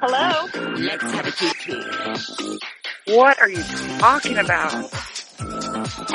[0.00, 0.46] Hello?
[0.78, 1.76] Let's have a kiki.
[3.08, 3.62] What are you
[3.98, 4.72] talking about?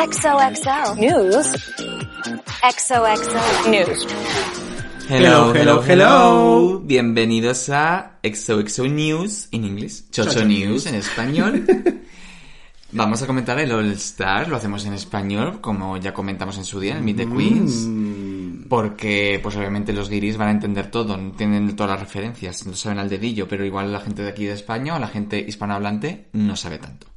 [0.02, 0.98] XOXO.
[0.98, 1.48] News?
[2.64, 3.70] XOXO.
[3.70, 4.06] News.
[5.08, 6.80] Hello, hello, hello.
[6.80, 11.64] Bienvenidos a XOXO News en inglés, Chocho News en español.
[12.92, 16.80] Vamos a comentar el All Star, lo hacemos en español, como ya comentamos en su
[16.80, 17.88] día, en el Meet the Queens.
[18.70, 23.00] Porque, pues obviamente los guiris van a entender todo, entienden todas las referencias, no saben
[23.00, 26.56] al dedillo, pero igual la gente de aquí de España o la gente hispanohablante no
[26.56, 27.13] sabe tanto.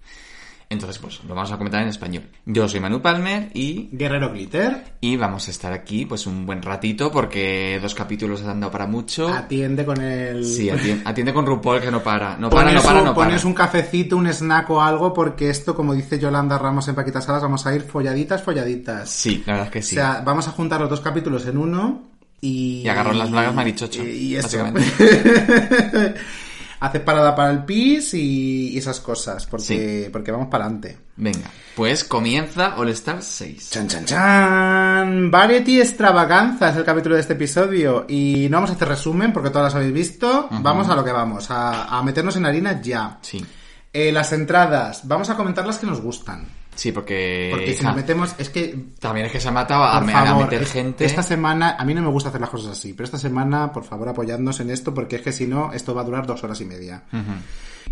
[0.69, 2.25] Entonces, pues lo vamos a comentar en español.
[2.45, 6.61] Yo soy Manu Palmer y Guerrero Glitter y vamos a estar aquí pues un buen
[6.61, 9.29] ratito porque dos capítulos han dado para mucho.
[9.29, 10.45] atiende con el...
[10.45, 12.37] Sí, atiende, atiende con RuPaul que no para.
[12.37, 13.27] No para, Pones, no para, un, no para.
[13.29, 17.25] pones un cafecito, un snack o algo, porque esto, como dice Yolanda Ramos en Paquitas
[17.25, 19.09] Salas, vamos a ir folladitas, folladitas.
[19.09, 19.97] Sí, la verdad es que sí.
[19.97, 22.03] O sea, vamos a juntar los dos capítulos en uno
[22.41, 22.83] y...
[22.85, 24.49] Y agarrar las blagas marichocho, Y, y eso.
[24.59, 24.83] básicamente.
[26.81, 30.11] Haces parada para el pis y, esas cosas, porque, Sí.
[30.13, 30.99] porque vamos para adelante.
[31.17, 33.71] Venga, pues comienza All Star 6.
[33.71, 35.31] Chan, chan, chan.
[35.31, 38.05] Variety Extravaganza es el capítulo de este episodio.
[38.09, 40.49] Y no vamos a hacer resumen porque todas las habéis visto.
[40.51, 43.19] Vamos a lo que vamos, a, a meternos en harina ya.
[43.23, 43.45] Sí.
[43.93, 46.47] Eh, las entradas, vamos a comentar las que nos gustan.
[46.77, 50.01] Sí, porque, Porque si nos metemos, es que también es que se ha matado a,
[50.01, 51.05] meter es- gente.
[51.05, 53.83] Esta semana, a mí no me gusta hacer las cosas así, pero esta semana, por
[53.85, 56.61] favor, apoyadnos en esto, porque es que si no, esto va a durar dos horas
[56.61, 57.03] y media.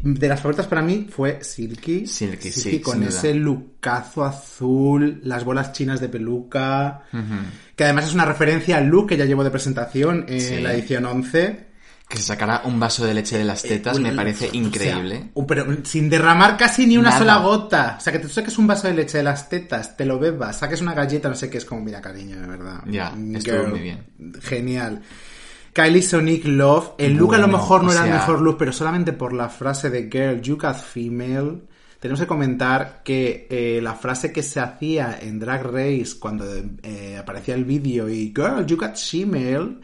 [0.02, 2.06] De las favoritas para mí fue Silky.
[2.06, 3.08] Silky, sí, con duda.
[3.08, 7.02] ese lucazo azul, las bolas chinas de peluca,
[7.74, 10.60] que además es una referencia al look que ya llevo de presentación en Sí.
[10.60, 11.73] la edición 11.
[12.08, 15.16] Que se sacara un vaso de leche de las tetas me parece increíble.
[15.16, 17.18] O sea, un- pero sin derramar casi ni una Nada.
[17.18, 17.96] sola gota.
[17.98, 20.58] O sea, que te saques un vaso de leche de las tetas, te lo bebas,
[20.58, 22.82] saques una galleta, no sé qué, es como, mira, cariño, de verdad.
[22.86, 24.04] Ya, estuvo muy bien.
[24.42, 25.02] Genial.
[25.72, 26.92] Kylie Sonic Love.
[26.98, 29.90] El look a lo mejor no era el mejor look, pero solamente por la frase
[29.90, 31.62] de Girl, you got female.
[31.98, 36.44] Tenemos que comentar que eh, la frase que se hacía en Drag Race cuando
[36.82, 39.80] eh, aparecía el vídeo y Girl, you got female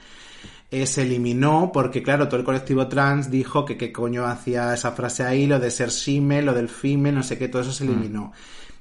[0.71, 4.93] eh, se eliminó porque, claro, todo el colectivo trans dijo que qué coño hacía esa
[4.93, 7.85] frase ahí, lo de ser shime, lo del female, no sé qué, todo eso se
[7.85, 8.33] eliminó.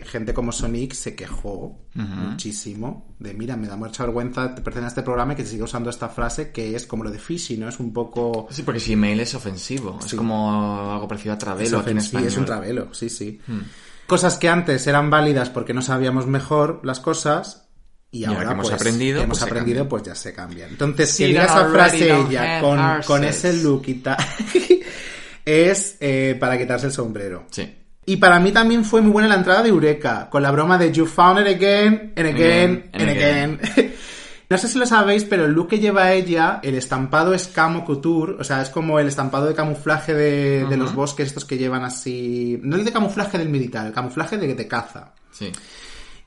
[0.01, 5.01] Gente como Sonic se quejó muchísimo de, mira, me da mucha vergüenza pertenecer a este
[5.03, 7.67] programa y que se siga usando esta frase que es como lo de fishy, ¿no?
[7.67, 8.47] Es un poco...
[8.49, 9.99] Sí, porque email es ofensivo.
[10.03, 10.15] Es Sí.
[10.15, 12.27] como algo parecido a Es, Travelo ofensivo, español.
[12.27, 13.39] es un travelo, sí, sí.
[14.07, 17.68] Cosas que antes eran válidas porque no sabíamos mejor las cosas
[18.11, 20.69] y ahora ahora que hemos pues, aprendido, que hemos pues aprendido, pues ya se cambian.
[20.69, 24.17] Entonces, que diga that esa frase ella con, con ese look y tal,
[25.45, 27.45] es eh, para quitarse el sombrero.
[27.51, 27.75] Sí.
[28.05, 30.91] Y para mí también fue muy buena la entrada de Eureka, con la broma de
[30.91, 33.93] You found it again, and again, Again, and and again.
[34.49, 37.85] No sé si lo sabéis, pero el look que lleva ella, el estampado es camo
[37.85, 41.59] couture, o sea, es como el estampado de camuflaje de, de los bosques estos que
[41.59, 42.59] llevan así...
[42.63, 45.13] No el de camuflaje del militar, el camuflaje de, de caza.
[45.31, 45.51] Sí.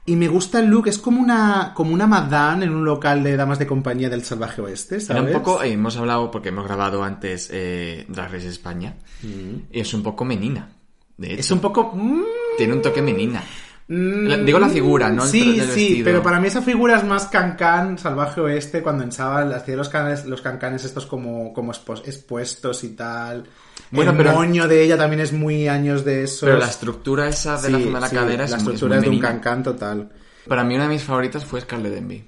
[0.05, 3.37] Y me gusta el look, es como una, como una madame en un local de
[3.37, 5.23] damas de compañía del salvaje oeste, Era ¿sabes?
[5.23, 9.95] un poco, eh, hemos hablado, porque hemos grabado antes eh, Drag Race España, y es
[9.95, 10.71] un poco menina,
[11.17, 11.41] de hecho.
[11.41, 11.93] Es un poco...
[11.95, 12.23] mm,
[12.59, 13.45] Tiene un toque menina.
[13.89, 16.05] La- digo la figura, no el Sí, sí, vestido.
[16.05, 20.25] pero para mí esa figura es más cancán, salvaje oeste, cuando ensaba, hacía los, canes,
[20.25, 23.45] los cancanes estos como, como expuestos y tal.
[23.91, 26.47] Bueno, el pero- moño de ella también es muy años de eso.
[26.47, 28.89] Pero la estructura esa de la Sí, zona de la sí, cadera es la estructura
[28.97, 30.09] muy es de un cancán total.
[30.49, 32.25] Para mí una de mis favoritas fue Scarlett Envy.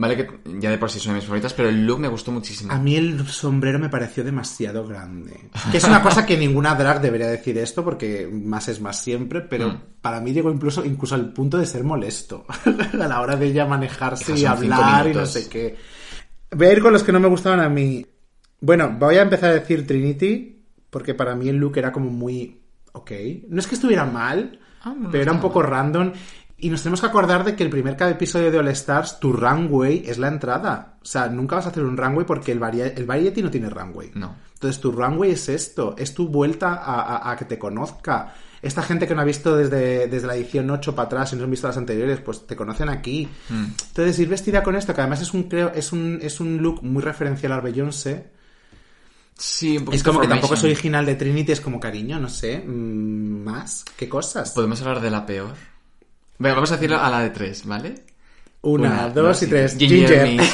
[0.00, 0.26] Vale que
[0.58, 2.72] ya de por sí son de mis favoritas, pero el look me gustó muchísimo.
[2.72, 5.50] A mí el sombrero me pareció demasiado grande.
[5.70, 9.42] Que es una cosa que ninguna drag debería decir esto, porque más es más siempre,
[9.42, 9.80] pero Mm.
[10.00, 12.46] para mí llegó incluso, incluso al punto de ser molesto.
[12.94, 15.76] a la hora de ella manejarse y hablar y no sé qué.
[16.52, 18.06] Voy a ir con los que no me gustaban a mí.
[18.62, 22.58] Bueno, voy a empezar a decir Trinity, porque para mí el look era como muy...
[22.92, 23.10] Ok.
[23.50, 26.10] No es que estuviera mal, Ah, no, pero era un poco random.
[26.62, 29.32] Y nos tenemos que acordar de que el primer cada episodio de All Stars, tu
[29.32, 30.94] runway es la entrada.
[31.02, 33.70] O sea, nunca vas a hacer un runway porque el, varia- el variety no tiene
[33.70, 34.10] runway.
[34.14, 34.34] No.
[34.54, 38.34] Entonces tu runway es esto, es tu vuelta a, a- a que te conozca.
[38.62, 41.44] Esta gente que no ha visto desde, desde la edición 8 para atrás y no
[41.44, 43.26] han visto las anteriores, pues te conocen aquí.
[43.48, 43.64] Mm.
[43.88, 46.82] Entonces ir vestida con esto, que además es un, creo, es un, es un look
[46.82, 48.26] muy referencial al Beyoncé.
[49.34, 52.58] Sí, un Es como que tampoco es original de Trinity, es como cariño, no sé.
[52.58, 53.84] mm, ¿Más?
[53.96, 54.50] ¿Qué cosas?
[54.50, 55.54] Podemos hablar de la peor.
[56.40, 57.94] Venga, vamos a decirlo a la de tres, ¿vale?
[58.62, 59.76] Una, dos y tres.
[59.78, 60.40] Ginger.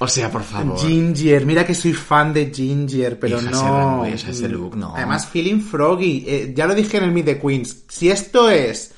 [0.00, 0.78] O sea, por favor.
[0.78, 3.56] Ginger, mira que soy fan de Ginger, pero Hija, no.
[3.58, 4.94] ese runway, o sea, ese look, no.
[4.94, 6.24] Además, feeling froggy.
[6.24, 7.84] Eh, ya lo dije en el Meet the Queens.
[7.88, 8.94] Si esto es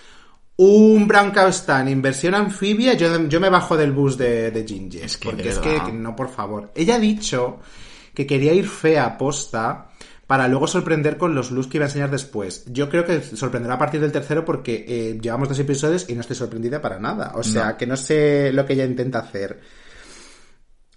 [0.57, 4.67] un Brown Cow Stan en versión anfibia, yo, yo me bajo del bus de, de
[4.67, 5.03] Ginger.
[5.03, 6.71] Es que, porque es que, que no, por favor.
[6.75, 7.61] Ella ha dicho
[8.13, 9.90] que quería ir fea a posta
[10.31, 12.63] para luego sorprender con los looks que iba a enseñar después.
[12.69, 16.21] Yo creo que sorprenderá a partir del tercero porque eh, llevamos dos episodios y no
[16.21, 17.33] estoy sorprendida para nada.
[17.35, 17.77] O sea, No.
[17.77, 19.61] que no sé lo que ella intenta hacer.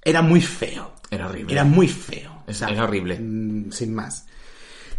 [0.04, 0.94] Era muy feo.
[1.10, 1.52] Era horrible.
[1.52, 2.44] Era muy feo.
[2.46, 3.18] Es- era horrible.
[3.20, 4.28] mm, sin más.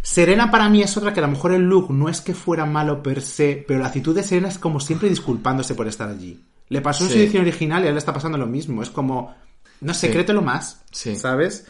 [0.01, 2.65] Serena para mí es otra que a lo mejor el look no es que fuera
[2.65, 6.43] malo per se, pero la actitud de Serena es como siempre disculpándose por estar allí.
[6.67, 8.83] Le pasó en su edición original y a él le está pasando lo mismo.
[8.83, 9.33] Es como,
[9.79, 10.13] no sé, Sí.
[10.13, 10.81] créetelo más.
[10.91, 11.15] Sí.
[11.15, 11.65] ¿Sabes?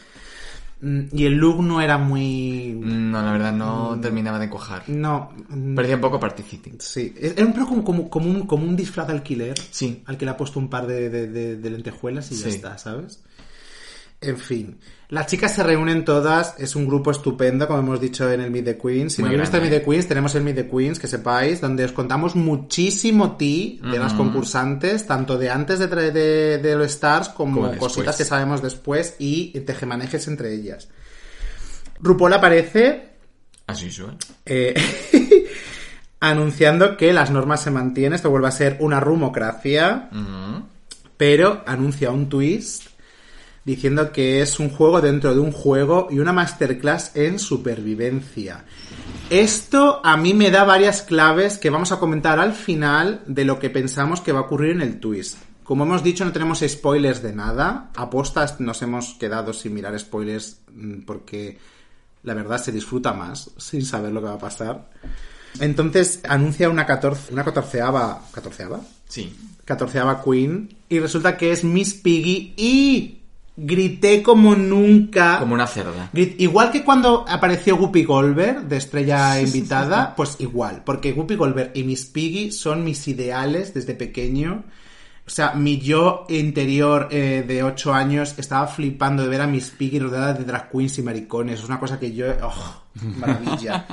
[0.80, 2.76] Mm, Y el look no era muy...
[2.78, 3.58] No, la verdad Mm.
[3.58, 4.82] no terminaba de cuajar.
[4.88, 5.30] No.
[5.48, 6.74] mm, Parecía un poco participating.
[6.80, 9.54] Sí, era un poco como, como, como un, como un disfraz de alquiler.
[9.70, 10.02] Sí.
[10.04, 12.56] Al que le ha puesto un par de, de- de- de lentejuelas y ya Sí.
[12.56, 13.22] está, ¿sabes?
[14.28, 14.78] En fin.
[15.08, 18.64] Las chicas se reúnen todas, es un grupo estupendo, como hemos dicho en el Meet
[18.64, 19.12] the Queens.
[19.14, 19.62] Si Muy no habéis visto el.
[19.70, 23.78] Meet the Queens, tenemos el Meet the Queens, que sepáis, donde os contamos muchísimo tea
[23.88, 28.24] de las concursantes, tanto de antes de, tra- de, de los Stars como, cositas que
[28.24, 30.88] sabemos después y tejemanejes entre ellas.
[32.00, 33.10] RuPaul aparece
[33.68, 34.16] As usual.
[34.44, 34.74] eh,
[36.20, 40.08] anunciando que las normas se mantienen, esto vuelve a ser una rumocracia,
[41.16, 42.84] pero anuncia un twist
[43.66, 48.64] diciendo que es un juego dentro de un juego y una masterclass en supervivencia.
[49.28, 53.58] Esto a mí me da varias claves que vamos a comentar al final de lo
[53.58, 55.38] que pensamos que va a ocurrir en el twist.
[55.64, 57.90] Como hemos dicho, no tenemos spoilers de nada.
[57.96, 61.58] Apostas nos hemos quedado sin mirar spoilers mm, porque
[62.22, 64.90] la verdad se disfruta más sin saber lo que va a pasar.
[65.58, 68.22] Entonces anuncia una, 14, una catorceava...
[68.30, 68.80] ¿Catorceava?
[69.08, 69.34] Sí.
[69.64, 73.25] catorceava Queen y resulta que es Miss Piggy y
[73.56, 75.38] grité como nunca.
[75.38, 76.10] Como una cerda.
[76.12, 81.82] Igual que cuando apareció Whoopi Goldberg de estrella invitada, pues igual, porque Whoopi Goldberg y
[81.84, 84.64] Miss Piggy son mis ideales desde pequeño.
[85.26, 89.70] O sea, mi yo interior eh, de 8 años estaba flipando de ver a Miss
[89.70, 91.58] Piggy rodeada de drag queens y maricones.
[91.60, 92.26] Es una cosa que yo...
[92.42, 92.82] ¡Oh!
[93.18, 93.86] Maravilla.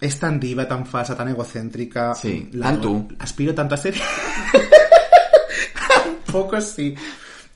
[0.00, 2.14] Es tan diva, tan falsa, tan egocéntrica.
[2.14, 3.08] Sí, La- tan tú.
[3.18, 3.94] Aspiro tanto a ser...
[6.06, 6.94] Un poco sí.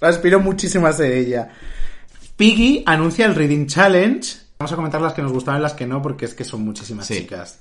[0.00, 1.48] Aspiro muchísimo a ser ella.
[2.36, 4.26] Piggy anuncia el Reading Challenge.
[4.58, 6.62] Vamos a comentar las que nos gustaron y las que no, porque es que son
[6.64, 7.18] muchísimas Sí.
[7.18, 7.60] chicas.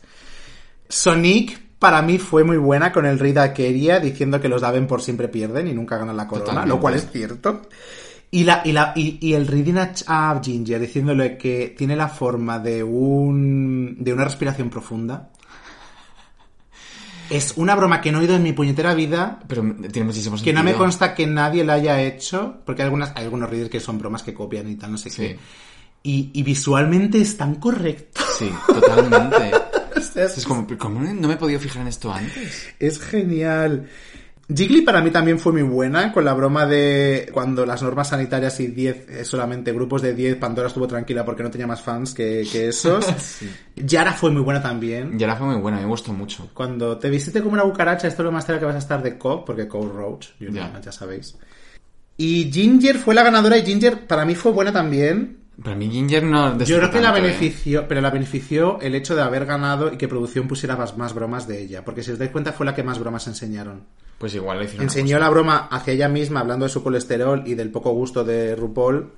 [0.89, 4.87] Sonic, para mí, fue muy buena con el Read a Keria, diciendo que los Daven
[4.87, 6.75] por siempre pierden y nunca ganan la corona, Totalmente.
[6.75, 7.61] lo cual es cierto.
[8.31, 12.09] Y, la, y, la, y, y el reading a, a Ginger diciéndole que tiene la
[12.09, 15.29] forma de un de una respiración profunda.
[17.29, 20.53] Es una broma que no he oído en mi puñetera vida, Pero tiene muchísimo que
[20.53, 23.79] no me consta que nadie la haya hecho, porque hay, algunas, hay algunos readers que
[23.79, 25.21] son bromas que copian y tal, no sé Sí.
[25.21, 25.39] qué.
[26.03, 28.21] Y, y visualmente es tan correcto.
[28.37, 29.51] Sí, totalmente.
[29.97, 32.67] O sea, es, es como, ¿cómo no me he podido fijar en esto antes?
[32.79, 33.89] es genial.
[34.53, 38.57] Jiggly para mí también fue muy buena con la broma de cuando las normas sanitarias
[38.61, 42.13] y 10, eh, solamente grupos de 10, Pandora estuvo tranquila porque no tenía más fans
[42.13, 43.05] que, que esos.
[43.75, 45.19] Yara fue muy buena también.
[45.19, 46.49] Y ahora fue muy buena, me gustó mucho.
[46.53, 49.03] Cuando te visite como una cucaracha, esto es lo más cerca que vas a estar
[49.03, 50.79] de Cobb, porque Cobb Roach, you know, Ya.
[50.79, 51.37] ya sabéis.
[52.15, 55.39] Y Ginger fue la ganadora y Ginger para mí fue buena también.
[55.61, 56.57] Para mí Ginger no...
[56.59, 57.21] Yo creo que la ¿eh?
[57.21, 61.13] benefició, pero la benefició el hecho de haber ganado y que producción pusiera más, más
[61.13, 63.83] bromas de ella, porque si os dais cuenta fue la que más bromas enseñaron.
[64.17, 67.53] Pues igual le hicieron Enseñó la broma hacia ella misma, hablando de su colesterol y
[67.53, 69.11] del poco gusto de RuPaul.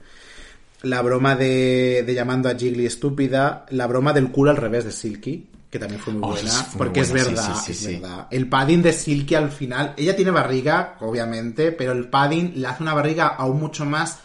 [0.82, 3.66] La broma de, de llamando a Jiggly estúpida.
[3.70, 6.50] La broma del culo al revés de Silky, que también fue muy Oh, buena.
[6.50, 8.28] sí, fue muy porque es buena, verdad, sí, sí, es verdad.
[8.32, 9.94] El padding de Silky al final.
[9.98, 14.20] Ella tiene barriga, obviamente, pero el padding le hace una barriga aún mucho más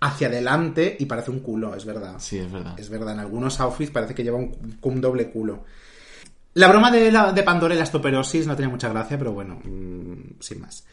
[0.00, 2.14] hacia adelante y parece un culo, es verdad.
[2.18, 2.74] Sí, es verdad.
[2.78, 5.64] Es verdad, en algunos outfits parece que lleva un, un doble culo.
[6.54, 9.58] La broma de, la, de Pandora y la estoperosis no tenía mucha gracia, pero bueno,
[9.64, 10.84] mm, sin más.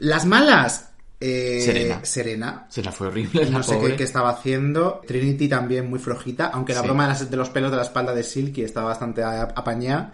[0.00, 0.90] Las malas.
[1.20, 2.00] eh, Serena.
[2.04, 2.66] Serena.
[2.68, 5.00] Se la fue horrible, la No sé qué, qué estaba haciendo.
[5.06, 6.86] Trinity también muy flojita, aunque la Sí.
[6.86, 10.12] broma de, las- de los pelos de la espalda de Silky estaba bastante apañada.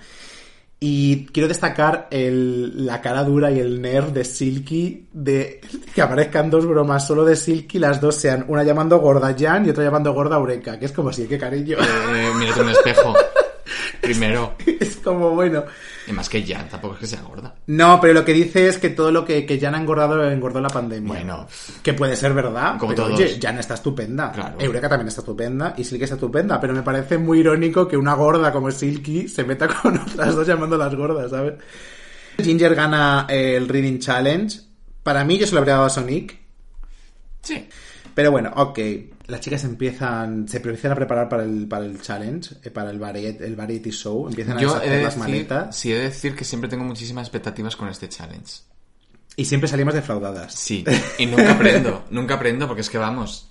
[0.81, 5.61] Y quiero destacar el- la cara dura y el nerf de Silky de
[5.95, 9.71] que aparezcan dos bromas solo de Silky, las dos sean una llamando gorda Jan y
[9.71, 11.77] otra llamando gorda Eureka, que es como si, qué cariño.
[11.81, 13.15] Eh, mírate un espejo.
[14.05, 14.55] Primero.
[14.81, 15.65] Es como, bueno.
[16.07, 17.55] Y más que Jan, tampoco es que sea gorda.
[17.67, 20.31] No, pero lo que dice es que todo lo que, que Jan ha engordado lo
[20.31, 21.13] engordó la pandemia.
[21.13, 21.47] Bueno.
[21.83, 22.79] Que puede ser verdad.
[22.79, 23.21] Como pero, todos.
[23.21, 24.33] Oye, Jan está estupenda.
[24.33, 24.57] Claro.
[24.59, 25.75] Eureka también está estupenda.
[25.77, 26.61] Y Silky está estupenda.
[26.61, 30.47] Pero me parece muy irónico que una gorda como Silky se meta con otras dos
[30.47, 31.55] llamándolas gordas, ¿sabes?
[32.43, 34.61] Ginger gana el Reading Challenge.
[35.03, 36.39] Para mí yo se lo habría dado a Sonic.
[37.43, 37.69] Sí.
[38.15, 38.79] Pero bueno, ok.
[39.27, 42.99] Las chicas empiezan, se empiezan a preparar para el, para el challenge, eh, para el
[42.99, 44.29] variety, el variety show.
[44.29, 45.77] Empiezan a Yo deshacer de las decir, maletas.
[45.77, 48.63] sí, he de decir que siempre tengo muchísimas expectativas con este challenge.
[49.37, 50.55] Y siempre salimos defraudadas.
[50.55, 50.85] Sí,
[51.19, 53.49] y nunca aprendo, nunca aprendo porque es que vamos.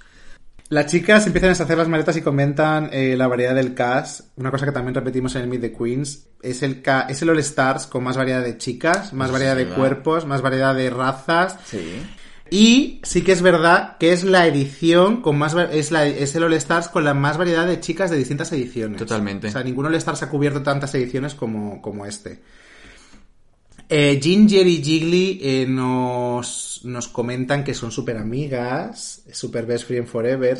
[0.69, 4.21] Las chicas empiezan a deshacer las maletas y comentan eh, la variedad del cast.
[4.37, 6.27] Una cosa que también repetimos en el Meet the Queens.
[6.41, 9.67] Es el, ca- es el All Stars con más variedad de chicas, más variedad de
[9.67, 11.57] cuerpos, más variedad de razas.
[11.65, 12.01] Sí.
[12.49, 16.43] Y sí que es verdad que es la edición con más es, la, es el
[16.43, 18.99] All Stars con la más variedad de chicas de distintas ediciones.
[18.99, 19.47] Totalmente.
[19.47, 22.41] O sea, ninguno All Stars ha cubierto tantas ediciones como, como este.
[23.89, 30.07] Eh, Ginger y Jiggly eh, nos, nos comentan que son súper amigas, super best friend
[30.07, 30.57] forever.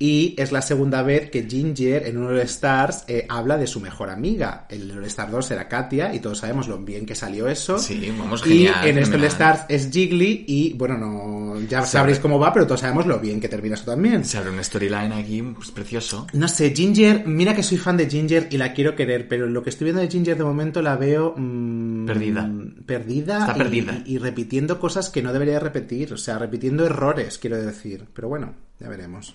[0.00, 3.80] Y es la segunda vez que Ginger en un All Stars eh, habla de su
[3.80, 4.66] mejor amiga.
[4.70, 7.80] El All Star 2 era Katia y todos sabemos lo bien que salió eso.
[7.80, 9.24] Sí, vamos, Y genial, en este All.
[9.24, 13.40] Stars es Jiggly y bueno, no ya sabréis cómo va, pero todos sabemos lo bien
[13.40, 14.24] que termina eso también.
[14.24, 16.28] Se abre una storyline aquí pues, precioso.
[16.32, 19.64] No sé, Ginger, mira que soy fan de Ginger y la quiero querer, pero lo
[19.64, 22.48] que estoy viendo de Ginger de momento la veo mm, Perdida.
[22.86, 23.38] Perdida.
[23.40, 24.02] Está y- perdida.
[24.06, 28.04] Y, y repitiendo cosas que no debería repetir, o sea, repitiendo errores, quiero decir.
[28.14, 29.34] Pero bueno, ya veremos.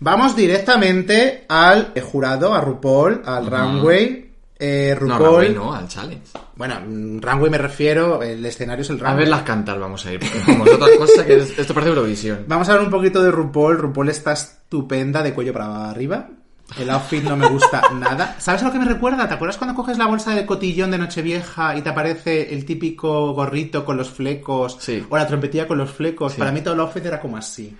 [0.00, 4.20] Vamos directamente al eh, jurado, a RuPaul, al runway.
[4.58, 5.24] Eh, No, RuPaul.
[5.46, 6.28] runway no, al challenge.
[6.56, 9.14] Bueno, mm, runway me refiero, el escenario es el runway.
[9.14, 12.44] A verlas cantar vamos a ir, vamos, otra cosa que es- esto parece Eurovisión.
[12.46, 13.78] Vamos a hablar un poquito de RuPaul.
[13.78, 16.28] RuPaul está estupenda de cuello para arriba.
[16.78, 18.36] El outfit no me gusta nada.
[18.38, 19.28] ¿Sabes a lo que me recuerda?
[19.28, 23.32] ¿Te acuerdas cuando coges la bolsa de cotillón de Nochevieja y te aparece el típico
[23.34, 24.78] gorrito con los flecos?
[24.80, 25.04] Sí.
[25.10, 26.32] O la trompetilla con los flecos.
[26.32, 26.38] Sí.
[26.38, 27.76] Para mí todo el outfit era como así.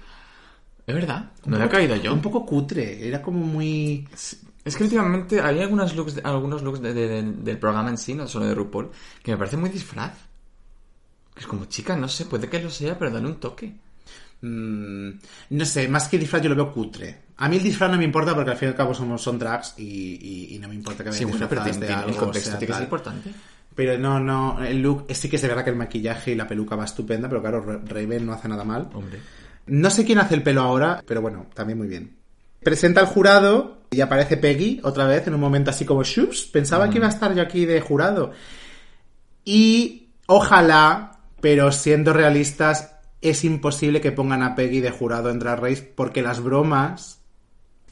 [0.86, 2.12] Es verdad, no le he caído yo.
[2.12, 3.06] Un poco cutre.
[3.08, 4.06] Era como muy...
[4.64, 8.14] Es que últimamente hay algunos looks, algunos looks de- de- de- del programa en sí,
[8.14, 8.90] no solo de RuPaul,
[9.22, 10.12] que me parece muy disfraz.
[11.34, 13.74] Que es como, chica, no sé, puede que lo sea, pero dale un toque.
[14.42, 15.08] mm,
[15.50, 17.22] no sé, más que disfraz yo lo veo cutre.
[17.38, 19.38] A mí el disfraz no me importa porque al fin y al cabo somos, son
[19.38, 19.82] drags y,
[20.20, 22.66] y- y no me importa que Sí, vayan bueno, pero tiene- el contexto sea tiene
[22.66, 22.82] que ser tal.
[22.84, 23.34] importante.
[23.74, 26.76] Pero no, no, el look, sí que es verdad que el maquillaje y la peluca
[26.76, 28.88] va estupenda, pero claro, Ra- Raven no hace nada mal.
[28.94, 29.18] Hombre.
[29.66, 32.16] No sé quién hace el pelo ahora, pero bueno, también muy bien.
[32.62, 36.44] Presenta al jurado y aparece Peggy otra vez en un momento así como shups.
[36.44, 38.33] Pensaba que iba a estar yo aquí de jurado.
[39.44, 45.61] Y ojalá, pero siendo realistas, es imposible que pongan a Peggy de jurado en Drag
[45.61, 47.13] Race porque las bromas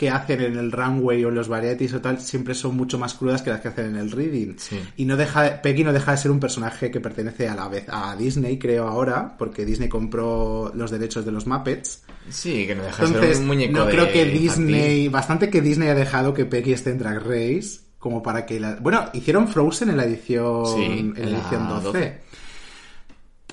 [0.03, 3.15] que hacen en el runway o en los varieties o tal siempre son mucho más
[3.15, 4.55] crudas que las que hacen en el reading.
[4.57, 4.81] Sí.
[4.97, 7.85] Y no deja, Peggy no deja de ser un personaje que pertenece a la vez
[7.87, 12.03] a Disney, creo ahora, porque Disney compró los derechos de los Muppets.
[12.29, 14.25] Sí, que no deja de ser un muñeco no de creo que.
[14.25, 18.59] Disney, bastante que Disney ha dejado que Peggy esté en Drag Race, como para que
[18.59, 18.75] la...
[18.81, 21.85] Bueno, hicieron Frozen en la edición, Sí, en la edición 12.
[21.85, 22.21] 12.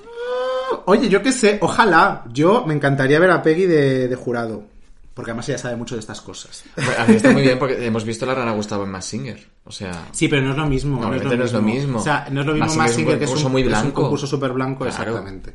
[0.00, 2.24] Ah, Oye, yo qué sé, ojalá.
[2.32, 4.64] Yo me encantaría ver a Peggy de, de jurado.
[5.20, 6.64] Porque además ella sabe mucho de estas cosas.
[6.76, 9.46] Bueno, A mí está muy bien porque hemos visto la rana Gustavo en Mass Singer.
[9.64, 11.00] O sea, Sí, pero no es lo mismo.
[11.00, 11.98] No, no es lo mismo.
[11.98, 13.34] O sea, no es lo mismo Mass Mass Singer Singer, es un que es un,
[13.34, 14.02] concurso muy es un blanco.
[14.02, 14.90] concurso súper blanco, Claro.
[15.02, 15.54] exactamente.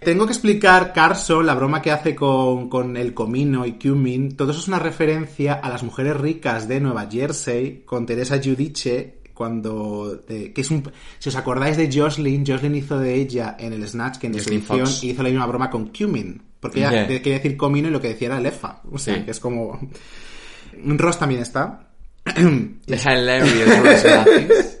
[0.00, 4.36] Tengo que explicar Carson, la broma que hace con, con el comino y cumin.
[4.36, 9.20] Todo eso es una referencia a las mujeres ricas de Nueva Jersey con Teresa Giudice
[9.32, 13.72] cuando de- que es un si os acordáis de Jocelyn Jocelyn hizo de ella en
[13.72, 15.04] el Snatch que en Jocelyn edición Fox.
[15.04, 17.06] hizo la misma broma con cumin porque ella Yeah.
[17.08, 19.22] quería decir comino y lo que decía era lefa o sea Sí.
[19.24, 19.78] que es como
[20.84, 21.88] Ross también está
[22.86, 24.78] es hilarious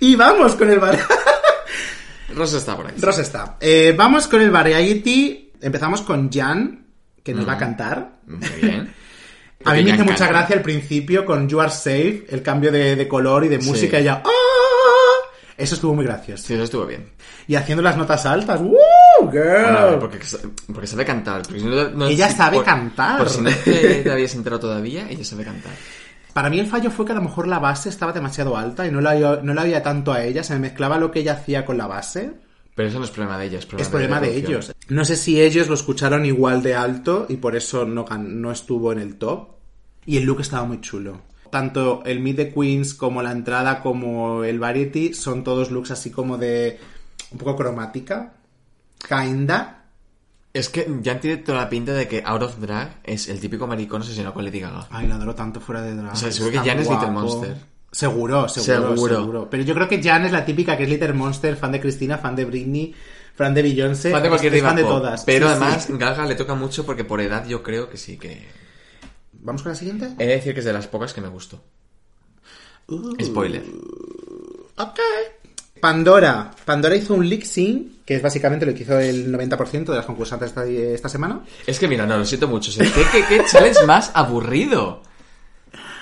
[0.00, 0.98] y vamos con el bar
[2.34, 2.94] Ross está por ahí.
[2.98, 3.58] Ross está.
[3.60, 5.52] Eh, vamos con el variety.
[5.60, 6.86] Empezamos con Jan,
[7.22, 8.20] que nos va a cantar.
[8.26, 8.90] Muy bien.
[9.66, 12.96] A mí me hizo mucha gracia al principio con You Are Safe, el cambio de,
[12.96, 14.02] de color y de música Sí.
[14.02, 14.22] y ya.
[14.24, 14.30] ¡ah!
[15.62, 16.44] Eso estuvo muy gracioso.
[16.46, 17.10] Sí, eso estuvo bien.
[17.46, 18.60] Y haciendo las notas altas.
[18.60, 19.30] ¡Woo!
[19.30, 19.98] Girl!
[20.00, 20.18] Porque,
[20.72, 21.42] porque sabe cantar.
[21.42, 23.18] porque si no- no- Ella si- sabe por- cantar.
[23.18, 25.72] Por si no te, te habías enterado todavía, ella sabe cantar.
[26.32, 28.90] Para mí el fallo fue que a lo mejor la base estaba demasiado alta y
[28.90, 30.42] no la, no la había tanto a ella.
[30.42, 32.32] Se me mezclaba lo que ella hacía con la base.
[32.74, 34.52] Pero eso no es problema de ella, es problema, Es problema de producción.
[34.62, 34.72] ellos.
[34.88, 38.92] No sé si ellos lo escucharon igual de alto y por eso no, no estuvo
[38.92, 39.48] en el top.
[40.06, 41.20] Y el look estaba muy chulo.
[41.52, 46.10] Tanto el Meet the Queens como la entrada como el Variety son todos looks así
[46.10, 46.80] como de
[47.30, 48.32] un poco cromática.
[49.06, 49.84] Kinda.
[50.54, 53.66] Es que ya tiene toda la pinta de que Out of Drag es el típico
[53.66, 54.86] maricón asesinado con Lady Gaga.
[54.90, 56.12] Ay, la adoro tanto fuera de drag.
[56.14, 57.10] O sea, seguro que Jan es Little.
[57.10, 57.56] Monster.
[57.90, 59.16] Seguro, seguro, Seguro.
[59.18, 61.80] seguro, Pero yo creo que Jan es la típica que es Little Monster, fan de
[61.80, 62.94] Cristina, fan de Britney,
[63.34, 64.10] fan de Beyoncé.
[64.10, 65.24] Fan de cualquier fan de todas.
[65.24, 65.60] Pero Sí, sí.
[65.62, 68.61] además, Gaga le toca mucho porque por edad yo creo que sí que.
[69.42, 70.08] ¿Vamos con la siguiente?
[70.18, 71.60] He de decir que es de las pocas que me gustó.
[72.88, 73.14] Uh.
[73.22, 73.62] Spoiler.
[74.76, 74.98] Ok.
[75.80, 76.50] Pandora.
[76.64, 80.06] Pandora hizo un lip sync, que es básicamente lo que hizo el 90% de las
[80.06, 81.42] concursantes esta, esta semana.
[81.66, 82.70] Es que mira, no, lo siento mucho.
[82.70, 85.02] o sea, ¿Qué, qué, qué challenge más aburrido?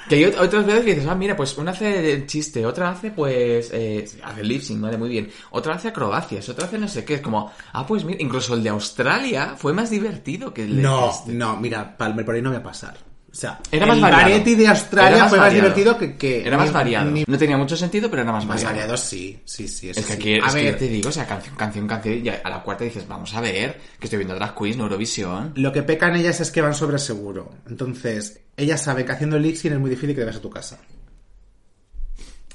[0.08, 2.90] Que hay ot- otras veces que dices, ah, mira, pues una hace el chiste, otra
[2.90, 5.30] hace, pues, eh, hace lip sync, vale, muy bien.
[5.52, 7.14] Otra hace acrobacias, otra hace no sé qué.
[7.14, 10.82] Es como, ah, pues mira, incluso el de Australia fue más divertido que el de
[10.82, 11.32] No, este.
[11.32, 12.98] no, mira, Palmer, por ahí no voy a pasar.
[13.32, 14.22] O sea, Era más el variado.
[14.24, 16.16] variety de Australia fue más divertido que...
[16.16, 17.10] que Era más ni- variado.
[17.12, 18.72] ni- No tenía mucho sentido, pero era más, más variado.
[18.74, 19.90] variado, sí, sí, sí.
[19.90, 20.18] eso Es que sí.
[20.18, 22.40] aquí, a es que ver, yo te digo, o sea, canción, canción, canción, y a
[22.50, 25.52] la cuarta dices, vamos a ver, que estoy viendo Drag Quiz, no Eurovisión.
[25.54, 27.52] lo que pecan ellas es que van sobre seguro.
[27.68, 30.50] Entonces, ellas saben que haciendo lip sync es muy difícil que te vayas a tu
[30.50, 30.78] casa.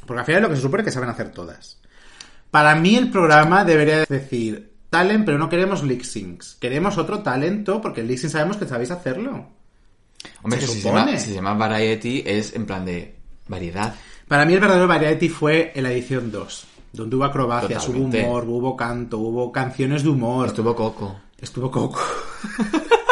[0.05, 1.79] Porque al final es lo que se supone que saben hacer todas.
[2.51, 6.57] Para mí el programa debería decir talent, pero no queremos lip syncs.
[6.59, 9.49] Queremos otro talento porque el lip sync sabemos que sabéis hacerlo.
[10.43, 13.15] Hombre, Se que si se, llama, si se llama Variety es en plan de
[13.47, 13.95] variedad.
[14.27, 18.21] Para mí el verdadero variety fue en la edición 2, donde hubo acrobacias, Totalmente.
[18.23, 20.47] hubo humor, hubo canto, hubo canciones de humor.
[20.47, 21.15] Estuvo Coco.
[21.39, 21.99] Estuvo Coco.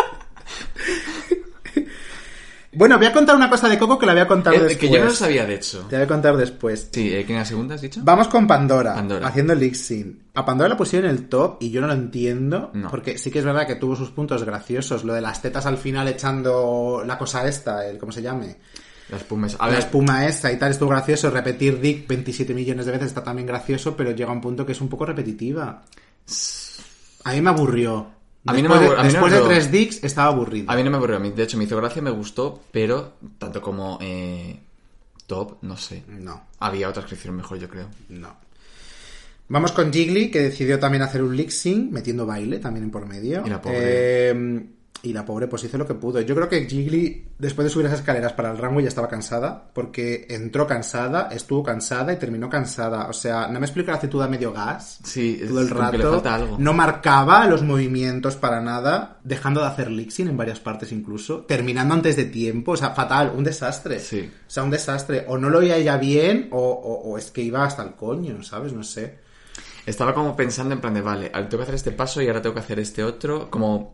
[2.76, 4.78] bueno, voy a contar una cosa de Coco que la voy a contar Eh, después.
[4.78, 5.86] que yo no lo sabía, de hecho.
[5.90, 6.90] Te voy a contar después.
[6.92, 8.02] Sí, eh, ¿quién la segunda has dicho?
[8.04, 9.28] Vamos con Pandora, Pandora.
[9.28, 10.18] haciendo sync.
[10.36, 12.90] A Pandora la pusieron en el top y yo no lo entiendo, No.
[12.90, 15.04] porque sí que es verdad que tuvo sus puntos graciosos.
[15.04, 18.58] Lo de las tetas al final echando la cosa esta, el cómo se llame,
[19.10, 21.30] La espuma es- A la espuma esa y tal, estuvo gracioso.
[21.30, 24.72] Repetir Dick 27 millones de veces está también gracioso, pero llega a un punto que
[24.72, 25.84] es un poco repetitiva.
[27.26, 28.08] A mí me aburrió.
[28.46, 30.04] A mí no me Después de- aburrió, a mí no Después me de tres Dicks
[30.04, 30.72] estaba aburrido.
[30.72, 31.16] a mí no me aburrió.
[31.18, 34.60] a mí, De hecho, me hizo gracia, me gustó, pero tanto como eh,
[35.28, 36.04] top, no sé.
[36.08, 37.88] No, Había otras que hicieron mejor, yo creo.
[38.10, 38.36] no.
[39.50, 41.50] Vamos con Jiggly, que decidió también hacer un lip
[41.92, 43.44] metiendo baile también por medio.
[43.46, 43.78] Y la pobre.
[44.30, 44.66] Eh,
[45.06, 46.22] y la pobre pues hizo lo que pudo.
[46.22, 49.70] Yo creo que Jiggly, después de subir las escaleras para el rango, ya estaba cansada,
[49.74, 53.08] porque entró cansada, estuvo cansada y terminó cansada.
[53.10, 55.00] O sea, no me explico la actitud a medio gas.
[55.04, 55.98] Sí, es todo el rato.
[55.98, 56.56] le falta algo.
[56.58, 61.94] No marcaba los movimientos para nada, dejando de hacer sync en varias partes incluso, terminando
[61.96, 64.00] antes de tiempo, o sea, fatal, un desastre.
[64.00, 64.32] Sí.
[64.48, 65.26] O sea, un desastre.
[65.28, 68.42] O no lo oía ella bien, o, o- o es que iba hasta el coño,
[68.42, 68.72] ¿sabes?
[68.72, 69.20] No sé.
[69.86, 72.54] Estaba como pensando en plan de, vale, tengo que hacer este paso y ahora tengo
[72.56, 73.94] que hacer este otro, como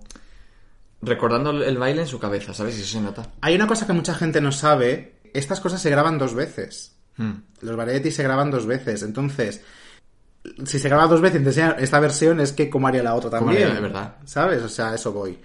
[1.02, 2.78] recordando el baile en su cabeza, ¿sabes?
[2.78, 3.28] Y eso se nota.
[3.42, 5.20] Hay una cosa que mucha gente no sabe.
[5.34, 6.96] Estas cosas se graban dos veces.
[7.18, 7.34] Hmm.
[7.62, 9.04] Los variety se graban dos veces.
[9.04, 9.62] Entonces,
[10.66, 13.16] si se graba dos veces y te enseñan esta versión, es que como haría la
[13.16, 13.64] otra también.
[13.64, 14.16] haría, de verdad.
[14.26, 14.64] ¿Sabes?
[14.64, 15.38] O sea, eso voy.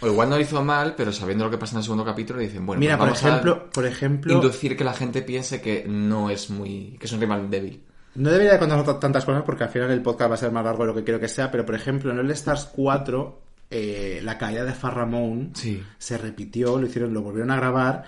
[0.00, 2.40] O igual no lo hizo mal, pero sabiendo lo que pasa en el segundo capítulo,
[2.40, 5.84] dicen, bueno, Mira, pues por a ejemplo, por ejemplo, inducir que la gente piense que
[5.86, 6.96] no es muy...
[6.98, 7.84] que es un rival débil.
[8.14, 10.64] no debería de contar tantas cosas porque al final el podcast va a ser más
[10.64, 14.20] largo de lo que quiero que sea, pero por ejemplo, en el Stars 4, eh,
[14.24, 15.82] la caída de Farramón Sí.
[15.98, 18.04] se repitió, lo hicieron, lo volvieron a grabar.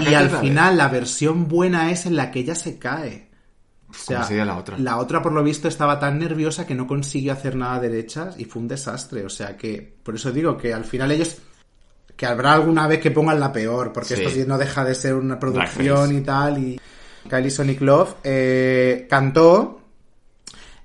[0.00, 0.40] Y al vez.
[0.40, 3.28] final la versión buena es en la que ella se cae.
[3.88, 4.78] O sea, ¿Cómo sería la otra?
[4.78, 8.44] La otra, por lo visto, estaba tan nerviosa que no consiguió hacer nada derechas y
[8.46, 9.24] fue un desastre.
[9.24, 11.36] O sea que, por eso digo que al final ellos.
[12.16, 14.22] Que habrá alguna vez que pongan la peor, porque Sí.
[14.22, 16.58] esto sí no deja de ser una producción y tal.
[16.58, 16.80] Y
[17.28, 19.82] Kylie Sonic Love eh, cantó.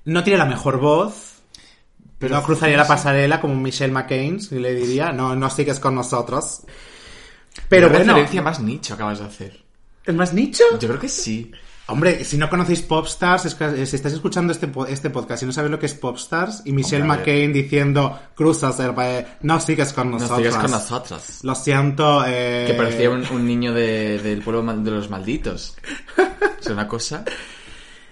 [0.06, 1.31] No tiene la mejor voz.
[2.22, 5.12] Pero no cruzaría la pasarela como Michelle McCain, si le diría.
[5.12, 6.62] No, no sigues con nosotros.
[7.68, 9.64] Pero Una bueno, referencia más nicho acabas de hacer.
[10.06, 10.64] ¿es más nicho?
[10.80, 11.52] Yo creo que sí.
[11.88, 15.52] Hombre, si no conocéis Popstars, es que, si estáis escuchando este, este podcast y no
[15.52, 17.18] sabéis lo que es Popstars, y Michelle Hombre.
[17.18, 20.38] McCain diciendo, cruzas, el pa- no sigues con No nosotros.
[20.38, 21.40] sigues con nosotros.
[21.44, 22.64] Lo siento, eh...
[22.68, 25.76] Que parecía un, un niño de- del pueblo de los malditos.
[26.62, 27.26] Es una cosa...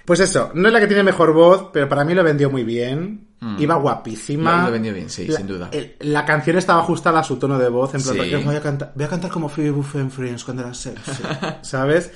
[0.03, 2.63] Pues eso, no es la que tiene mejor voz, pero para mí lo vendió muy
[2.63, 3.27] bien.
[3.57, 4.55] Iba guapísima.
[4.55, 4.59] Mm.
[4.59, 5.69] Lo- lo vendió bien, sí, La- sin duda.
[5.71, 8.29] el- la canción estaba ajustada a su tono de voz, en plan, Sí.
[8.29, 11.23] "Yo voy a cantar, voy a cantar como Phoebe Buffet en Friends cuando era sexy,
[11.61, 12.11] ¿sabes?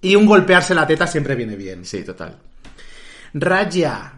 [0.00, 1.84] Y un golpearse la teta siempre viene bien.
[1.84, 2.36] Sí, total.
[3.34, 4.12] Raya.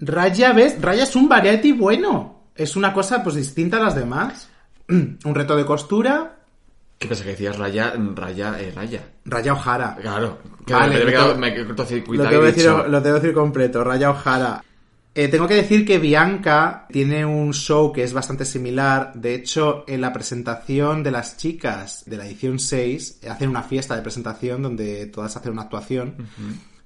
[0.00, 0.80] Raya, ¿ves?
[0.80, 2.42] Raya es un variety bueno.
[2.54, 4.48] Es una cosa pues distinta a las demás.
[4.88, 6.36] Un reto de costura.
[6.98, 7.24] ¿Qué pasa?
[7.24, 9.00] Que decías raya, raya, eh, raya.
[9.24, 9.96] Raya Ojara.
[10.00, 10.38] Claro.
[10.68, 13.82] Vale, me, me he cortocircuitado Lo tengo, y decir, dicho, lo tengo que decir completo.
[13.84, 14.62] Raya Ojara.
[15.16, 19.12] Eh, tengo que decir que Bianca tiene un show que es bastante similar.
[19.14, 23.62] De hecho, en la presentación de las chicas de la edición 6, eh, hacen una
[23.62, 26.16] fiesta de presentación donde todas hacen una actuación.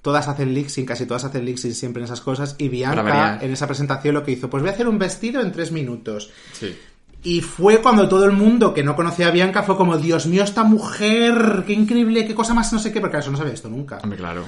[0.03, 2.55] Todas hacen sync, casi todas hacen sync siempre en esas cosas.
[2.59, 5.51] Y Bianca, en esa presentación, lo que hizo, pues voy a hacer un vestido en
[5.51, 6.31] tres minutos.
[6.53, 6.77] Sí.
[7.23, 10.45] Y fue cuando todo el mundo que no conocía a Bianca fue como, Dios mío,
[10.45, 13.71] esta mujer, qué increíble, qué cosa más no sé qué, porque eso no sabía esto
[13.71, 13.99] nunca.
[14.03, 14.45] Hombre, claro.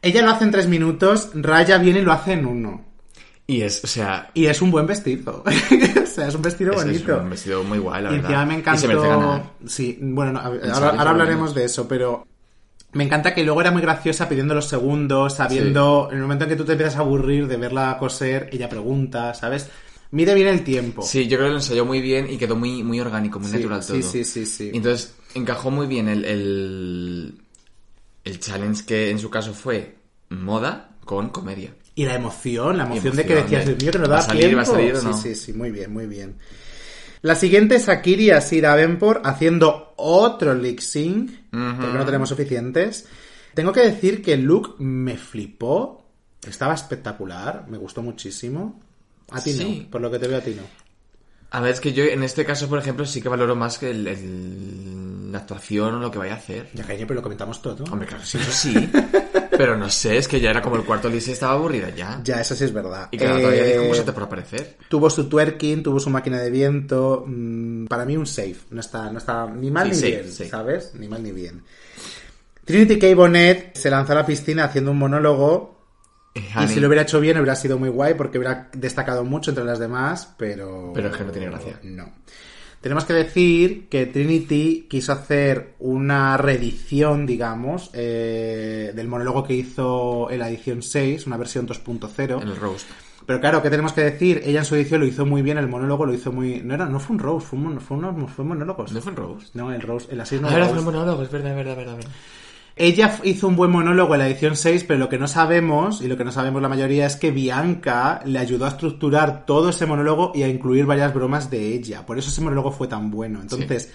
[0.00, 2.87] Ella lo hace en tres minutos, Raya viene y lo hace en uno.
[3.50, 5.42] Y es, o sea, Y es un buen vestido.
[5.46, 7.18] o sea, es un vestido es, es bonito.
[7.18, 8.30] un vestido muy guay, la Y verdad.
[8.42, 9.28] encima me Y se merece ganar.
[9.40, 9.52] encantó.
[9.66, 12.26] Sí, bueno, no, ahora, hablaremos de eso, pero
[12.92, 16.50] me encanta que luego era muy graciosa pidiendo los segundos, sabiendo, en el momento en
[16.50, 19.70] que tú te empiezas a aburrir de verla coser, ella pregunta, ¿sabes?
[20.10, 21.00] Mide bien el tiempo.
[21.02, 23.56] Sí, yo creo que lo ensayó muy bien y quedó muy, muy orgánico, muy Sí,
[23.56, 24.02] natural sí, todo.
[24.10, 24.70] sí, sí, sí.
[24.74, 27.34] Y Entonces, encajó muy bien el, el,
[28.24, 29.96] el challenge que en su caso fue
[30.30, 31.74] moda con comedia.
[31.98, 34.26] Y la emoción, la emoción, de que decías, de- Dios mío, que no ¿va da
[34.28, 34.56] tiempo.
[34.56, 36.36] va a salir o sí, sí, sí, muy bien, muy bien.
[37.22, 43.06] La siguiente es Akiri Asir Davenport haciendo otro lip sync, porque no tenemos suficientes.
[43.52, 46.04] Tengo que decir que el look me flipó,
[46.46, 48.80] estaba espectacular, me gustó muchísimo.
[49.32, 49.80] A ti Sí.
[49.84, 50.62] no, por lo que te veo a ti no.
[51.50, 53.90] A ver, es que yo en este caso, por ejemplo, sí que valoro más que
[53.90, 56.68] el, el- la actuación o lo que vaya a hacer.
[56.74, 57.84] Ya cariño, pero lo comentamos todo.
[57.90, 58.74] Hombre, claro, sí, eso sí.
[59.50, 62.20] Pero no sé, es que ya era como el cuarto Lise estaba aburrida ya.
[62.22, 63.08] Ya, eso sí es verdad.
[63.10, 64.76] Y todavía Eh, dijo cosas por aparecer.
[64.88, 67.24] Tuvo su twerking, tuvo su máquina de viento.
[67.26, 68.56] mm, para mí un safe.
[68.70, 70.50] No está, no está ni mal Sí, ni safe, bien, safe.
[70.50, 70.94] ¿sabes?
[70.94, 71.62] Ni mal ni bien.
[72.64, 73.14] Trinity K.
[73.14, 75.78] Bonnet se lanzó a la piscina haciendo un monólogo.
[76.34, 79.24] Eh, Y Honey, si lo hubiera hecho bien hubiera sido muy guay porque hubiera destacado
[79.24, 80.92] mucho entre las demás, pero...
[80.94, 81.80] Pero es que no tiene gracia.
[81.82, 82.12] No.
[82.80, 90.30] Tenemos que decir que Trinity quiso hacer una reedición, digamos, eh, del monólogo que hizo
[90.30, 92.40] en la edición 6, una versión 2.0.
[92.42, 92.86] En el roast.
[93.26, 94.40] Pero claro, ¿qué tenemos que decir?
[94.44, 96.62] Ella en su edición lo hizo muy bien, el monólogo lo hizo muy...
[96.62, 98.92] No, era, no fue un roast, fue, un, mon- fue, unos- fue monólogos.
[98.92, 99.54] ¿No fue un roast?
[99.54, 100.78] No, el roast, en la 6 no Ah, era era roast.
[100.78, 101.98] un monólogo, es verdad, es verdad, es verdad.
[101.98, 102.16] es verdad.
[102.78, 106.08] Ella hizo un buen monólogo en la edición 6, pero lo que no sabemos, y
[106.08, 109.84] lo que no sabemos la mayoría, es que Bianca le ayudó a estructurar todo ese
[109.84, 112.06] monólogo y a incluir varias bromas de ella.
[112.06, 113.40] Por eso ese monólogo fue tan bueno.
[113.40, 113.90] Entonces,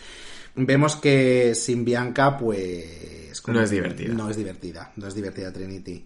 [0.55, 3.41] vemos que sin Bianca, pues...
[3.47, 4.13] No es divertida.
[4.13, 6.05] No es divertida, no es divertida Trinity.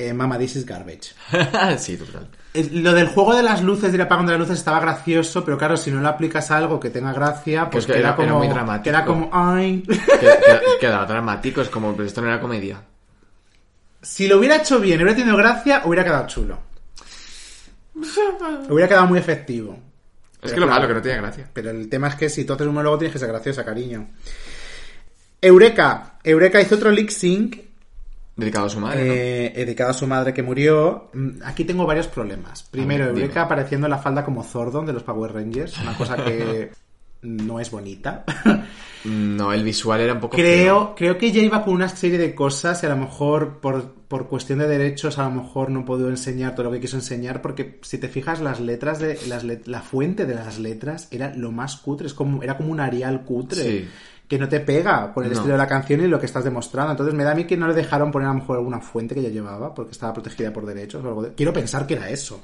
[0.00, 1.12] Eh, Mama, this is garbage.
[1.78, 2.28] sí, total.
[2.72, 5.76] Lo del juego de las luces, del apagón de las luces, estaba gracioso, pero claro,
[5.76, 8.28] si no lo aplicas a algo que tenga gracia, pues que queda era- como...
[8.28, 8.84] era muy dramático.
[8.84, 9.82] Queda como, ay...
[9.82, 12.80] Queda, queda- queda dramático, es como, pero esto no era comedia.
[14.00, 16.58] Si lo hubiera hecho bien hubiera tenido gracia, hubiera quedado chulo.
[18.68, 19.72] Hubiera quedado muy efectivo.
[19.74, 21.50] Es Pero que lo claro, malo, que no tiene gracia.
[21.52, 24.10] Pero el tema es que si tú haces un monólogo tienes que ser graciosa, cariño.
[25.42, 26.18] Eureka.
[26.22, 27.56] Eureka hizo otro lip sync
[28.38, 29.12] Dedicado a su madre, ¿no?
[29.12, 31.10] eh, dedicado a su madre que murió.
[31.12, 32.62] Mm, Aquí tengo varios problemas.
[32.62, 33.24] Primero, ver, dime.
[33.26, 36.70] Eureka apareciendo en la falda como Zordon de los Power Rangers, una cosa que
[37.22, 38.24] no es bonita.
[39.04, 42.34] No, el visual era un poco Creo, creo que ella iba con una serie de
[42.34, 46.08] cosas y a lo mejor por, por cuestión de derechos a lo mejor no puedo
[46.08, 49.66] enseñar todo lo que quiso enseñar porque si te fijas las letras de las let-
[49.66, 53.24] la fuente de las letras era lo más cutre, es como, era como un Arial
[53.24, 53.62] cutre.
[53.62, 53.88] Sí.
[54.28, 55.36] Que no te pega con el No.
[55.36, 56.92] estilo de la canción y lo que estás demostrando.
[56.92, 59.14] Entonces me da a mí que no le dejaron poner a lo mejor alguna fuente
[59.14, 61.32] que ella llevaba porque estaba protegida por derechos o algo de...
[61.34, 62.42] Quiero pensar que era eso.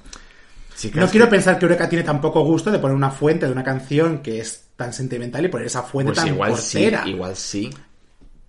[0.94, 3.52] No quiero que- pensar que Eureka tiene tan poco gusto de poner una fuente de
[3.52, 7.04] una canción que es tan sentimental y poner esa fuente Pues tan igual cortera.
[7.04, 7.70] sí, igual sí.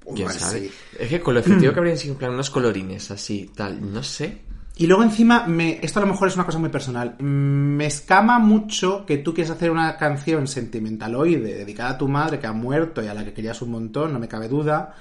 [0.06, 0.60] ¿Quién Igual sabe?
[0.62, 0.72] sí.
[1.00, 4.02] Es que con lo efectivo que habrían sido en plan unos colorines así, tal, no
[4.04, 4.38] sé.
[4.78, 8.40] Y luego encima, me, esto a lo mejor es una cosa muy personal, me escama
[8.40, 13.02] mucho que tú quieras hacer una canción sentimentaloide dedicada a tu madre que ha muerto
[13.02, 14.94] y a la que querías un montón, no me cabe duda,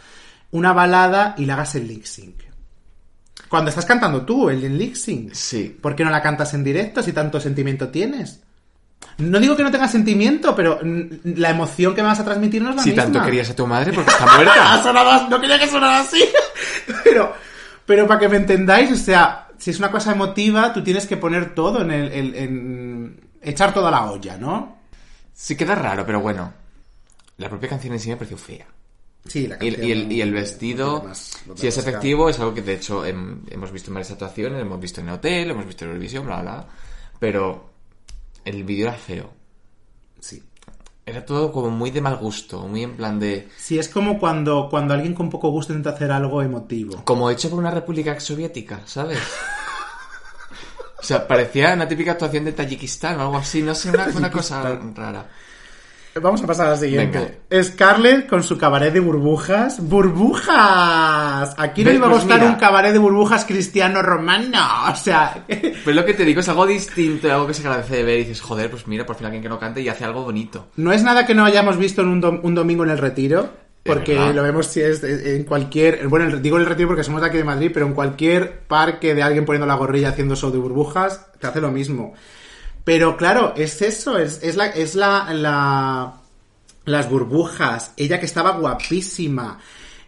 [0.53, 2.37] una balada y la hagas en lip sync.
[3.49, 5.33] Cuando estás cantando tú el lip sync.
[5.33, 5.77] Sí.
[5.81, 8.41] ¿Por qué no la cantas en directo si tanto sentimiento tienes?
[9.19, 12.71] No digo que no tengas sentimiento, pero la emoción que me vas a transmitir no
[12.71, 13.05] es la Si misma.
[13.05, 14.83] tanto querías a tu madre porque está muerta.
[14.83, 16.25] sonado no quería que sonara así.
[17.05, 17.33] pero,
[17.85, 21.17] pero para que me entendáis, o sea, si es una cosa emotiva, tú tienes que
[21.17, 22.13] poner todo en el.
[22.13, 24.77] en- en- echar toda la olla, ¿no?
[25.33, 26.53] Sí queda raro, pero bueno.
[27.39, 28.67] La propia canción en sí me pareció fea.
[29.27, 29.87] Sí, la Y, canción.
[29.87, 32.75] y el, y el vestido, tiene más- no si es efectivo, es algo que de
[32.75, 35.93] hecho hem- hemos visto en varias actuaciones, hemos visto en el hotel, hemos visto en
[35.93, 36.67] Eurovisión, bla, bla.
[37.19, 37.71] Pero
[38.45, 39.31] el vídeo era feo.
[40.21, 40.43] Sí.
[41.07, 43.49] Era todo como muy de mal gusto, muy en plan de...
[43.59, 47.05] Sí, es como cuando, cuando alguien con poco gusto intenta hacer algo emotivo.
[47.05, 49.19] Como hecho por una república soviética, ¿sabes?
[51.05, 54.31] O sea, parecía una típica actuación de Tayikistán o algo así, no sé, una, una
[54.31, 55.27] cosa rara.
[56.23, 57.41] Vamos a pasar a la siguiente.
[57.63, 59.81] Scarlett con su cabaret de burbujas.
[59.83, 61.55] ¡Burbujas!
[61.59, 62.53] Aquí no iba a Pues gustar mira.
[62.53, 64.61] un cabaret de burbujas cristiano romano.
[64.91, 68.03] O sea, Pero lo que te digo es algo distinto, algo que se agradece de
[68.05, 70.23] ver y dices, joder, pues mira, por fin alguien que no cante y hace algo
[70.23, 70.69] bonito.
[70.77, 73.64] no es nada que no hayamos visto en un, dom- un domingo en el retiro.
[73.85, 76.09] Porque lo vemos si es en cualquier.
[76.09, 79.23] Bueno, digo el retiro porque somos de aquí de Madrid, pero en cualquier parque de
[79.23, 82.15] alguien poniendo la gorrilla haciendo show de burbujas, te hace lo mismo.
[82.85, 86.15] Pero claro, es eso, es, es la, es la, la,
[86.87, 89.59] las burbujas, ella que estaba guapísima,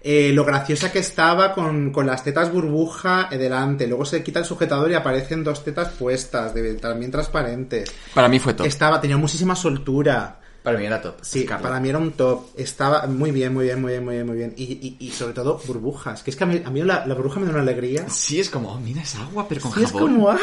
[0.02, 4.44] eh, lo graciosa que estaba con, con las tetas burbuja delante, luego se quita el
[4.44, 7.90] sujetador y aparecen dos tetas puestas, de- también transparentes.
[8.14, 8.66] Para mí fue top.
[8.66, 10.40] Estaba, tenía muchísima soltura.
[10.66, 11.18] Para mí era top.
[11.22, 11.62] Sí, Scarlett.
[11.62, 12.46] para mí era un top.
[12.56, 14.52] Estaba muy bien, muy bien, muy bien, muy bien, muy bien.
[14.56, 16.24] Y, y, y sobre todo burbujas.
[16.24, 18.08] Que es que a mí, a mí la, la burbuja me da una alegría.
[18.08, 20.14] Sí, es como, oh, mira, es agua, pero con Sí, es jabón.
[20.14, 20.28] como...
[20.32, 20.38] ¡ah!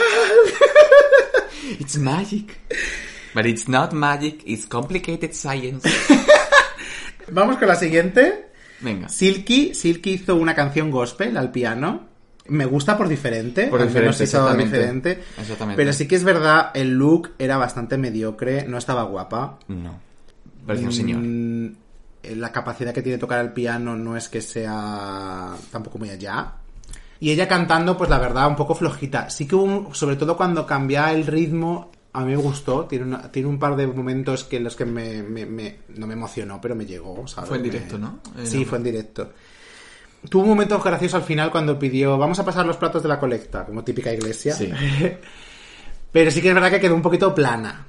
[1.78, 2.58] It's magic.
[3.36, 5.90] But it's not magic, it's complicated science.
[7.30, 8.46] Vamos con la siguiente.
[8.80, 9.10] Venga.
[9.10, 12.08] Silky, Silky hizo una canción gospel al piano.
[12.48, 13.68] Me gusta por diferente.
[13.68, 14.78] Por diferente, exactamente.
[14.78, 15.24] diferente.
[15.38, 15.76] Exactamente.
[15.82, 19.60] Pero sí que es verdad, el look era bastante mediocre, no estaba guapa.
[19.68, 20.13] No.
[20.66, 21.20] Parecía un señor.
[21.22, 21.76] Mm,
[22.38, 26.54] La capacidad que tiene de tocar el piano no es que sea tampoco muy allá.
[27.20, 29.30] Y ella cantando, pues la verdad, un poco flojita.
[29.30, 32.86] Sí que hubo, un- sobre todo cuando cambia el ritmo, a mí me gustó.
[32.86, 36.08] Tiene, una- tiene un par de momentos que en los que me, me- me- no
[36.08, 37.50] me emocionó, pero me llegó, ¿sabes?
[37.50, 38.20] Fue en directo, ¿no?
[38.38, 38.66] Eh, Sí, no.
[38.68, 39.32] fue en directo.
[40.30, 43.20] Tuvo un momento gracioso al final cuando pidió, vamos a pasar los platos de la
[43.20, 44.54] colecta, como típica iglesia.
[44.54, 44.70] Sí.
[46.12, 47.86] Pero sí que es verdad que quedó un poquito plana.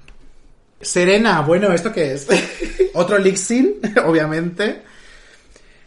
[0.84, 2.26] Serena, bueno, ¿esto qué es?
[2.94, 4.82] Otro Lixin, obviamente.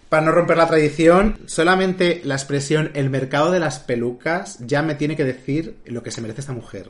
[0.09, 4.95] Para no romper la tradición, solamente la expresión el mercado de las pelucas ya me
[4.95, 6.89] tiene que decir lo que se merece esta mujer.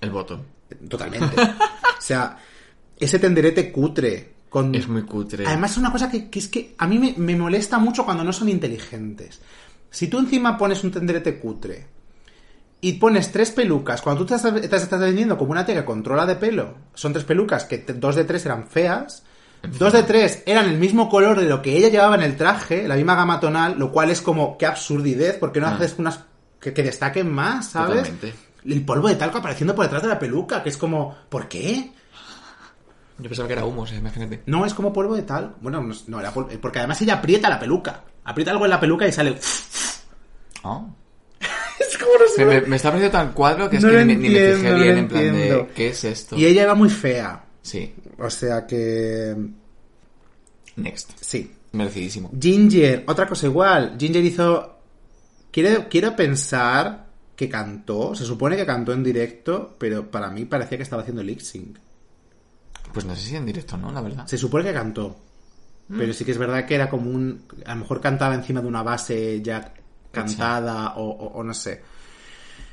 [0.00, 0.44] El voto.
[0.88, 1.40] Totalmente.
[1.40, 2.38] o sea,
[2.98, 4.36] ese tenderete cutre.
[4.48, 4.74] Con...
[4.74, 5.44] Es muy cutre.
[5.44, 8.22] Además es una cosa que, que es que a mí me, me molesta mucho cuando
[8.22, 9.40] no son inteligentes.
[9.90, 11.95] Si tú encima pones un tenderete cutre
[12.88, 15.84] y pones tres pelucas, cuando tú te estás, te estás vendiendo como una tía que
[15.84, 19.24] controla de pelo, son tres pelucas que te- dos de tres eran feas,
[19.78, 22.86] dos de tres eran el mismo color de lo que ella llevaba en el traje,
[22.86, 25.74] la misma gama tonal, lo cual es como, qué absurdidez, porque no Ah.
[25.74, 26.20] haces unas
[26.60, 27.96] que, que destaquen más, ¿sabes?
[28.08, 28.34] Totalmente.
[28.64, 31.92] El polvo de talco apareciendo por detrás de la peluca, que es como, ¿por qué?
[33.18, 34.42] Yo pensaba que era humo, imagínate.
[34.46, 35.54] No, es como polvo de tal.
[35.60, 38.02] Bueno, no, no, era polvo, porque además ella aprieta la peluca.
[38.24, 39.38] Aprieta algo en la peluca y sale.
[40.62, 40.86] Oh.
[41.80, 42.44] es como no sé.
[42.44, 45.08] Me, está pareciendo tan cuadro que es No que ni, ni me fijé bien en
[45.08, 45.66] plan de.
[45.74, 46.36] ¿qué es esto?
[46.36, 47.44] Y ella era muy fea.
[47.62, 47.94] Sí.
[48.18, 49.36] O sea que.
[50.76, 51.10] Next.
[51.20, 51.52] Sí.
[51.72, 52.30] Merecidísimo.
[52.40, 53.96] Ginger, otra cosa igual.
[53.98, 54.76] Ginger hizo.
[55.50, 58.14] Quiero, quiero pensar que cantó.
[58.14, 61.78] Se supone que cantó en directo, pero para mí parecía que estaba haciendo lip sync.
[62.92, 63.92] Pues no sé si en directo, ¿no?
[63.92, 64.26] La verdad.
[64.26, 65.16] Se supone que cantó.
[65.88, 67.44] Pero sí que es verdad que era como un.
[67.64, 69.72] A lo mejor cantaba encima de una base ya
[70.24, 71.80] cantada o, o- o no sé.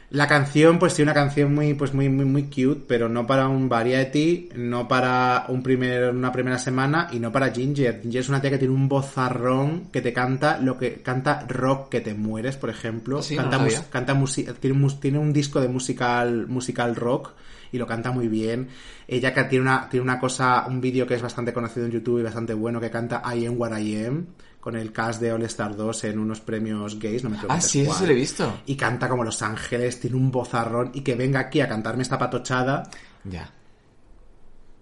[0.09, 3.47] La canción, pues sí, una canción muy, pues muy, muy, muy cute, pero no para
[3.47, 8.01] un variety, no para un primer, una primera semana y no para Ginger.
[8.03, 11.89] Ginger es una tía que tiene un vozarrón que te canta lo que canta rock
[11.89, 13.23] que te mueres, por ejemplo.
[13.23, 13.89] Sí, no canta mus- sabía.
[13.89, 14.13] canta
[14.59, 17.31] tiene, un tiene un disco de musical, musical rock
[17.71, 18.67] y lo canta muy bien.
[19.07, 22.19] Ella que tiene una, tiene una cosa, un vídeo que es bastante conocido en YouTube
[22.19, 24.27] y bastante bueno que canta I Am What I Am
[24.63, 27.81] con el cast de All Star 2 en unos premios gays, no me Ah, sí,
[27.81, 27.99] eso cuál.
[27.99, 28.59] se lo he visto.
[28.65, 32.17] Y canta como Los Ángeles, tiene un vozarrón y que venga aquí a cantarme esta
[32.17, 32.83] patochada.
[33.25, 33.51] Ya.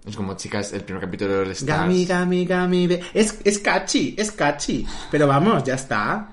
[0.06, 1.80] Es como, chicas, el primer capítulo de All Stars.
[1.82, 3.00] Gami, gami, gami.
[3.13, 4.86] Es, es catchy, es catchy.
[5.10, 6.30] Pero vamos, ya está.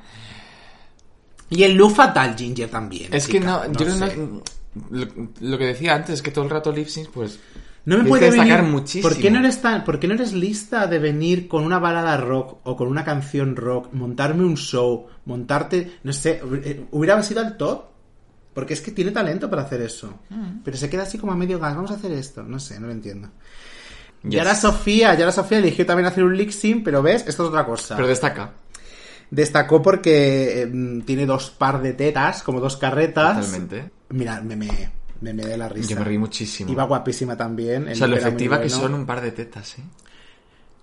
[1.50, 3.12] Y el look fatal Ginger también.
[3.14, 4.08] Es que no, yo creo sé.
[4.10, 4.42] que no-
[4.90, 5.06] lo,
[5.40, 7.38] lo que decía antes es que todo el rato lip sync, pues.
[7.84, 8.72] No me puede destacar venir.
[8.72, 9.08] muchísimo.
[9.08, 12.16] ¿por qué, no eres tan, ¿Por qué no eres lista de venir con una balada
[12.18, 17.40] rock o con una canción rock, montarme un show, montarte, no sé, eh, hubiera sido
[17.40, 17.84] al top?
[18.52, 20.18] Porque es que tiene talento para hacer eso.
[20.28, 20.58] Mm.
[20.64, 22.42] Pero se queda así como a medio gas, vamos a hacer esto.
[22.42, 23.30] No sé, no lo entiendo.
[24.24, 24.40] Y Yes.
[24.40, 27.64] ahora Sofía, y ahora Sofía eligió también hacer un sync, pero ves, esto es otra
[27.64, 27.94] cosa.
[27.96, 28.52] Pero destaca.
[29.30, 33.36] Destacó porque eh, tiene dos par de tetas, como dos carretas.
[33.46, 33.90] Totalmente.
[34.10, 35.90] Mira, me me, me, me de la risa.
[35.90, 36.70] Yo me reí muchísimo.
[36.70, 37.88] Iba guapísima también.
[37.88, 39.82] o sea, lo efectiva que son un par de tetas, ¿eh?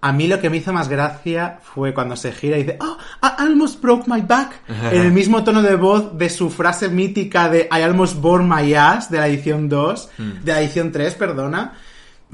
[0.02, 2.98] A mí lo que me hizo más gracia fue cuando se gira y dice, oh,
[3.24, 4.60] I almost broke my back.
[4.92, 8.72] en el mismo tono de voz de su frase mítica de I almost bore my
[8.76, 10.44] ass de la edición 2, Mm.
[10.44, 11.74] de la edición 3, perdona.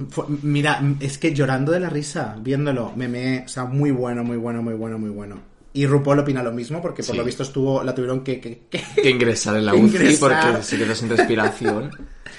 [0.09, 4.23] Fue- mira, es que llorando de la risa, viéndolo, me me, o sea, muy bueno,
[4.25, 5.37] muy bueno, muy bueno, muy bueno.
[5.73, 7.17] Y RuPaul opina lo mismo, porque por Sí.
[7.17, 10.77] lo visto estuvo, la tuvieron que, que- que- Que ingresar en la UCI porque se
[10.77, 11.91] quedó sin respiración.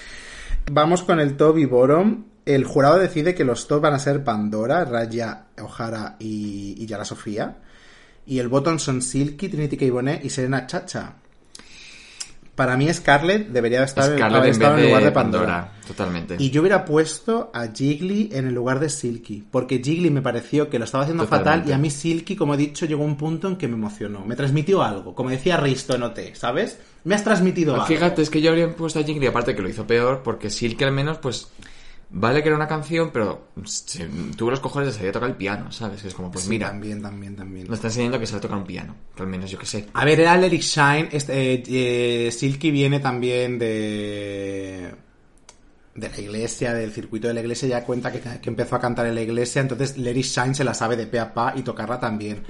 [0.70, 2.24] Vamos con el top y bottom.
[2.44, 7.04] El jurado decide que los top van a ser Pandora, Raya O'Hara y, y Yara
[7.04, 7.56] Sofía.
[8.26, 9.90] Y el bottom son Silky, Trinity K.
[9.92, 11.14] Bonet y Serena Chacha.
[12.62, 15.46] Para mí Scarlett debería estar Scarlett haber en estado en lugar de Pandora.
[15.46, 15.72] Pandora.
[15.84, 16.36] Totalmente.
[16.38, 20.70] Y yo hubiera puesto a Jiggly en el lugar de Silky, porque Jiggly me pareció
[20.70, 21.50] que lo estaba haciendo Totalmente.
[21.50, 23.74] fatal y a mí Silky, como he dicho, llegó a un punto en que me
[23.74, 26.78] emocionó, me transmitió algo, como decía Risto en OT, ¿sabes?
[27.02, 27.94] Me has transmitido Pues algo.
[27.96, 30.80] Fíjate, es que yo habría puesto a Jiggly, aparte que lo hizo peor, porque Silk
[30.82, 31.48] al menos, pues.
[32.14, 35.36] Vale que era una canción, pero se- tuvo los cojones de salir a tocar el
[35.36, 36.04] piano, ¿sabes?
[36.04, 37.66] Es como, pues Sí, mira, también, también, también.
[37.66, 38.94] nos está enseñando que sabe tocar un piano.
[39.16, 39.86] Que al menos yo que sé.
[39.94, 41.08] A ver, era It Shine.
[41.10, 41.62] Este, eh,
[42.26, 44.94] eh, Silky viene también de.
[45.94, 47.66] de la iglesia, del circuito de la iglesia.
[47.68, 49.62] Ya cuenta que, que empezó a cantar en la iglesia.
[49.62, 52.42] Entonces, It Shine se la sabe de pe a pa y tocarla también.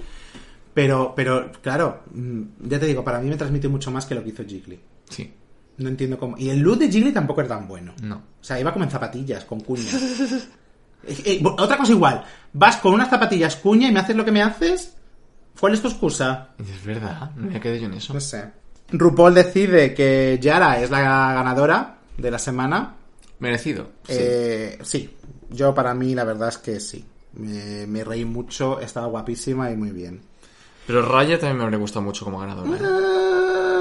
[0.75, 4.25] Pero, pero, claro, mm, ya te digo, para mí me transmite mucho más que lo
[4.25, 4.81] que hizo Jiggly.
[5.09, 5.33] Sí.
[5.79, 6.37] No entiendo cómo.
[6.39, 7.95] Y el look de Jiggly tampoco era tan bueno.
[8.03, 8.17] No.
[8.17, 9.95] O sea, iba como en zapatillas, con cuñas.
[11.05, 12.23] Eh, eh, otra cosa igual.
[12.53, 14.95] Vas con unas zapatillas cuña y me haces lo que me haces.
[15.59, 16.51] ¿Cuál es tu excusa?
[16.59, 18.15] Es verdad, no me quedé yo en eso.
[18.15, 18.45] No sé.
[18.89, 22.95] RuPaul decide que Yara es la ganadora de la semana.
[23.41, 23.89] Merecido.
[24.05, 24.15] Sí.
[24.17, 25.11] Eh, sí,
[25.51, 27.05] yo para mí la verdad es que sí.
[27.33, 30.23] Me, me reí mucho, estaba guapísima y muy bien.
[30.87, 32.77] Pero Raya también me habría gustado mucho como ganadora.
[32.77, 33.72] ¿eh?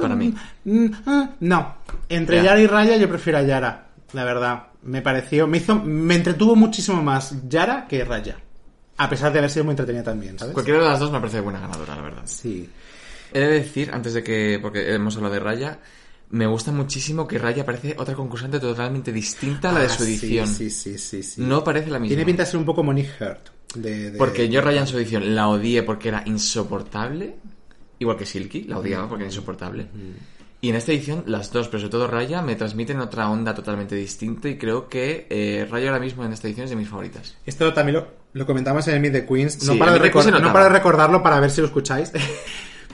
[0.00, 0.34] Para mí.
[0.64, 1.74] Mm, ah, No,
[2.08, 2.42] entre Ya.
[2.44, 4.62] Yara y Raya yo prefiero a Yara, la verdad.
[4.82, 8.36] Me pareció, me hizo, me entretuvo muchísimo más Yara que Raya.
[8.96, 10.54] A pesar de haber sido muy entretenida también, ¿sabes?
[10.54, 12.22] Cualquiera de las dos me parece buena ganadora, la verdad.
[12.26, 12.68] Sí.
[13.32, 15.78] He de decir, antes de que, porque hemos hablado de Raya,
[16.30, 20.04] me gusta muchísimo que Raya parece otra concursante totalmente distinta a la de Ah, su
[20.04, 20.46] edición.
[20.46, 21.40] Sí, sí, sí, sí.
[21.40, 22.08] No parece la misma.
[22.10, 23.48] Tiene pinta de ser un poco Monique Hurt.
[23.74, 27.34] De, de- Porque yo Raya en su edición la odié porque era insoportable,
[27.98, 29.86] igual que Silky, la odiaba porque era insoportable.
[30.60, 33.94] Y en esta edición las dos, pero sobre todo Raya, me transmiten otra onda totalmente
[33.94, 37.36] distinta y creo que eh, Raya ahora mismo en esta edición es de mis favoritas.
[37.44, 39.62] Esto también lo, lo comentamos en el Meet the Queens.
[39.66, 40.52] No, Sí, para en de Meet the Queens se recor- no notaba.
[40.54, 42.12] para de recordarlo para ver si lo escucháis.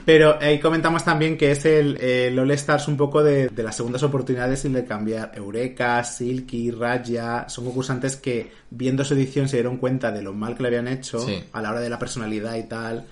[0.03, 3.75] Pero ahí comentamos también que es el, el All Stars un poco de, de las
[3.77, 5.31] segundas oportunidades y de cambiar.
[5.35, 10.55] Eureka, Silky, Raya, son concursantes que viendo su edición se dieron cuenta de lo mal
[10.55, 11.43] que le habían hecho Sí.
[11.53, 13.05] a la hora de la personalidad y tal.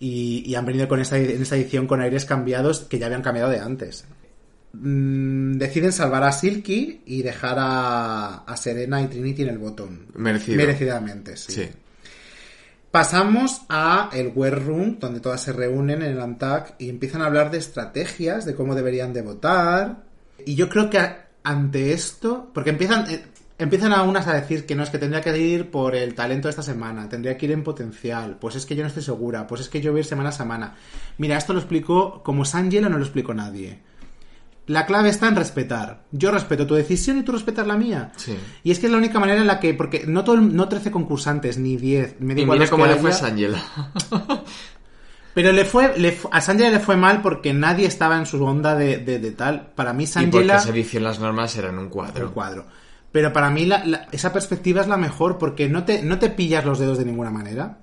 [0.00, 3.22] Y, y han venido con esta, en esta edición con aires cambiados que ya habían
[3.22, 4.04] cambiado de antes.
[4.72, 10.06] Mm, deciden salvar a Silky y dejar a, a Serena y Trinity en el botón.
[10.14, 10.56] Merecido.
[10.56, 11.52] Merecidamente, sí.
[11.52, 11.68] Sí.
[12.90, 17.26] Pasamos a el War Room, donde todas se reúnen en el ANTAC y empiezan a
[17.26, 20.04] hablar de estrategias, de cómo deberían de votar.
[20.46, 20.98] Y yo creo que
[21.42, 23.22] ante esto, porque empiezan, eh,
[23.58, 26.46] empiezan a unas a decir que no es que tendría que ir por el talento
[26.48, 29.46] de esta semana, tendría que ir en potencial, pues es que yo no estoy segura,
[29.46, 30.74] pues es que yo voy a ir semana a semana.
[31.18, 33.80] Mira, esto lo explicó como Sangela, no lo explicó nadie.
[34.66, 36.04] La clave está en respetar.
[36.12, 38.12] Yo respeto tu decisión y tú respetas la mía.
[38.16, 38.36] Sí.
[38.62, 40.90] Y es que es la única manera en la que, porque no, todo, no 13
[40.90, 43.14] concursantes, ni 10, me da Y igual mira cómo le fue a.
[43.14, 43.62] Sangela.
[45.34, 48.74] Pero le fue, le a Sangela le fue mal porque nadie estaba en su onda
[48.74, 49.68] de, de- de tal.
[49.74, 52.26] Para mí y porque Sangela esa edición las normas eran un cuadro.
[52.26, 52.66] el cuadro.
[53.12, 56.28] Pero para mí la- la- esa perspectiva es la mejor porque no te, no te
[56.30, 57.78] pillas los dedos de ninguna manera.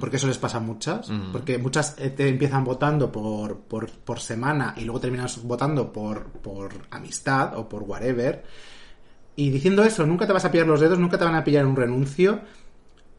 [0.00, 1.10] Porque eso les pasa a muchas.
[1.30, 6.24] Porque muchas eh, te empiezan votando por, por, por semana y luego terminan votando por,
[6.30, 8.44] por amistad o por whatever.
[9.36, 11.66] Y diciendo eso, nunca te vas a pillar los dedos, nunca te van a pillar
[11.66, 12.40] un renuncio.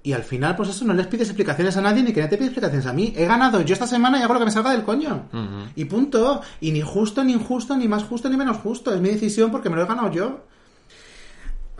[0.01, 2.37] Y al final, pues eso, no les pides explicaciones a nadie ni que nadie te
[2.37, 3.13] pide explicaciones a mí.
[3.15, 5.25] He ganado yo esta semana y hago lo que me salga del coño.
[5.75, 6.41] Y punto.
[6.61, 8.93] Y ni justo, ni injusto, ni más justo, ni menos justo.
[8.93, 10.45] Es mi decisión porque me lo he ganado yo.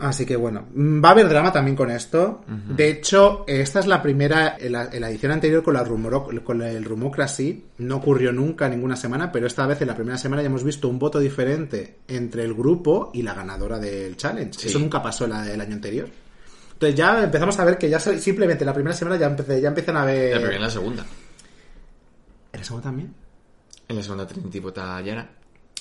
[0.00, 2.42] Así que bueno, va a haber drama también con esto.
[2.46, 5.84] De hecho, esta es la primera, en la, en la edición anterior con, la
[6.44, 10.42] con el Rumocracy, no ocurrió nunca ninguna semana, pero esta vez en la primera semana
[10.42, 14.58] ya hemos visto un voto diferente entre el grupo y la ganadora del challenge.
[14.58, 14.68] Sí.
[14.68, 16.08] Eso nunca pasó la- el año anterior.
[16.72, 19.98] Entonces ya empezamos a ver que ya simplemente la primera semana ya, empecé, ya empiezan
[19.98, 20.30] a ver...
[20.32, 21.04] La primera y la segunda.
[22.52, 23.14] ¿En la segunda también?
[23.88, 25.28] En la segunda Trinity vota Yara.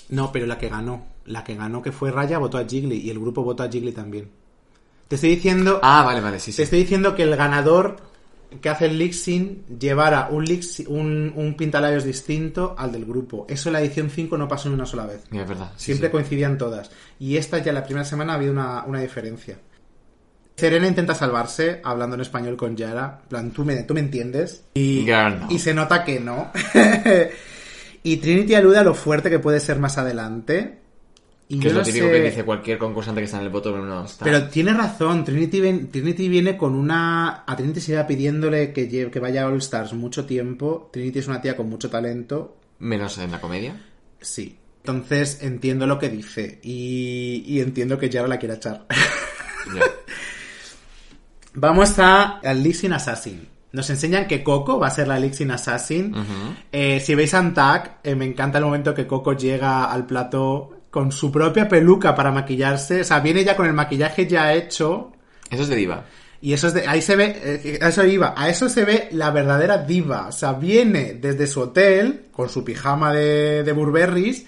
[0.10, 1.06] No, pero la que ganó.
[1.26, 3.92] La que ganó que fue Raya votó a Jiggly y el grupo votó a Jiggly
[3.92, 4.30] también.
[5.08, 5.80] Te estoy diciendo...
[5.84, 6.62] Ah, vale, vale, sí, Te sí.
[6.64, 7.98] estoy diciendo que el ganador
[8.62, 13.46] que hace el Lixin llevara un, lix- un, un pintalabios distinto al del grupo.
[13.48, 15.22] Eso en la edición 5 no pasó ni una sola vez.
[15.32, 15.72] Es verdad.
[15.78, 16.12] sí, Siempre sí.
[16.12, 16.90] coincidían todas.
[17.20, 19.60] Y esta ya la primera semana había una, una diferencia.
[20.56, 23.20] Serena intenta salvarse hablando en español con Yara.
[23.24, 24.64] En plan, tú me, tú me entiendes.
[24.74, 25.48] Y, Girl, no.
[25.52, 26.52] y se nota que no.
[28.04, 30.78] y Trinity alude a lo fuerte que puede ser más adelante.
[31.52, 33.46] Y Que yo es lo no típico sé- que dice cualquier concursante que está en
[33.46, 34.24] el voto, pero no está.
[34.24, 37.44] pero tiene razón, Trinity, ven- Trinity viene con una...
[37.48, 40.90] A Trinity se iba pidiéndole que, lle- que vaya a All Stars mucho tiempo.
[40.94, 42.56] Trinity es una tía con mucho talento.
[42.78, 43.82] Menos en la comedia.
[44.22, 44.58] Sí.
[44.84, 48.86] Entonces entiendo lo que dice y, y entiendo que Yara la quiera echar.
[49.76, 49.82] Ya.
[51.56, 53.48] Vamos a al Lixin Assassin.
[53.72, 56.14] Nos enseñan que Coco va a ser la Elixir Assassin.
[56.72, 61.12] Eh, si veis Antac, eh, me encanta el momento que Coco llega al plató con
[61.12, 63.02] su propia peluca para maquillarse.
[63.02, 65.12] O sea, viene ya con el maquillaje ya hecho.
[65.52, 66.06] Eso es de diva.
[66.42, 69.10] Y eso es de, ahí se ve, eh, a eso iba, a eso se ve
[69.12, 70.28] la verdadera diva.
[70.28, 74.46] O sea, viene desde su hotel con su pijama de, de Burberrys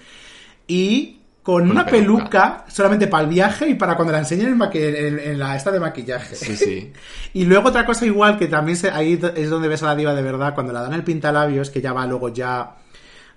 [0.66, 2.22] y con una peluca.
[2.30, 5.70] peluca, solamente para el viaje y para cuando la enseñen en, en- en la esta
[5.72, 6.36] de maquillaje.
[6.36, 6.92] Sí, sí.
[7.34, 10.14] Y luego otra cosa igual que también se- ahí es donde ves a la diva
[10.14, 12.76] de verdad, cuando la dan el pintalabios, que ya va luego ya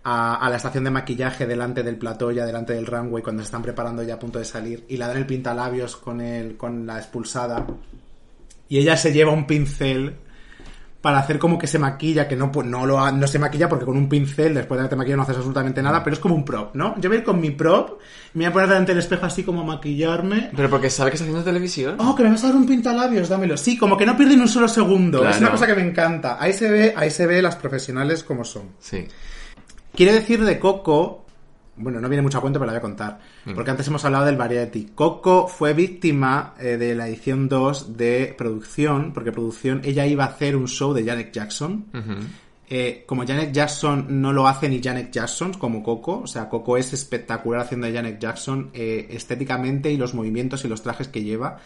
[0.03, 3.47] a, a la estación de maquillaje delante del plató, ya delante del runway, cuando se
[3.47, 6.85] están preparando ya a punto de salir, y la dan el pintalabios con, el, con
[6.85, 7.65] la expulsada,
[8.69, 10.15] y ella se lleva un pincel
[11.05, 13.85] para hacer como que se maquilla, que no, pu- no, lo no se maquilla porque
[13.85, 16.43] con un pincel después de haberte maquillado no haces absolutamente nada, pero es como un
[16.43, 16.99] prop, ¿no?
[16.99, 17.99] Yo voy a ir con mi prop,
[18.33, 21.17] me voy a poner delante del espejo así como a maquillarme, Pero porque sabe que
[21.17, 21.97] está haciendo televisión.
[21.99, 23.55] Oh, que me vas a dar un pintalabios, dámelo.
[23.55, 25.29] Sí, como que no pierden un solo segundo.
[25.29, 26.37] Es una cosa que me encanta.
[26.39, 28.71] Ahí se ve, ahí se ve las profesionales como son.
[28.79, 29.07] Sí.
[29.93, 31.24] Quiero decir de Coco,
[31.77, 33.19] bueno, no viene mucho a cuento, pero la voy a contar.
[33.45, 33.53] Mm.
[33.53, 34.91] Porque antes hemos hablado del Variety.
[34.95, 40.27] Coco fue víctima eh, de la edición 2 de producción, porque producción, ella iba a
[40.27, 41.85] hacer un show de Janet Jackson.
[42.67, 46.77] Eh, como Janet Jackson no lo hace ni Janet Jackson como Coco, o sea, Coco
[46.77, 51.23] es espectacular haciendo de Janet Jackson eh, estéticamente y los movimientos y los trajes que
[51.23, 51.59] lleva.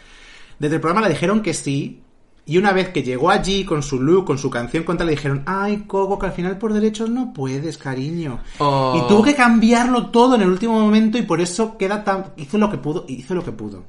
[0.58, 2.02] Desde el programa le dijeron que sí,
[2.46, 5.42] y una vez que llegó allí con su look, con su canción contra, le dijeron,
[5.46, 8.40] ay, Coco, que al final por derechos no puedes, cariño.
[8.58, 8.94] Oh.
[8.96, 12.32] Y tuvo que cambiarlo todo en el último momento y por eso queda tan...
[12.36, 13.84] hizo lo que pudo, hizo lo que pudo.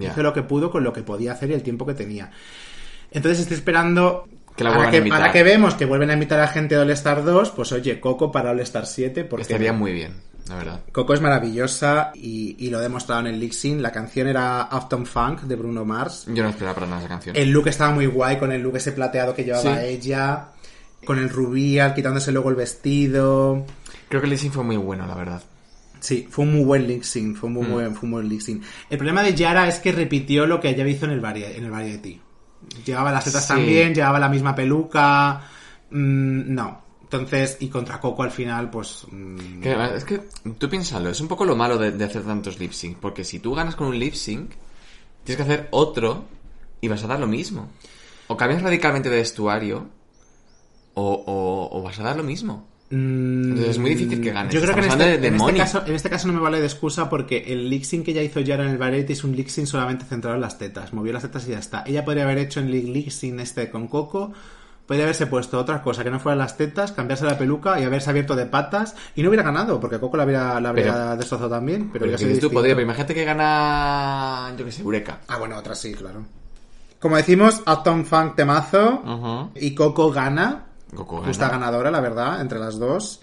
[0.00, 2.30] Hizo lo que pudo con lo que podía hacer y el tiempo que tenía.
[3.10, 4.26] Entonces estoy esperando...
[4.56, 6.74] Que la ahora, vuelvan a que, ahora que vemos que vuelven a invitar a gente
[6.74, 10.14] de All Star 2, pues oye, Coco para All Star 7, porque Estaría muy bien,
[10.48, 10.80] la verdad.
[10.92, 13.80] Coco es maravillosa y, y lo he demostrado en el Sync.
[13.80, 16.26] La canción era Uptown Funk de Bruno Mars.
[16.28, 17.36] Yo no esperaba para nada esa canción.
[17.36, 19.86] El look estaba muy guay con el look ese plateado que llevaba Sí.
[19.86, 20.48] ella,
[21.04, 23.64] con el rubí, al- quitándose luego el vestido.
[24.08, 25.42] Creo que el lip fue muy bueno, la verdad.
[26.00, 28.30] Sí, fue un muy buen sync, fue un muy buen, fue un buen.
[28.88, 31.64] El problema de Yara es que repitió lo que ella hizo en el, vari- en
[31.64, 32.20] el Variety.
[32.86, 33.48] Llevaba las tetas Sí.
[33.54, 35.42] también, llevaba la misma peluca.
[35.90, 36.89] mm, no.
[37.12, 39.04] Entonces, y contra Coco al final, pues.
[39.10, 40.20] mm, Que, es que
[40.58, 42.98] tú piénsalo, es un poco lo malo de, de hacer tantos lip sync.
[42.98, 44.52] Porque si tú ganas con un lip sync,
[45.24, 46.24] tienes que hacer otro
[46.80, 47.68] y vas a dar lo mismo.
[48.28, 49.88] O cambias radicalmente de vestuario,
[50.94, 52.68] o, o- o vas a dar lo mismo.
[52.90, 54.52] Mm, Entonces es muy difícil que ganes.
[54.52, 56.32] Yo creo que en este, hablando de- de en este caso, en este caso no
[56.34, 59.12] me vale de excusa porque el lip sync que ella hizo Yara en el Variety
[59.14, 60.92] es un lip sync solamente centrado en las tetas.
[60.92, 61.82] Movió las tetas y ya está.
[61.86, 64.32] Ella podría haber hecho el lip sync este con Coco.
[64.90, 68.10] Podría haberse puesto otra cosa que no fueran las tetas, cambiarse la peluca y haberse
[68.10, 71.48] abierto de patas y no hubiera ganado porque Coco la habría, la habría Pero- destrozado
[71.48, 71.90] también.
[71.92, 75.20] Pero, Pero que tú, podría, pero imagínate que gana, yo que sé, Eureka.
[75.28, 76.24] Ah, bueno, otra sí, claro.
[76.98, 80.66] Como decimos, Uptown Funk temazo y Coco gana.
[80.92, 81.58] Coco Justa gana.
[81.66, 83.20] ganadora, la verdad, entre las dos.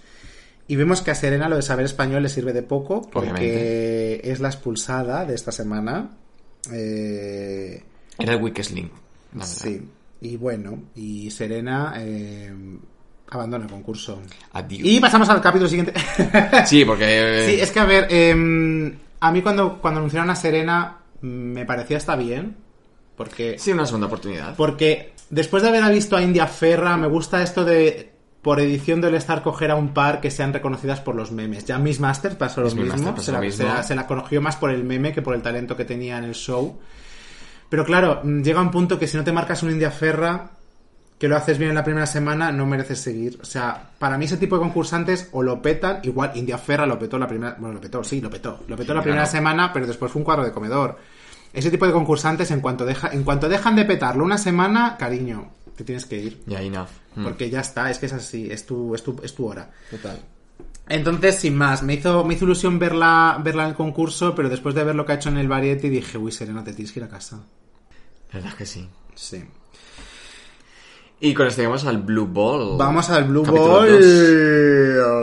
[0.68, 4.30] Y vemos que a Serena lo de saber español le sirve de poco porque Obviamente.
[4.32, 6.12] es la expulsada de esta semana.
[6.72, 7.84] Eh,
[8.18, 8.90] Era el weakest link.
[9.34, 9.86] la sí.
[10.20, 12.52] Y bueno, y Serena eh,
[13.30, 14.20] abandona el concurso.
[14.52, 14.80] Adiós.
[14.84, 15.92] Y pasamos al capítulo siguiente.
[16.66, 17.44] Sí, porque...
[17.46, 21.64] Sí, es que a ver, em, a mí cuando, cuando anunciaron a Serena mm, me
[21.66, 22.56] parecía hasta bien.
[23.16, 24.54] Porque Sí, una segunda oportunidad.
[24.56, 28.12] Porque después de haber visto a India Ferra, me gusta esto de
[28.42, 31.64] por edición del estar coger a un par que sean reconocidas por los memes.
[31.64, 32.84] Ya Miss Masters pasó lo mismo.
[32.86, 33.56] Masters pasó se, lo la, mismo.
[33.58, 36.18] se la- se la conoció más por el meme que por el talento que tenía
[36.18, 36.78] en el show.
[37.68, 40.50] Pero claro, mm, llega un punto que si no te marcas un India Ferra,
[41.18, 43.38] que lo haces bien en la primera semana, no mereces seguir.
[43.42, 46.98] O sea, para mí ese tipo de concursantes o lo petan, igual India Ferra lo
[46.98, 48.60] petó la primera, bueno, lo petó, sí, lo petó.
[48.68, 50.98] Lo petó Sí, la primera semana, pero después fue un cuadro de comedor.
[51.52, 55.50] Ese tipo de concursantes, en cuanto, deja, en cuanto dejan de petarlo una semana, cariño,
[55.76, 56.40] te tienes que ir.
[56.46, 56.88] Ya, enough.
[57.16, 57.24] Mm.
[57.24, 59.70] Porque ya está, es que es así, es tu, es tu, es tu hora.
[59.90, 60.18] Total.
[60.88, 64.74] Entonces, sin más, me hizo, me hizo ilusión verla, verla en el concurso, pero después
[64.74, 67.00] de ver lo que ha hecho en el Variety dije, uy, Serena, te tienes que
[67.00, 67.36] ir a casa.
[67.36, 68.88] La verdad es que sí.
[69.14, 69.44] Sí.
[71.20, 72.78] Y con esto llegamos al Blue Ball.
[72.78, 73.88] Vamos al Blue Ball.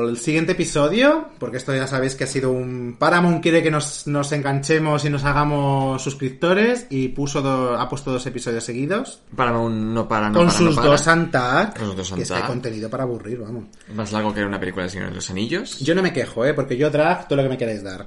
[0.10, 2.98] El siguiente episodio, porque esto ya sabéis que ha sido un...
[3.00, 8.12] Paramount quiere que nos, nos enganchemos y nos hagamos suscriptores y puso do- ha puesto
[8.12, 9.22] dos episodios seguidos.
[9.38, 10.88] Para un no para, no con para, no sus para.
[10.90, 11.78] dos Antac.
[11.80, 12.52] Con sus dos que es que hay Antac.
[12.52, 13.64] contenido para aburrir, vamos.
[13.96, 15.80] Más largo que una película de Señor de los Anillos.
[15.80, 16.54] Yo no me quejo, ¿eh?
[16.54, 18.06] Porque yo drag todo lo que me queráis dar.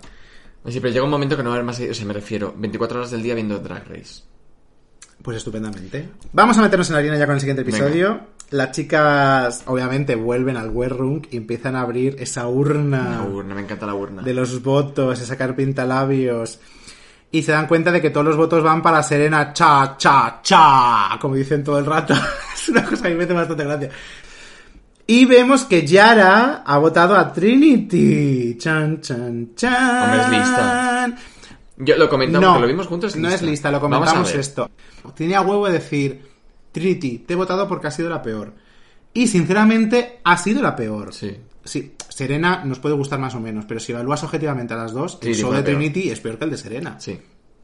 [0.66, 1.80] Sí, pero llega un momento que no va a haber más...
[1.80, 4.22] O sea, me refiero, 24 horas del día viendo Drag Race.
[5.22, 6.08] Pues estupendamente.
[6.32, 8.20] Vamos a meternos en la harina ya con el siguiente episodio.
[8.50, 13.60] Las chicas, obviamente, vuelven al Room y empiezan a abrir esa urna La urna, me
[13.62, 14.22] encanta la urna.
[14.22, 16.58] de los votos, a sacar pintalabios.
[17.30, 21.18] y se dan cuenta de que todos los votos van para Serena cha, cha, cha,
[21.20, 22.14] como dicen todo el rato.
[22.54, 23.90] es una cosa que me hace bastante gracia.
[25.06, 28.56] Y vemos que Yara ha votado a Trinity.
[28.58, 30.04] Chan, chan, chan.
[30.04, 31.14] Hombre, es lista.
[31.78, 33.16] Yo lo comentamos, No, que lo vimos juntos.
[33.16, 34.70] no es lista, lo comentamos esto.
[35.16, 36.22] Tenía huevo de decir,
[36.72, 38.52] Trinity, te he votado porque ha sido la peor.
[39.14, 41.12] Y sinceramente, ha sido la peor.
[41.14, 41.36] Sí.
[41.64, 45.18] Sí, Serena nos puede gustar más o menos, pero si evalúas objetivamente a las dos,
[45.22, 45.76] el show de peor.
[45.78, 46.96] Trinity es peor que el de Serena.
[46.98, 47.18] Sí.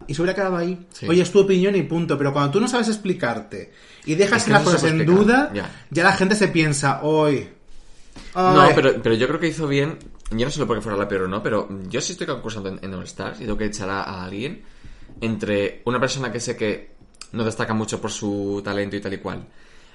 [0.06, 0.86] Y se hubiera quedado ahí.
[0.92, 1.06] Sí.
[1.08, 2.18] Oye, es tu opinión y punto.
[2.18, 3.72] Pero cuando tú no sabes explicarte
[4.04, 5.70] y dejas Es que las no cosas en duda, Ya.
[5.90, 6.04] ya.
[6.04, 7.48] la gente se piensa, hoy.
[8.34, 9.98] No, pero, pero yo creo que hizo bien.
[10.30, 12.94] Yo no sé porque fuera la peor o no, pero yo sí estoy concursando en,
[12.94, 14.62] All Stars y tengo que echar a, alguien
[15.20, 16.94] entre una persona que sé que
[17.32, 19.46] no destaca mucho por su talento y tal y cual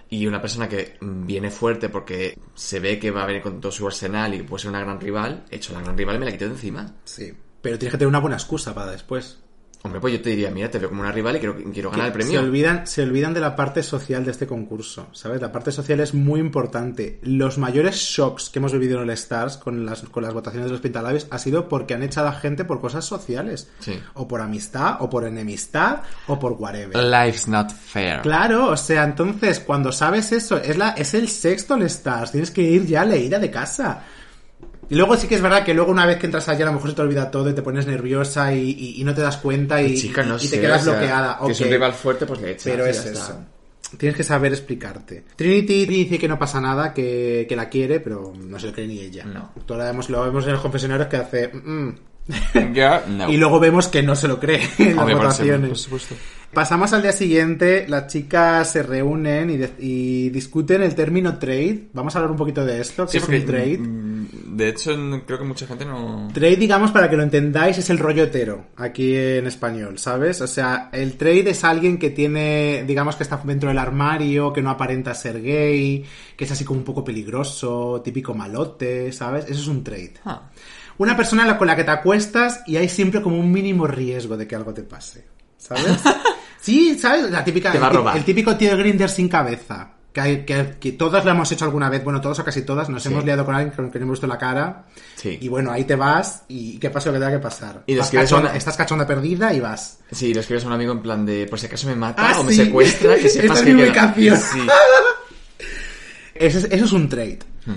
[0.09, 3.71] y una persona que viene fuerte porque se ve que va a venir con todo
[3.71, 6.25] su arsenal y puede ser una gran rival, he hecho la gran rival y me
[6.25, 6.95] la quito de encima.
[7.03, 7.31] Sí.
[7.61, 9.39] Pero tienes que tener una buena excusa para después.
[9.81, 12.07] Hombre, pues yo te diría, mira, te veo como una rival y quiero, quiero ganar
[12.07, 12.41] el Se premio.
[12.41, 15.39] olvidan, se olvidan de la parte social de este concurso, ¿sabes?
[15.39, 17.17] La parte social es muy importante.
[17.23, 20.73] Los mayores shocks que hemos vivido en el Stars con las, con las votaciones de
[20.73, 23.69] los Pintalabios ha sido porque han echado a gente por cosas sociales.
[23.79, 23.97] Sí.
[24.15, 27.01] O por amistad, o por enemistad, o por whatever.
[27.01, 28.19] Life's not fair.
[28.21, 32.51] Claro, o sea, entonces, cuando sabes eso, es, la, es el sexto All Stars, tienes
[32.51, 34.03] que ir ya leída de casa.
[34.89, 36.73] Y luego sí que es verdad que luego una vez que entras allá a lo
[36.73, 39.37] mejor se te olvida todo y te pones nerviosa y, y- y no te das
[39.37, 41.39] cuenta y, Chica, no y- y sé, te quedas o sea, bloqueada.
[41.45, 42.63] Que es un rival fuerte, pues le echas.
[42.63, 43.09] Pero es eso.
[43.09, 43.47] está.
[43.97, 45.23] Tienes que saber explicarte.
[45.35, 48.87] Trinity dice que no pasa nada, que, que la quiere, pero no se lo cree
[48.87, 49.25] ni ella.
[49.25, 49.51] No.
[49.65, 51.47] Todo lo vemos, lo vemos en los confesionarios que hace...
[51.47, 51.89] "Mm".
[52.73, 53.29] Ya, no.
[53.31, 55.69] Y luego vemos que no se lo cree en las votaciones.
[55.69, 56.15] por supuesto.
[56.53, 61.89] Pasamos al día siguiente, las chicas se reúnen y, y discuten el término trade.
[61.93, 63.79] Vamos a hablar un poquito de esto, que Sí, es un trade.
[64.51, 64.91] De hecho,
[65.25, 66.29] creo que mucha gente no...
[66.33, 70.41] Trade, digamos, para que lo entendáis, es el rollo hetero, aquí en español, ¿sabes?
[70.41, 74.61] O sea, el trade es alguien que tiene, digamos, que está dentro del armario, que
[74.61, 76.03] no aparenta ser gay,
[76.35, 79.45] que es así como un poco peligroso, típico malote, ¿sabes?
[79.45, 80.13] Eso es un trade.
[80.25, 80.49] Ah.
[80.97, 84.47] Una persona con la que te acuestas y hay siempre como un mínimo riesgo de
[84.47, 85.25] que algo te pase,
[85.57, 86.01] ¿sabes?
[86.59, 87.29] sí, ¿sabes?
[87.31, 88.17] La típica, Te va a robar.
[88.17, 89.93] el típico tío de Grinder sin cabeza.
[90.11, 92.89] Que, hay- que, que todos lo hemos hecho alguna vez, bueno, todos o casi todas,
[92.89, 93.09] nos Sí.
[93.09, 94.85] hemos liado con alguien con que no hemos visto la cara.
[95.15, 95.37] Sí.
[95.39, 97.83] Y bueno, ahí te vas y que pase lo que tenga que pasar.
[97.85, 99.99] Y Vas escribes cachonda- a una- Estás cachonda perdida y vas.
[100.11, 102.39] Sí, le escribes a un amigo en plan de, por si acaso me mata Ah,
[102.39, 102.65] o me sí.
[102.65, 104.37] secuestra, que Esta sepas es que mi queda- ubicación.
[104.37, 104.59] Sí.
[106.35, 107.39] Eso es, eso es un trade.
[107.65, 107.73] Hmm.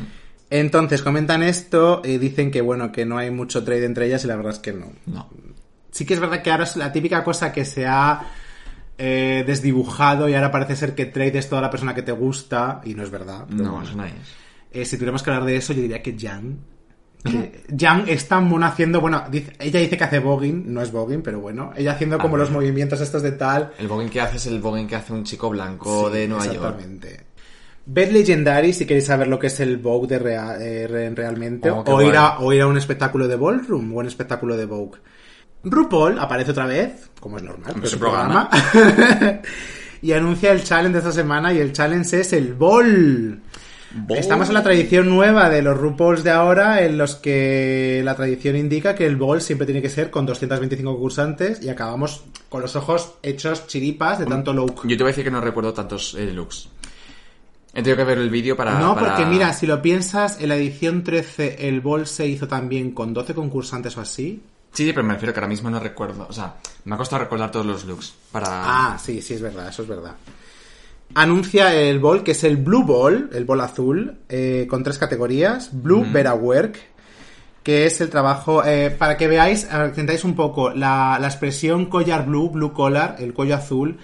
[0.51, 4.29] Entonces, comentan esto y dicen que bueno, que no hay mucho trade entre ellas y
[4.29, 4.93] la verdad es que no.
[5.07, 5.29] No.
[5.91, 8.21] Sí que es verdad que ahora es la típica cosa que se ha
[8.99, 12.81] eh, desdibujado y ahora parece ser que trade es toda la persona que te gusta
[12.85, 13.47] y no es verdad.
[13.49, 13.83] No, bueno.
[13.87, 14.13] eso no es.
[14.71, 16.59] Eh, si tuviéramos que hablar de eso, yo diría que Jan.
[17.25, 20.91] que Jan es tan mona haciendo, bueno, dice- ella dice que hace voguing, no es
[20.91, 23.73] voguing, pero bueno, ella haciendo como Ah, los movimientos estos de tal.
[23.79, 26.47] El voguing que hace es el voguing que hace un chico blanco Sí, de Nueva
[26.47, 26.57] York.
[26.57, 27.21] exactamente.
[27.85, 31.69] Ved Legendary si queréis saber lo que es el Vogue de rea- eh, re- realmente.
[31.71, 34.67] Oh, o, ir a, o ir a un espectáculo de Ballroom o un espectáculo de
[34.67, 34.99] Vogue.
[35.65, 38.49] RuPaul aparece otra vez, como es normal, es su programa.
[38.51, 39.41] programa.
[40.03, 43.41] y anuncia el challenge de esta semana y el challenge es el Ball.
[43.95, 44.19] Ball.
[44.19, 48.57] Estamos en la tradición nueva de los RuPauls de ahora, en los que la tradición
[48.57, 52.75] indica que el Ball siempre tiene que ser con 225 concursantes y acabamos con los
[52.75, 54.83] ojos hechos chiripas de tanto look.
[54.89, 56.69] Yo te voy a decir que no recuerdo tantos eh, looks.
[57.75, 58.79] He tenido que ver el vídeo para...
[58.79, 62.49] No, para- porque mira, si lo piensas, en la edición 13 el Ball se hizo
[62.49, 64.43] también con 12 concursantes o así.
[64.73, 66.27] Sí, sí, pero me refiero que ahora mismo no recuerdo.
[66.29, 66.55] O sea,
[66.85, 68.47] me ha costado recordar todos los looks para...
[68.49, 70.15] Ah, sí, sí, es verdad, eso es verdad.
[71.15, 75.69] Anuncia el Ball, que es el Blue Ball, el Ball azul, eh, con tres categorías.
[75.73, 76.79] Blue Vera Work,
[77.63, 78.65] que es el trabajo...
[78.65, 83.35] eh, para que veáis, entendáis un poco, la, la expresión collar blue, blue collar, el
[83.35, 83.99] cuello azul,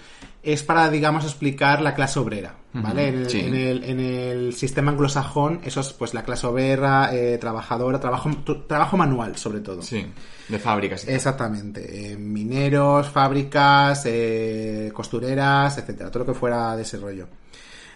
[0.52, 3.08] es para, digamos, explicar la clase obrera, ¿vale?
[3.08, 3.40] En, el, sí.
[3.40, 8.30] en el- en el sistema anglosajón, eso es pues la clase obrera, eh, trabajadora, trabajo,
[8.66, 9.82] trabajo manual, sobre todo.
[9.82, 10.06] Sí,
[10.48, 11.06] de fábricas.
[11.08, 12.12] Exactamente.
[12.12, 16.10] Eh, mineros, fábricas, eh, costureras, etcétera.
[16.10, 17.26] Todo lo que fuera de ese rollo.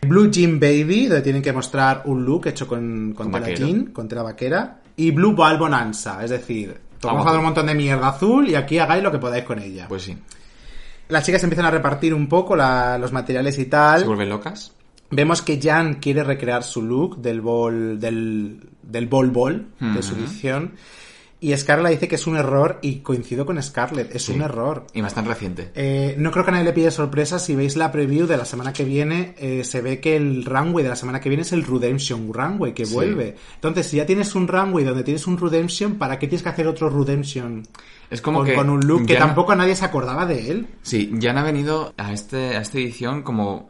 [0.03, 3.87] Blue Jean Baby, donde tienen que mostrar un look hecho con, con Con tela jean,
[3.87, 4.81] con tela vaquera.
[4.97, 7.25] Y Blue Ball Bonanza, es decir, Vamos.
[7.37, 9.87] un montón de mierda azul y aquí hagáis lo que podáis con ella.
[9.89, 10.19] Pues sí.
[11.13, 14.01] Las chicas empiezan a repartir un poco la- los materiales y tal.
[14.01, 14.73] ¿Se vuelven locas?
[15.11, 20.15] Vemos que Jan quiere recrear su look del bol, del, del bol bol, de su
[20.15, 20.73] edición.
[21.43, 24.33] Y Scarlett dice que es un error y coincido con Scarlett, es Sí.
[24.33, 24.87] un error.
[24.95, 25.73] Y más tan reciente.
[25.75, 28.45] Eh, no creo que a nadie le pille sorpresa si veis la preview de la
[28.45, 29.35] semana que viene.
[29.39, 32.73] eh, se ve que el runway de la semana que viene es el Redemption Runway
[32.75, 32.95] que Sí.
[32.95, 33.35] vuelve.
[33.57, 36.67] Entonces, si ya tienes un runway donde tienes un Redemption, ¿para qué tienes que hacer
[36.69, 37.67] otro Redemption?
[38.09, 40.67] Es como con, que con un look que tampoco nadie se acordaba de él.
[40.83, 43.69] Sí, ya han venido a, este, a esta edición como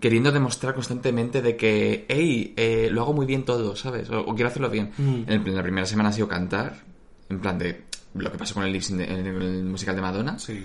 [0.00, 4.08] queriendo demostrar constantemente de que, hey, eh, lo hago muy bien todo, ¿sabes?
[4.08, 4.92] O, o quiero hacerlo bien.
[4.96, 5.14] Mm.
[5.26, 6.84] En, el- en la primera semana ha sido cantar,
[7.30, 10.38] en plan de lo que pasó con el, en el musical de Madonna.
[10.38, 10.64] Sí.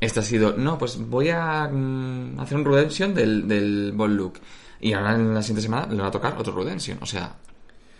[0.00, 4.34] Esta ha sido, no, pues voy a mm, hacer un Redemption del, del Ball Look.
[4.80, 6.98] Y ahora en la siguiente semana le va a tocar otro Redemption.
[7.00, 7.36] O sea,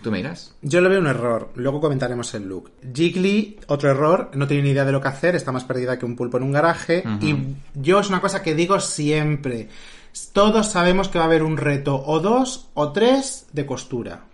[0.03, 0.55] tú me dirás.
[0.61, 2.73] Yo lo veo un error, luego comentaremos el look.
[2.93, 6.05] Jiggly, otro error, no tiene ni idea de lo que hacer, está más perdida que
[6.05, 7.05] un pulpo en un garaje.
[7.21, 7.37] Y
[7.75, 9.69] yo es una cosa que digo siempre.
[10.33, 14.25] Todos sabemos que va a haber un reto o dos o tres de costura.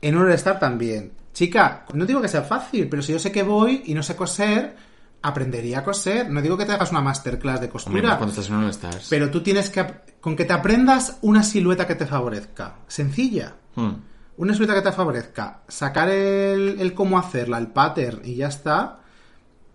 [0.00, 1.12] En un Star también.
[1.36, 4.16] Chica, no digo que sea fácil, pero si yo sé que voy y no sé
[4.16, 4.74] coser,
[5.20, 6.30] aprendería a coser.
[6.30, 8.08] No digo que te hagas una masterclass de Hombre, costura.
[8.08, 9.06] más cuando estás un Stars.
[9.10, 9.84] Pero tú tienes que...
[10.18, 12.76] Con que te aprendas una silueta que te favorezca.
[12.86, 13.54] Sencilla.
[13.74, 13.90] Mm.
[14.38, 15.60] Una silueta que te favorezca.
[15.68, 19.00] Sacar el, el cómo hacerla, el pattern y ya está.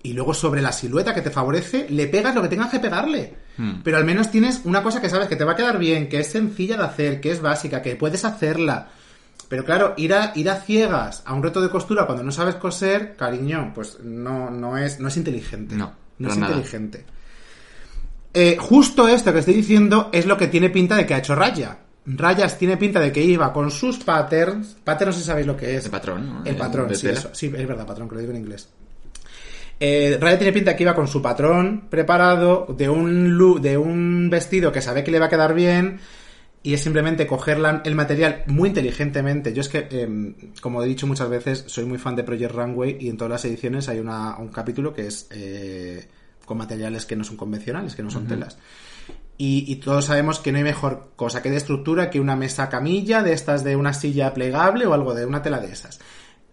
[0.01, 3.35] Y luego sobre la silueta que te favorece, le pegas lo que tengas que pegarle.
[3.57, 3.81] Hmm.
[3.83, 6.21] Pero al menos tienes una cosa que sabes que te va a quedar bien, que
[6.21, 8.89] es sencilla de hacer, que es básica, que puedes hacerla.
[9.51, 12.55] Pero claro, ir a, ir a ciegas a un reto de costura cuando no sabes
[12.55, 15.75] coser, cariño, pues no, no, es, no es inteligente.
[15.75, 16.53] No, no es nada.
[16.53, 17.03] inteligente.
[18.33, 21.35] Eh, justo esto que estoy diciendo es lo que tiene pinta de que ha hecho
[21.35, 21.79] Raya.
[22.05, 24.77] Rayas tiene pinta de que iba con sus patterns.
[24.85, 25.83] Pattern no sé si sabéis lo que es.
[25.83, 26.45] El patrón, ¿no?
[26.45, 27.31] El patrón, de sí, eso.
[27.33, 28.69] Sí, es verdad, patrón, que lo digo en inglés.
[29.81, 34.71] Eh, Raya tiene pinta que iba con su patrón preparado de un de un vestido
[34.71, 35.99] que sabe que le va a quedar bien
[36.63, 39.53] y es simplemente coger la- el material muy inteligentemente.
[39.53, 42.97] Yo es que, em, como he dicho muchas veces, soy muy fan de Project Runway
[42.99, 46.07] y en todas las ediciones hay una- un capítulo que es eh,
[46.45, 48.57] con materiales que no son convencionales, que no son telas.
[49.37, 52.69] Y, y todos sabemos que no hay mejor cosa que de estructura que una mesa
[52.69, 55.99] camilla, de estas de una silla plegable o algo de una tela de esas.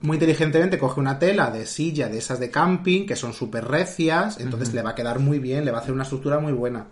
[0.01, 4.39] Muy inteligentemente coge una tela de silla de esas de camping, que son súper recias,
[4.41, 6.87] entonces le va a quedar muy bien, le va a hacer una estructura muy buena.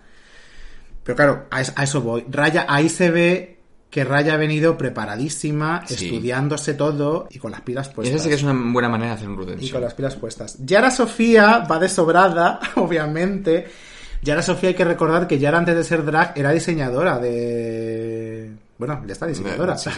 [1.07, 2.27] Pero claro, a, es- a eso voy.
[2.29, 3.53] Raya, ahí se ve
[3.89, 6.07] que Raya ha venido preparadísima, Sí.
[6.07, 8.15] estudiándose todo y con las pilas Y puestas.
[8.17, 9.73] esa sí que es una buena manera de hacer un Y Redemption.
[9.73, 10.57] con las pilas puestas.
[10.67, 13.67] Yara Sofía va de sobrada, obviamente.
[14.23, 18.53] Yara Sofía hay que recordar que Yara antes de ser drag era diseñadora de...
[18.79, 19.77] Bueno, ya está diseñadora.
[19.79, 19.91] Sí,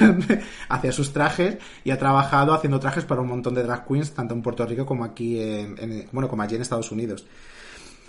[0.68, 4.34] Hacía sus trajes y ha trabajado haciendo trajes para un montón de drag queens, tanto
[4.34, 5.76] en Puerto Rico como aquí en...
[5.78, 7.24] en- bueno, como allí en Estados Unidos.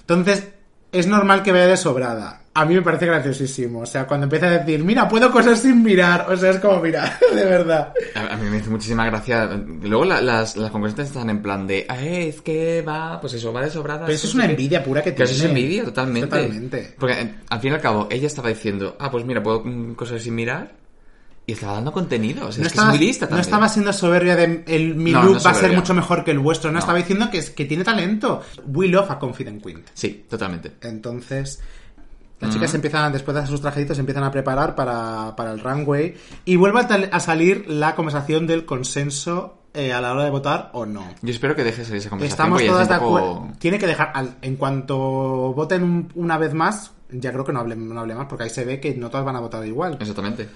[0.02, 0.48] Entonces,
[0.92, 2.42] es normal que vaya de sobrada.
[2.54, 3.82] A mí me parece graciosísimo.
[3.82, 6.26] O sea, cuando empieza a decir, mira, puedo coser sin mirar.
[6.30, 7.94] O sea, es como, mira, de verdad.
[8.16, 9.46] A, a mí me hizo muchísima gracia.
[9.84, 13.54] Luego la- las, las concursantes están en plan de, "Ah, es que va, pues eso,
[13.54, 14.02] va de sobrada.
[14.06, 14.52] Pero eso es una qué".
[14.52, 15.58] envidia pura que Que eso es tiene.
[15.60, 16.28] envidia, totalmente.
[16.28, 16.96] Totalmente.
[17.00, 19.94] Porque eh, al fin y al cabo, ella estaba diciendo, ah, pues mira, puedo mm,
[19.94, 20.72] coser sin mirar.
[21.50, 22.48] Y estaba dando contenido.
[22.48, 24.96] O sea, no es que estaba, es muy lista no estaba siendo soberbia de el,
[24.96, 26.70] mi No, look no va a ser mucho mejor que el vuestro.
[26.70, 26.80] No, No.
[26.80, 28.42] estaba diciendo que, es, que tiene talento.
[28.68, 29.84] We love a confident queen.
[29.94, 30.74] Sí, totalmente.
[30.82, 31.60] Entonces,
[32.40, 35.60] las chicas empiezan, después de hacer sus trajecitos, se empiezan a preparar para, para el
[35.60, 36.16] runway.
[36.46, 36.82] Y vuelve
[37.12, 41.06] a, salir la conversación del consenso eh, a la hora de votar o no.
[41.22, 42.24] Yo espero que dejes esa conversación.
[42.56, 43.48] Estamos todas es de poco- acuerdo.
[43.60, 44.98] Tiene que dejar, al- en cuanto
[45.54, 48.50] voten un- una vez más, ya creo que no hable, no hable más, porque ahí
[48.50, 49.98] se ve que no todas van a votar igual.
[50.00, 50.48] Exactamente.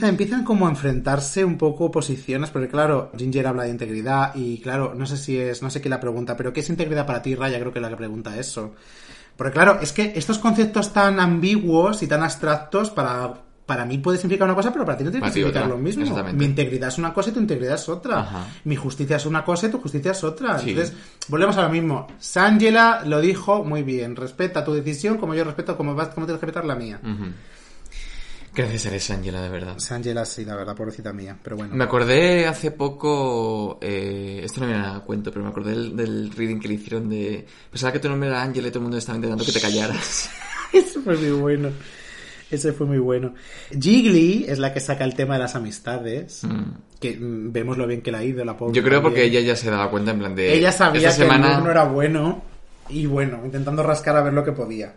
[0.00, 4.94] Empiezan como a enfrentarse un poco posiciones, porque claro, Ginger habla de integridad y claro,
[4.94, 7.34] no sé si es, no sé quién la pregunta, pero ¿qué es integridad para ti,
[7.34, 7.58] Raya?
[7.58, 8.74] Creo que es la que pregunta eso.
[9.36, 13.32] Porque claro, es que estos conceptos tan ambiguos y tan abstractos para,
[13.66, 15.76] para mí puede significar una cosa, pero para ti no tiene Para que significar otra,
[15.76, 16.32] lo mismo.
[16.32, 18.20] Mi integridad es una cosa y tu integridad es otra.
[18.20, 18.46] Ajá.
[18.64, 20.58] Mi justicia es una cosa y tu justicia es otra.
[20.58, 20.70] Sí.
[20.70, 20.96] Entonces,
[21.28, 22.06] volvemos a lo mismo.
[22.18, 24.16] Sangela lo dijo muy bien.
[24.16, 27.00] Respeta tu decisión como yo respeto como vas, como tienes que respetar la mía.
[28.62, 28.68] Ujú.
[28.68, 29.78] Gracias eres, Angela, de verdad.
[29.78, 31.36] Sangela sí, la verdad, pobrecita mía.
[31.42, 31.74] Pero bueno.
[31.74, 35.96] Me acordé hace poco, eh, esto no me viene a cuento, pero me acordé del,
[35.96, 37.46] del reading que le hicieron de...
[37.70, 40.30] Pensaba que tu nombre era Ángela y todo el mundo estaba intentando que te callaras.
[40.72, 41.70] Ese fue muy bueno.
[42.50, 43.34] Ese fue muy bueno.
[43.70, 46.42] Jiggly es la que saca el tema de las amistades.
[46.98, 48.74] Que mm, vemos lo bien que la ha ido, la pobre.
[48.74, 49.42] Yo creo porque también.
[49.42, 50.54] ella ya se daba cuenta en plan de...
[50.54, 51.58] Ella sabía que semana...
[51.58, 52.42] el no era bueno.
[52.88, 54.94] Y bueno, intentando rascar a ver lo que podía.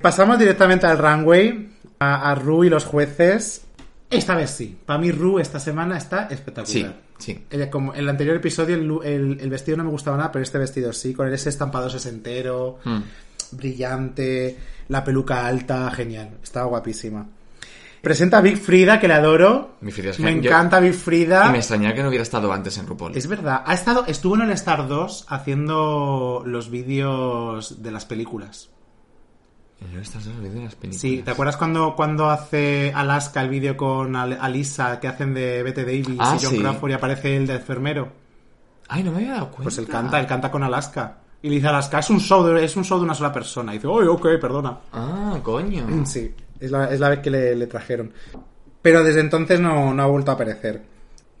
[0.00, 1.68] Pasamos directamente al runway.
[1.98, 3.62] A, a Ru y los jueces.
[4.08, 4.76] Esta vez sí.
[4.86, 6.96] Para mí Ru esta semana está Sí, espectacular.
[7.18, 7.44] sí.
[7.50, 10.42] Ella, como en el anterior episodio el, el- el vestido no me gustaba nada, pero
[10.42, 13.00] este vestido sí, con ese estampado sesentero, Mm.
[13.52, 14.56] brillante,
[14.88, 17.26] la peluca alta, genial, estaba guapísima.
[18.00, 19.76] Presenta a Big Frida, que le adoro.
[19.82, 21.46] Mi Frida es Me yo- encanta Big Frida.
[21.48, 23.14] Y me extrañaba que no hubiera estado antes en RuPaul.
[23.14, 28.70] Es verdad, ha estado, estuvo en el Star 2 haciendo los vídeos de las películas.
[29.80, 29.96] De
[30.62, 31.00] las películas.
[31.00, 35.62] Sí, ¿te acuerdas cuando, cuando hace Alaska el vídeo con Al- Alisa que hacen de
[35.62, 36.58] Bette Davis Ah, y John sí.
[36.60, 38.08] Crawford y aparece el de enfermero?
[38.88, 39.62] Ay, no me había dado cuenta.
[39.64, 41.16] Pues él canta, él canta con Alaska.
[41.42, 43.32] Y le dice a Alaska, es un show de, es un show de una sola
[43.32, 43.72] persona.
[43.72, 44.78] Y dice, oye, ok, perdona.
[44.92, 45.86] Ah, coño.
[46.04, 48.12] Sí, es la, es la vez que le, le trajeron.
[48.82, 50.82] Pero desde entonces no, no ha vuelto a aparecer.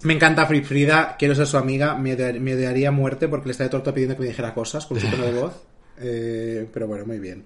[0.02, 3.46] Me encanta Free Frida, quiero ser su amiga, me, odiar- me odiaría a muerte porque
[3.48, 5.52] le estaría todo el rato pidiendo que me dijera cosas con su tono de voz.
[6.02, 7.44] Eh, pero bueno, muy bien.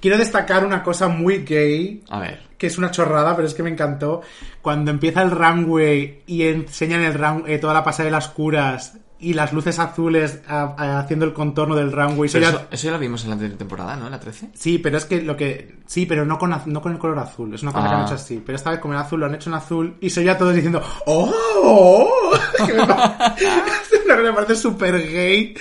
[0.00, 2.40] Quiero destacar una cosa muy gay, A ver.
[2.56, 4.22] que es una chorrada, pero es que me encantó.
[4.62, 9.32] Cuando empieza el runway y enseñan el run- eh, toda la pasarela las curas y
[9.32, 12.30] las luces azules a- a- haciendo el contorno del runway.
[12.30, 14.04] Pero Eso ya- eso, ya lo vimos en la anterior temporada, ¿no?
[14.06, 14.50] En la 13.
[14.54, 15.74] Sí, pero es que lo que.
[15.86, 17.52] Sí, pero no con, no con el color azul.
[17.54, 17.98] Es una cosa que Ah.
[17.98, 18.42] han hecho así.
[18.44, 20.54] Pero esta vez, como el azul lo han hecho en azul, y soy ya todos
[20.54, 22.08] diciendo ¡Oh!
[22.66, 25.54] Que una cosa que me parece súper gay.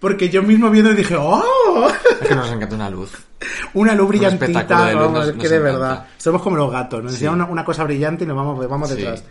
[0.00, 1.88] Porque yo mismo viendo dije ¡Oh!
[2.20, 3.12] Es que nos encanta una luz.
[3.74, 4.46] Una luz brillantita.
[4.46, 5.78] espectáculo de luz vamos, nos- es que de encanta.
[5.78, 6.06] verdad.
[6.18, 7.02] Somos como los gatos.
[7.02, 7.16] Nos Sí.
[7.18, 8.96] enseñan una, una cosa brillante y nos vamos, vamos Sí.
[8.96, 9.24] detrás.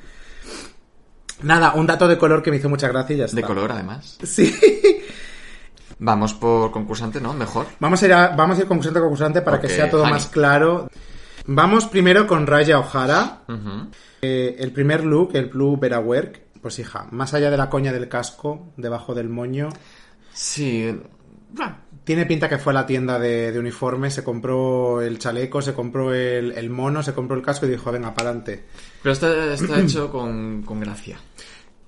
[1.42, 3.36] Nada, un dato de color que me hizo mucha gracia y ya está.
[3.36, 4.18] De color, además.
[4.24, 4.54] Sí.
[6.02, 7.34] Vamos por concursante, ¿no?
[7.34, 7.66] Mejor.
[7.80, 10.28] Vamos a ir, a- vamos a ir concursante a concursante para que sea todo más
[10.28, 10.90] claro.
[11.46, 13.40] Vamos primero con Raya O'Hara.
[14.22, 18.08] Eh, el primer look, el Blue Berawerk, pues hija, más allá de la coña del
[18.08, 19.70] casco, debajo del moño,
[20.34, 20.96] Sí.
[22.04, 25.74] tiene pinta que fue a la tienda de, de uniformes, se compró el chaleco, se
[25.74, 28.66] compró el, el mono, se compró el casco y dijo, venga, para adelante.
[29.04, 31.20] Pero está, está hecho con, con gracia.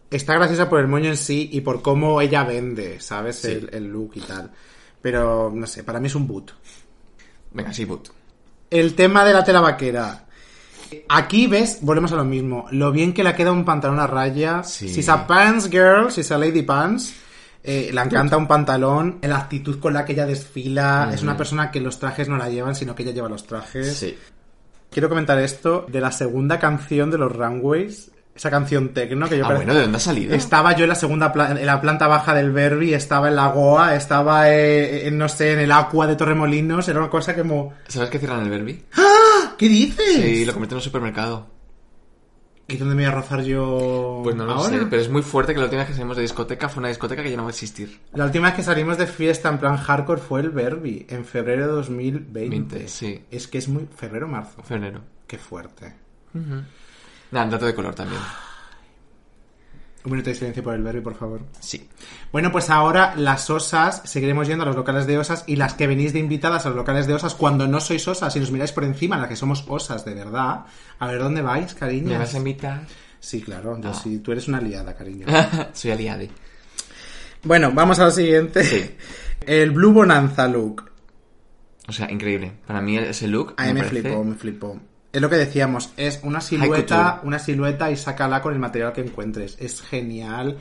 [0.10, 3.38] Está graciosa por el moño en sí y por cómo ella vende, ¿sabes?
[3.38, 3.52] Sí.
[3.52, 4.52] El, el look y tal.
[5.02, 6.52] Pero, no sé, para mí es un boot.
[7.54, 8.10] Venga, sí, boot.
[8.70, 10.28] El tema de la tela vaquera.
[11.10, 12.68] Aquí ves, volvemos a lo mismo.
[12.72, 14.64] Lo bien que le queda un pantalón a raya.
[14.64, 14.90] Sí.
[14.90, 17.14] Si es a pants girl, si es a lady pants.
[17.64, 19.20] Eh, le encanta un pantalón.
[19.22, 21.10] La actitud con la que ella desfila.
[21.14, 23.96] Es una persona que los trajes no la llevan, sino que ella lleva los trajes.
[23.96, 24.18] Sí.
[24.90, 28.12] Quiero comentar esto de la segunda canción de los Runways.
[28.34, 30.34] Esa canción tecno que yo Ah, parece- bueno, ¿de dónde ha salido?
[30.34, 33.48] Estaba yo en la segunda pla- en la planta baja del Berry, estaba en la
[33.50, 37.74] Goa, estaba eh, en, no sé, en el Aqua de Torremolinos, era una cosa como...
[37.90, 38.86] ¿Sabes que cierran el Verbi?
[39.58, 40.16] ¿Qué dices?
[40.16, 41.48] Sí, lo convierten en un supermercado.
[42.72, 44.80] ¿Y dónde me voy a rozar yo Pues no lo ahora?
[44.80, 46.88] sé, pero es muy fuerte que la última vez que salimos de discoteca fue una
[46.90, 48.00] discoteca que ya no va a existir.
[48.14, 51.68] La última vez que salimos de fiesta en plan hardcore fue el Berby, en febrero
[51.68, 52.50] de 2020.
[52.76, 53.24] 20, sí.
[53.30, 53.88] Es que es muy...
[53.96, 54.64] febrero-marzo.
[54.64, 55.02] Febrero.
[55.28, 55.94] Qué fuerte.
[57.32, 58.22] Nada, dato de color también.
[60.04, 61.42] Un minuto de silencio por el Berry, por favor.
[61.60, 61.88] Sí.
[62.32, 65.86] Bueno, pues ahora las osas, seguiremos yendo a los locales de osas y las que
[65.86, 68.72] venís de invitadas a los locales de osas cuando no sois osas y nos miráis
[68.72, 70.66] por encima, las que somos osas de verdad.
[70.98, 72.10] A ver, ¿dónde vais, cariño?
[72.10, 72.88] ¿Me vas a invitar?
[73.20, 73.94] Sí, claro, yo Ah.
[73.94, 75.28] sí, tú eres una aliada, cariño.
[75.74, 76.32] Soy aliade.
[77.44, 78.64] bueno, vamos a lo siguiente.
[78.64, 78.96] Sí.
[79.46, 80.90] El Blue Bonanza look.
[81.88, 82.54] O sea, increíble.
[82.66, 84.80] Para mí ese look A mí me, parece- flipó, me flipó.
[85.14, 89.02] Es lo que decíamos, es una silueta, una silueta y sácala con el material que
[89.02, 89.58] encuentres.
[89.60, 90.58] Es genial.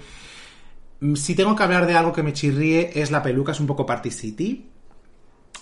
[1.00, 3.66] Mm, Si tengo que hablar de algo que me chirríe, es la peluca, es un
[3.66, 4.66] poco Party City.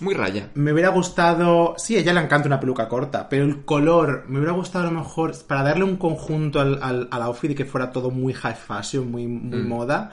[0.00, 0.50] Muy raya.
[0.54, 1.74] Me hubiera gustado.
[1.76, 4.90] Sí, a ella le encanta una peluca corta, pero el color, me hubiera gustado a
[4.92, 8.32] lo mejor para darle un conjunto al, al, al outfit y que fuera todo muy
[8.32, 9.68] high fashion, muy, muy Mm.
[9.68, 10.12] moda.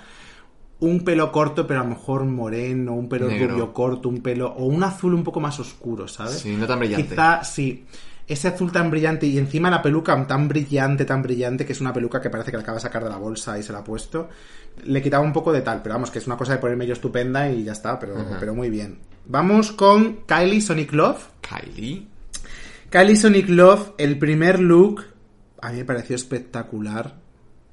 [0.80, 3.52] Un pelo corto, pero a lo mejor moreno, un pelo Negro.
[3.52, 4.48] rubio corto, un pelo.
[4.58, 6.40] o un azul un poco más oscuro, ¿sabes?
[6.40, 7.08] Sí, no tan brillante.
[7.10, 7.86] Quizá, sí.
[8.28, 11.94] Ese azul tan brillante y encima la peluca tan brillante, tan brillante, que es una
[11.94, 13.84] peluca que parece que la acaba de sacar de la bolsa y se la ha
[13.84, 14.30] puesto,
[14.84, 16.94] le quitaba un poco de tal, pero vamos, que es una cosa de ponerme yo
[16.94, 18.98] estupenda y ya está, pero, pero muy bien.
[19.28, 21.24] Vamos con Kylie Sonic Love.
[21.42, 22.08] Kylie.
[22.90, 25.04] Kylie Sonic Love, el primer look,
[25.62, 27.16] a mí me pareció espectacular.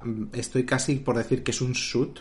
[0.03, 2.19] Mm, Estoy casi por decir que es un shoot.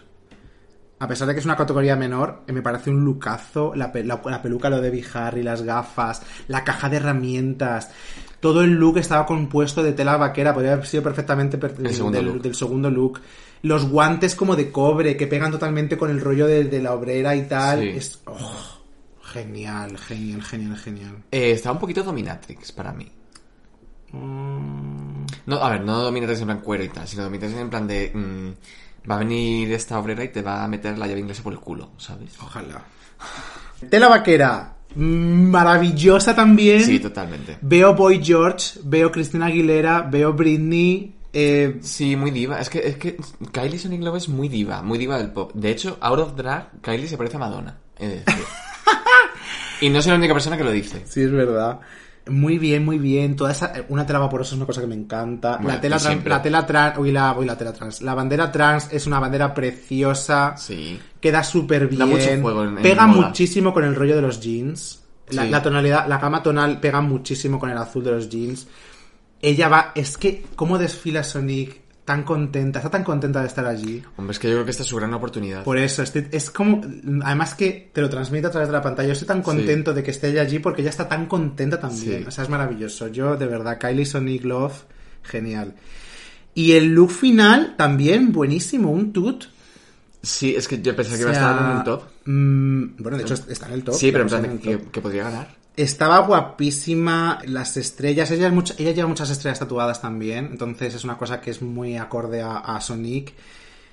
[1.03, 3.75] A pesar de que es una categoría menor, eh, me parece un lookazo.
[3.75, 7.91] La, pe- la- la peluca, lo de Debbie Harry, las gafas, la caja de herramientas.
[8.39, 10.55] Todo el look estaba compuesto de tela vaquera.
[10.55, 13.21] Podría haber sido perfectamente per- El segundo del, segundo look.
[13.63, 17.35] Los guantes como de cobre que pegan totalmente con el rollo de, de la obrera
[17.35, 17.81] y tal.
[17.81, 17.89] Sí.
[17.89, 18.81] Es oh,
[19.23, 21.17] genial, genial, genial, genial.
[21.33, 23.11] Eh, estaba un poquito dominatrix para mí.
[24.13, 25.25] Mm.
[25.47, 28.11] No, a ver, no dominatrix en plan cuero y tal, sino dominatrix en plan de...
[28.15, 28.51] mm,
[29.11, 31.59] va a venir esta obrera y te va a meter la llave inglesa por el
[31.61, 32.33] culo, ¿sabes?
[32.41, 32.83] Ojalá.
[33.91, 34.75] Tela vaquera.
[34.95, 36.85] Maravillosa también.
[36.85, 37.59] Sí, totalmente.
[37.63, 41.15] Veo Boy George, veo Cristina Aguilera, veo Britney.
[41.33, 42.61] eh, Sí, muy diva.
[42.61, 43.17] Es que, es que
[43.53, 45.53] Kylie Sonic Love es muy diva, muy diva del pop.
[45.55, 47.79] De hecho, out of drag, Kylie se parece a Madonna.
[47.99, 48.45] Es decir.
[49.81, 51.03] y no soy la única persona que lo dice.
[51.07, 51.81] sí, es verdad.
[52.29, 53.35] Muy bien, muy bien.
[53.35, 55.57] Toda esa, una tela vaporosa es una cosa que me encanta.
[55.57, 58.01] Bueno, la tela trans, la tela trans, uy, la, uy, la tela trans.
[58.03, 60.55] La bandera trans es una bandera preciosa.
[60.57, 61.01] Sí.
[61.21, 62.41] Queda súper Da mucho bien.
[62.43, 63.27] juego en- en pega moda.
[63.29, 65.03] muchísimo con el rollo de los jeans.
[65.31, 65.51] La, Sí.
[65.51, 68.67] la tonalidad, la gama tonal pega muchísimo con el azul de los jeans.
[69.41, 71.81] Ella va, es que, ¿cómo desfila Sonic?
[72.05, 74.03] Tan contenta, está tan contenta de estar allí.
[74.17, 75.63] Hombre, es que yo creo que esta es su gran oportunidad.
[75.63, 76.81] Por eso, estoy- es como,
[77.23, 79.07] además que te lo transmite a través de la pantalla.
[79.07, 82.23] Yo estoy tan contento de que esté ella allí porque ella está tan contenta también.
[82.23, 82.25] Sí.
[82.27, 83.07] O sea, es maravilloso.
[83.07, 84.83] Yo, de verdad, Kylie Sonic Love,
[85.23, 85.75] genial.
[86.55, 89.45] Y el look final, también buenísimo, un tut.
[90.23, 92.03] Sí, es que yo pensé que O iba a estar en el top.
[92.25, 93.95] mm, bueno, de hecho, está en el top.
[93.95, 95.62] Sí, pero en plan, que podría ganar.
[95.77, 101.05] Estaba guapísima, las estrellas, ella, es mucha- ella lleva muchas estrellas tatuadas también, entonces es
[101.05, 103.33] una cosa que es muy acorde a, a Sonic.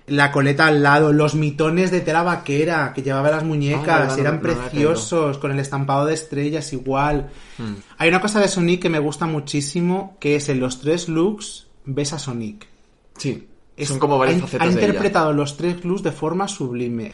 [0.07, 4.21] La coleta al lado, los mitones de tela vaquera que llevaba las Ah, muñecas, no-
[4.21, 7.29] eran no preciosos, con el estampado de estrellas igual.
[7.57, 7.75] Hmm.
[7.97, 11.67] Hay una cosa de Sonic que me gusta muchísimo, que es en los tres looks
[11.85, 12.67] ves a Sonic.
[13.17, 13.47] Sí.
[13.77, 14.85] Es- Son como varias ha, facetas ha de ella.
[14.87, 17.13] interpretado los tres looks de forma sublime.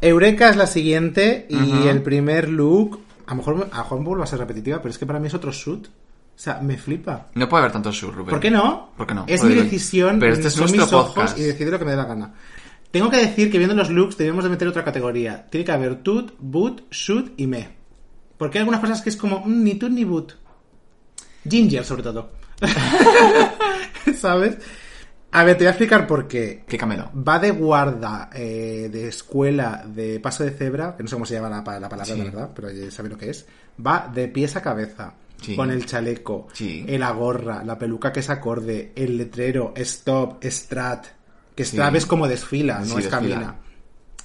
[0.00, 4.26] Eureka es la siguiente y el primer look, a lo mejor a mejor vuelvo a
[4.26, 5.86] ser repetitiva, pero es que para mí es otro shoot.
[5.86, 7.28] O sea, me flipa.
[7.34, 8.30] No puede haber tanto sur, Rubén.
[8.30, 8.90] ¿Por qué no?
[8.96, 9.24] ¿Por qué no?
[9.28, 11.38] Es Porque- mi decisión, Pero este es son mis ojos podcast.
[11.38, 12.34] y decido lo que me dé la gana.
[12.90, 15.46] Tengo que decir que viendo los looks debemos de meter otra categoría.
[15.48, 17.76] Tiene que haber tut, boot, shoot y me.
[18.36, 20.36] Porque hay algunas cosas que es como mm, ni tut ni boot.
[21.48, 22.30] Ginger, sobre todo.
[24.16, 24.58] ¿Sabes?
[25.36, 26.62] A ver, te voy a explicar por qué.
[26.68, 27.10] ¿Qué camelo?
[27.16, 31.34] Va de guarda eh, de escuela de paso de cebra, que no sé cómo se
[31.34, 32.16] llama la, la palabra, Sí.
[32.16, 33.44] la verdad, pero ya sabe lo que es.
[33.84, 35.12] Va de pies a cabeza,
[35.42, 35.56] Sí.
[35.56, 36.84] con el chaleco, Sí.
[36.86, 41.06] la gorra, la peluca que es acorde, el letrero, stop, strat.
[41.56, 43.10] Que strat es como desfila, no es desfila.
[43.10, 43.56] camina.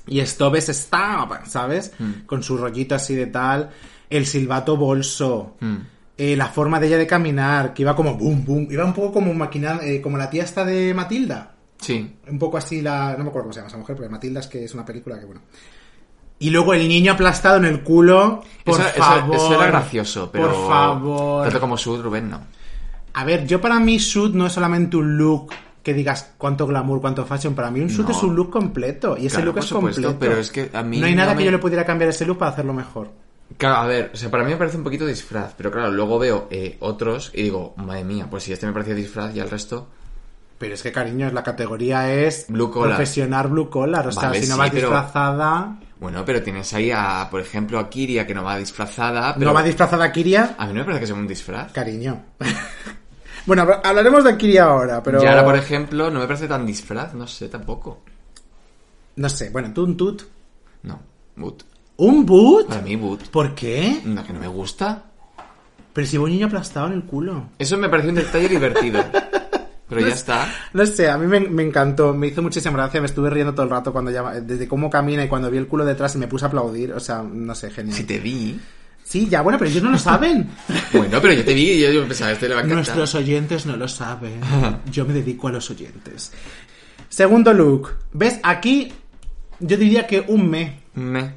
[0.05, 1.91] Y stop es stop, ¿sabes?
[1.97, 2.25] Hmm.
[2.27, 3.71] Con su rollito así de tal.
[4.09, 5.55] El silbato bolso.
[5.59, 5.75] Mm.
[6.21, 8.67] Eh, la forma de ella de caminar, que iba como boom, boom.
[8.69, 12.13] Iba un poco como maquinal, eh, como la tía esta de Matilda Sí.
[12.29, 13.15] un poco así la...
[13.17, 15.17] No me acuerdo cómo se llama esa mujer, pero Matilda es que es una película
[15.17, 15.41] que, bueno...
[16.41, 19.35] Y luego el niño aplastado en el culo, por eso, favor.
[19.35, 20.51] eso era gracioso, pero...
[20.51, 21.43] Por favor.
[21.43, 22.41] Tanto como Sud, Rubén, no.
[23.13, 25.51] A ver, yo para mí shoot no es solamente un look
[25.83, 27.55] que digas cuánto glamour, cuánto fashion.
[27.55, 28.11] Para mí un shoot No.
[28.15, 29.17] es un look completo.
[29.17, 30.19] Y ese Claro, look es supuesto, completo.
[30.19, 32.25] pero es que a mí No hay nada no que yo le pudiera cambiar ese
[32.25, 33.09] look para hacerlo mejor.
[33.57, 36.17] Claro, a ver, o sea, para mí me parece un poquito disfraz, pero claro, luego
[36.19, 39.49] veo eh, otros y digo, madre mía, pues si este me parecía disfraz y el
[39.49, 39.87] resto...
[40.57, 42.45] Pero es que, cariños, la categoría es...
[42.49, 42.97] Blue collar.
[42.97, 44.07] Profesional blue collar.
[44.07, 45.77] O sea, si no sí, vas pero- disfrazada...
[45.99, 49.47] Bueno, pero tienes ahí a, por ejemplo, a Kiria que no va disfrazada, pero...
[49.47, 50.55] ¿No va disfrazada Kiria?
[50.57, 51.71] A mí no me parece que sea un disfraz.
[51.73, 52.23] Cariño.
[53.45, 55.21] bueno, habl- hablaremos de Kiria ahora, pero...
[55.21, 58.01] Y ahora, por ejemplo, no me parece tan disfraz, no sé, tampoco.
[59.17, 60.23] No sé, bueno, tú un tut.
[60.83, 60.99] No,
[61.35, 61.63] boot.
[61.99, 62.67] ¿Un boot?
[62.67, 63.27] Para mí, boot.
[63.27, 64.01] ¿Por qué?
[64.05, 65.03] No, que no me gusta.
[65.91, 67.49] Pero si hubo un niño aplastado en el culo.
[67.59, 69.03] Eso me pareció un detalle divertido.
[69.89, 70.53] Pero ya está.
[70.71, 73.63] No sé, a mí me, me encantó, me hizo muchísima gracia, me estuve riendo todo
[73.63, 76.27] el rato cuando ya, desde cómo camina y cuando vi el culo detrás y me
[76.27, 77.97] puse a aplaudir, o sea, no sé, genial.
[77.97, 78.57] Si te vi...
[79.03, 80.47] Sí, ya, bueno, pero ellos no lo saben.
[80.93, 82.95] Bueno, pero yo te vi y yo, yo pensaba, este le va a encantar.
[82.95, 84.39] Nuestros oyentes no lo saben.
[84.91, 86.31] Yo me dedico a los oyentes.
[87.09, 87.95] Segundo look.
[88.13, 88.39] ¿Ves?
[88.43, 88.91] Aquí
[89.59, 90.79] yo diría que un me.
[90.93, 91.33] Me.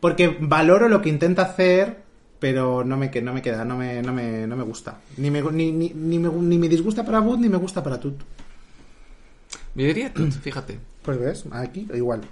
[0.00, 1.98] Porque valoro lo que intenta hacer,
[2.38, 5.00] pero no me, no me queda, no me, no me, no me gusta.
[5.16, 7.98] Ni me, ni, ni, ni me, ni me disgusta para Boot, ni me gusta para
[7.98, 8.20] Tut.
[9.74, 10.78] Yo diría tut, fíjate.
[11.02, 12.22] Pues ves, aquí igual.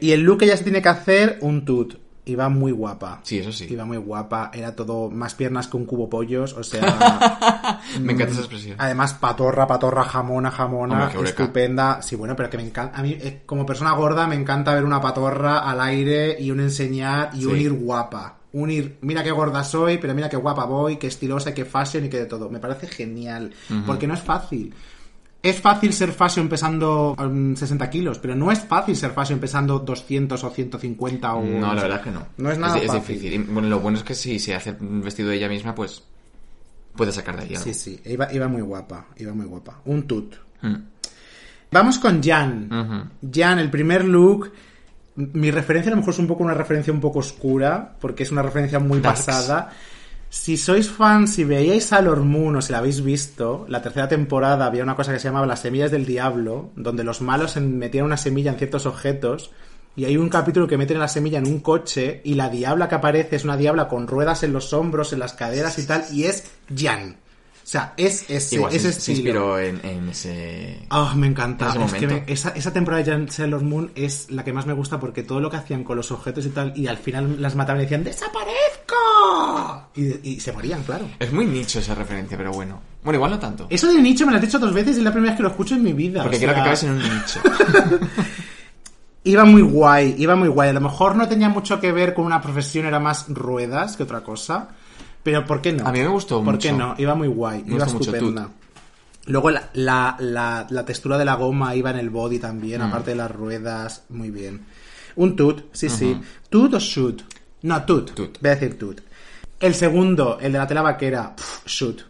[0.00, 1.96] Y el look que ella se tiene que hacer, un Tut.
[2.30, 3.20] Iba muy guapa.
[3.22, 3.66] Sí, eso sí.
[3.70, 4.50] Iba muy guapa.
[4.54, 6.52] Era todo más piernas que un cubo pollos.
[6.54, 8.76] O sea, Me encanta esa expresión.
[8.78, 11.08] además patorra, patorra, jamona, jamona.
[11.14, 12.02] Hombre, estupenda.
[12.02, 12.98] Sí, bueno, pero que me encanta.
[12.98, 16.60] A mí, eh, como persona gorda, me encanta ver una patorra al aire y un
[16.60, 17.46] enseñar y Sí.
[17.46, 18.36] un ir guapa.
[18.52, 22.04] Un ir, mira qué gorda soy, pero mira qué guapa voy, qué estilosa, qué fashion
[22.04, 22.48] y qué de todo.
[22.50, 23.52] Me parece genial.
[23.86, 24.74] Porque no es fácil.
[25.42, 29.78] Es fácil ser fashion pesando um, 60 kilos, pero no es fácil ser fashion pesando
[29.78, 31.42] 200 o 150 o...
[31.42, 32.26] No, la verdad que no.
[32.36, 33.00] No es nada Es, fácil.
[33.16, 33.32] difícil.
[33.32, 36.02] Y, bueno, lo bueno es que si se hace un vestido de ella misma, pues
[36.94, 37.64] puede sacar de ahí algo.
[37.64, 39.80] Sí, sí, iba, iba muy guapa, iba muy guapa.
[39.86, 40.34] Un tut.
[40.60, 40.74] Mm.
[41.70, 43.10] Vamos con Jan.
[43.32, 44.52] Jan, el primer look.
[45.14, 48.30] Mi referencia a lo mejor es un poco una referencia un poco oscura, porque es
[48.32, 49.24] una referencia muy Darks.
[49.24, 49.70] pasada.
[50.32, 54.64] Si sois fans, si veíais Sailor Moon o si la habéis visto, la tercera temporada
[54.66, 58.16] había una cosa que se llamaba Las Semillas del Diablo, donde los malos metían una
[58.16, 59.50] semilla en ciertos objetos,
[59.96, 62.94] y hay un capítulo que meten la semilla en un coche, y la diabla que
[62.94, 66.24] aparece es una diabla con ruedas en los hombros, en las caderas y tal, y
[66.24, 67.16] es Jan.
[67.62, 69.16] O sea, es ese, Igual ese se, se estilo.
[69.18, 70.86] inspiró en, en ese...
[70.90, 71.72] Ah, me encanta.
[71.74, 74.66] En Es que me- esa, esa temporada de Jan Sailor Moon es la que más
[74.66, 77.40] me gusta porque todo lo que hacían con los objetos y tal, y al final
[77.42, 78.02] las mataban y decían
[79.94, 81.08] Y, y se morían, claro.
[81.18, 82.80] Es muy nicho esa referencia, pero bueno.
[83.02, 83.66] Bueno, igual no tanto.
[83.70, 85.42] Eso del nicho me lo has dicho dos veces y es la primera vez que
[85.42, 86.22] lo escucho en mi vida.
[86.22, 87.40] Porque o quiero que acabes en un nicho.
[89.24, 90.70] Iba muy guay, iba muy guay.
[90.70, 94.04] A lo mejor no tenía mucho que ver con una profesión, era más ruedas que
[94.04, 94.68] otra cosa.
[95.22, 95.86] Pero ¿por qué no?
[95.86, 96.68] A mí me gustó ¿Por mucho.
[96.68, 96.94] qué no?
[96.96, 98.48] Iba muy guay, Me iba mucho estupenda.
[99.26, 102.40] Luego la, la, la, la textura de la goma iba en el body Mm.
[102.40, 104.62] también, aparte de las ruedas, muy bien.
[105.16, 106.18] Un tut, sí, sí.
[106.48, 107.20] ¿Tut o shoot?
[107.62, 108.12] No, tut.
[108.12, 108.38] Tut.
[108.40, 109.00] Voy a decir tut.
[109.58, 112.02] El segundo, el de la tela vaquera, pff, shoot.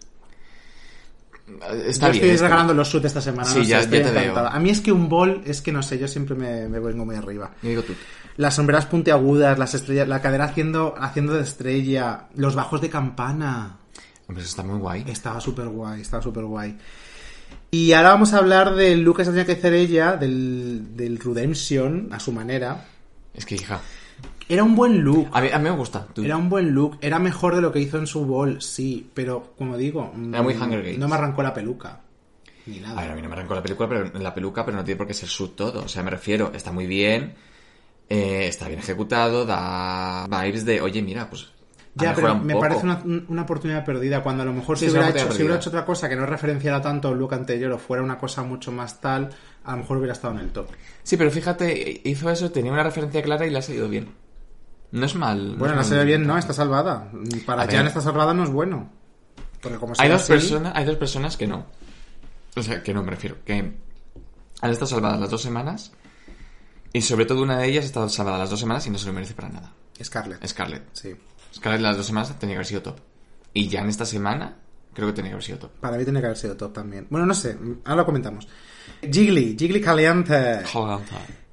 [1.87, 2.15] Está yo bien.
[2.15, 2.77] estoy está regalando bien.
[2.79, 3.49] los shoot esta semana.
[3.49, 4.39] Sí, no sé, ya- estoy ya te veo.
[4.39, 7.05] A mí es que un bol, es que no sé, yo siempre me, me vengo
[7.05, 7.51] muy arriba.
[7.63, 7.93] Yo digo tú.
[8.37, 13.79] Las sombreras puntiagudas, las estrellas, la cadera haciendo, haciendo de estrella, los bajos de campana.
[14.29, 15.05] Hombre, eso está muy guay.
[15.09, 16.79] Estaba súper guay, estaba súper guay.
[17.73, 21.19] Y ahora vamos a hablar del look que se tenía que hacer ella, del, del
[21.19, 22.87] Redemption, a su manera.
[23.35, 23.81] Es que, hija.
[24.51, 25.29] Era un buen look.
[25.33, 26.09] A mí, a mí me gusta.
[26.13, 26.25] Tú.
[26.25, 26.99] Era un buen look.
[27.01, 29.09] Era mejor de lo que hizo en su bol, sí.
[29.15, 30.13] Pero, como digo...
[30.29, 30.99] Era muy mm, Hunger Games.
[30.99, 32.01] No me arrancó la peluca.
[32.67, 32.99] Ni nada.
[32.99, 34.99] A ver, a mí no me arrancó la película, pero la peluca, pero no tiene
[34.99, 35.85] por qué ser su todo.
[35.85, 37.35] O sea, me refiero, está muy bien,
[38.09, 41.49] eh, está bien ejecutado, da vibes de, oye, mira, pues.
[41.95, 42.67] Ya, pero me poco.
[42.67, 45.57] parece una, una oportunidad perdida cuando a lo mejor Sí, si, hubiera hecho, si hubiera
[45.57, 48.73] hecho otra cosa que no referenciara tanto al look anterior o fuera una cosa mucho
[48.73, 49.31] más tal,
[49.65, 50.69] a lo mejor hubiera estado en el top.
[51.05, 54.09] Sí, pero fíjate, hizo eso, tenía una referencia clara y le ha salido bien.
[54.93, 55.57] No es mal.
[55.57, 57.11] Bueno, no se ve bien, no, está salvada.
[57.47, 57.67] Para.
[57.71, 58.91] Jan está salvada no es bueno.
[59.61, 61.67] Porque como Hay dos, así- personas, hay dos personas que no.
[62.57, 63.37] O sea, que no me refiero.
[63.45, 65.93] Que han estado salvadas las dos semanas.
[66.93, 69.07] Y sobre todo una de ellas ha estado salvada las dos semanas y no se
[69.07, 69.73] lo merece para nada.
[70.03, 70.45] Scarlett.
[70.47, 70.83] Scarlett.
[70.93, 71.15] Sí.
[71.55, 72.97] Scarlett las dos semanas tenía que haber sido top.
[73.53, 74.57] Y ya en esta semana
[74.93, 75.71] creo que tenía que haber sido top.
[75.81, 77.07] Para mí tiene que haber sido top también.
[77.11, 78.49] Bueno, no sé, ahora lo comentamos.
[79.03, 80.63] Jiggly, Jiggly Caliente.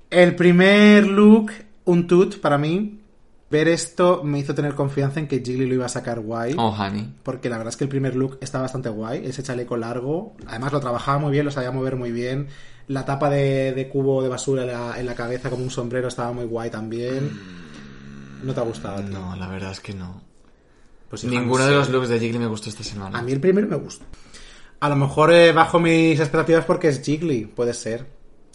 [0.09, 1.51] El primer look,
[1.85, 3.01] un tut para mí.
[3.49, 6.55] Ver esto me hizo tener confianza en que Jiggly lo iba a sacar guay.
[6.57, 7.13] Oh, honey.
[7.23, 9.25] Porque la verdad es que el primer look está bastante guay.
[9.25, 10.35] Ese chaleco largo.
[10.47, 12.47] Además lo trabajaba muy bien, lo sabía mover muy bien.
[12.87, 16.09] La tapa de, de cubo de basura en la, en la cabeza como un sombrero
[16.09, 17.31] estaba muy guay también.
[18.43, 19.01] ¿No te ha gustado?
[19.01, 19.17] tío?
[19.17, 20.21] No, la verdad es que no.
[21.09, 23.17] Pues, Ninguno no de los looks de Jiggly me gustó esta semana.
[23.17, 24.05] A mí el primero me gusta.
[24.79, 28.05] A lo mejor eh, bajo mis expectativas porque es Jiggly, puede ser.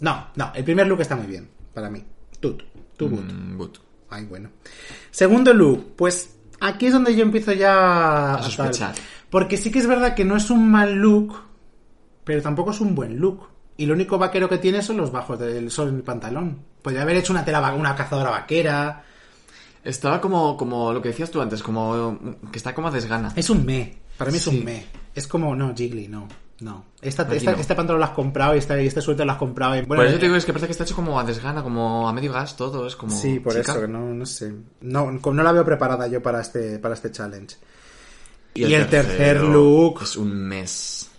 [0.01, 2.03] No, no, el primer look está muy bien, para mí.
[2.39, 2.63] Tut,
[2.95, 3.23] tu boot.
[3.23, 3.57] Mm.
[4.13, 4.49] Ay, bueno.
[5.11, 8.93] Segundo look, pues aquí es donde yo empiezo ya A sospechar.
[8.93, 9.03] tal.
[9.29, 11.35] Porque sí que es verdad que no es un mal look,
[12.23, 13.47] pero tampoco es un buen look.
[13.75, 16.59] Y lo único vaquero que tiene son los bajos del sol en el pantalón.
[16.81, 19.03] Podría haber hecho una tela una cazadora vaquera.
[19.83, 22.19] Estaba como, como lo que decías tú antes, como
[22.51, 23.33] que está como a desgana.
[23.35, 23.97] Es un me.
[24.17, 24.85] Para mí es un me.
[25.15, 26.27] Es como, no, Jiggly, no.
[26.59, 26.85] No.
[27.01, 27.51] Esta, esta-.
[27.53, 29.75] Este pantalón lo has comprado y este, y este suéter lo has comprado.
[29.75, 32.07] en- por eso te digo, es que parece que está hecho como a desgana, como
[32.07, 33.11] a medio gas todo, es como...
[33.15, 33.71] Sí, por chica.
[33.73, 34.53] eso, que no, no sé.
[34.81, 37.57] No, no la veo preparada yo para este, para este challenge.
[38.53, 40.03] Y, Y el tercer look.
[40.03, 41.09] Es un mes.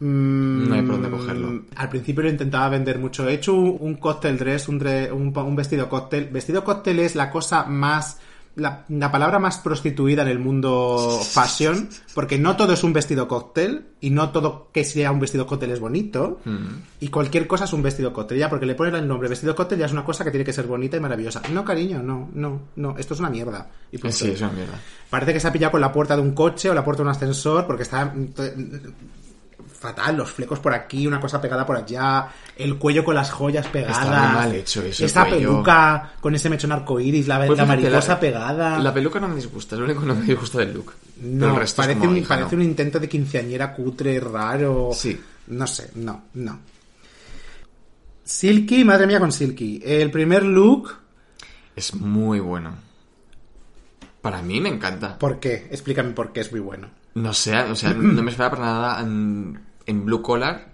[0.00, 1.62] Mm, No hay por dónde cogerlo.
[1.76, 3.28] Al principio lo intentaba vender mucho.
[3.28, 6.28] He hecho un, un cóctel dress, un, dre- un, un vestido cóctel.
[6.30, 8.18] Vestido cóctel es la cosa más.
[8.58, 13.28] La, la palabra más prostituida en el mundo fashion, porque no todo es un vestido
[13.28, 16.40] cóctel y no todo que sea un vestido cóctel es bonito.
[16.44, 16.66] Mm.
[17.00, 19.78] Y cualquier cosa es un vestido cóctel, ya porque le ponen el nombre vestido cóctel
[19.78, 21.42] ya es una cosa que tiene que ser bonita y maravillosa.
[21.52, 23.70] No, cariño, no, no, no, esto es una mierda.
[23.90, 23.98] Y.
[24.10, 24.80] Sí, es una mierda.
[25.08, 27.08] Parece que se ha pillado con la puerta de un coche o la puerta de
[27.08, 28.12] un ascensor porque está
[29.78, 33.66] fatal, los flecos por aquí, una cosa pegada por allá, el cuello con las joyas
[33.68, 34.02] pegadas.
[34.02, 35.38] Está muy mal hecho eso, cuello.
[35.38, 38.78] peluca con ese mechón arcoíris, la, Pues la mariposa pegada.
[38.80, 40.94] La peluca no me disgusta, es lo único que no me disgusta del look.
[41.22, 42.62] No, el resto parece, un, hija, parece no.
[42.62, 44.90] un intento de quinceañera cutre, raro.
[44.92, 45.18] Sí.
[45.48, 46.58] No sé, no, no.
[48.24, 49.80] Silky, madre mía con Silky.
[49.84, 50.92] El primer look,
[51.74, 52.74] Es muy bueno.
[54.20, 55.16] Para mí me encanta.
[55.16, 55.68] ¿por qué?
[55.70, 56.90] Explícame por qué es muy bueno.
[57.14, 59.02] No sé, o sea, no me esperaba para nada
[59.88, 60.68] en, blue collar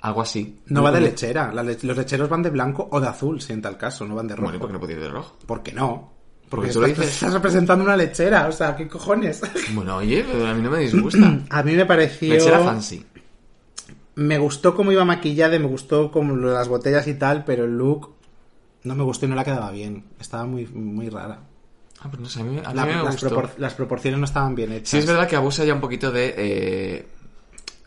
[0.00, 0.60] algo así.
[0.66, 1.52] No va de lechera.
[1.52, 4.28] le- los lecheros van de blanco o de azul, si en tal caso, no van
[4.28, 4.44] de rojo.
[4.44, 5.36] Bueno, ¿y por qué no podía ir de rojo?
[5.46, 6.12] ¿Por qué no?
[6.48, 7.14] Porque Porque tú lo estás, dices.
[7.16, 9.40] estás representando una lechera, o sea, ¿qué cojones?
[9.74, 11.40] Bueno, oye, a mí no me disgusta.
[11.50, 12.34] A mí me pareció...
[12.34, 13.04] Lechera fancy.
[14.14, 17.76] Me gustó cómo iba maquillada, y me gustó como las botellas y tal, pero el
[17.76, 18.14] look
[18.84, 20.04] no me gustó y no la quedaba bien.
[20.20, 21.40] Estaba muy, muy rara.
[22.00, 23.28] Ah, pues no sé, a mí, a mí La- me las, gustó.
[23.42, 24.88] propor- las proporciones no estaban bien hechas.
[24.90, 26.34] Sí, es verdad que abusa ya un poquito de...
[26.36, 27.06] eh,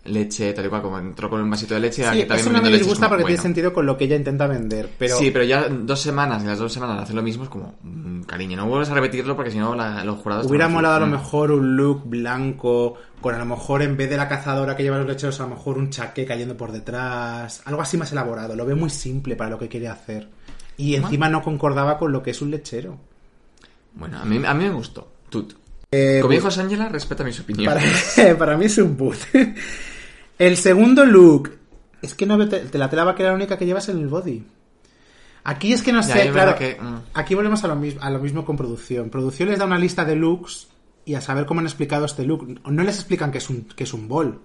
[0.05, 2.51] leche, tal y cual, como entró con un vasito de leche, Sí, aquí también eso
[2.51, 4.89] no me disgusta porque tiene sentido con lo que ella intenta vender.
[4.97, 7.75] Pero Sí, pero ya dos semanas, y las dos semanas hacer lo mismo es como,
[7.83, 10.45] mm, cariño, no vuelves a repetirlo porque si no la- los jurados...
[10.47, 11.11] hubiera molado a lo mm.
[11.11, 14.97] mejor un look blanco, con a lo mejor en vez de la cazadora que lleva
[14.97, 17.61] los lecheros, a lo mejor un chaqué cayendo por detrás.
[17.65, 18.55] Algo así más elaborado.
[18.55, 20.29] Lo veo muy simple para lo que quiere hacer.
[20.77, 22.97] Y encima no concordaba con lo que es un lechero.
[23.95, 25.11] Bueno, a mí, a mí me gustó.
[25.29, 25.53] Tut.
[25.91, 28.13] Eh, Como dijo Ángela, respeta mis opiniones.
[28.15, 29.17] Para, para mí es un boot.
[30.37, 31.51] El segundo look.
[32.01, 34.45] Es que no veo te, la tela vaquera la única que llevas en el body.
[35.43, 36.55] Aquí es que no Ya, sé, claro.
[36.57, 37.01] que, mm.
[37.13, 39.09] Aquí volvemos a lo, mismo, a lo mismo con producción.
[39.09, 40.69] Producción les da una lista de looks
[41.05, 42.61] y a saber cómo han explicado este look.
[42.69, 44.39] No les explican que es un, que es un bol.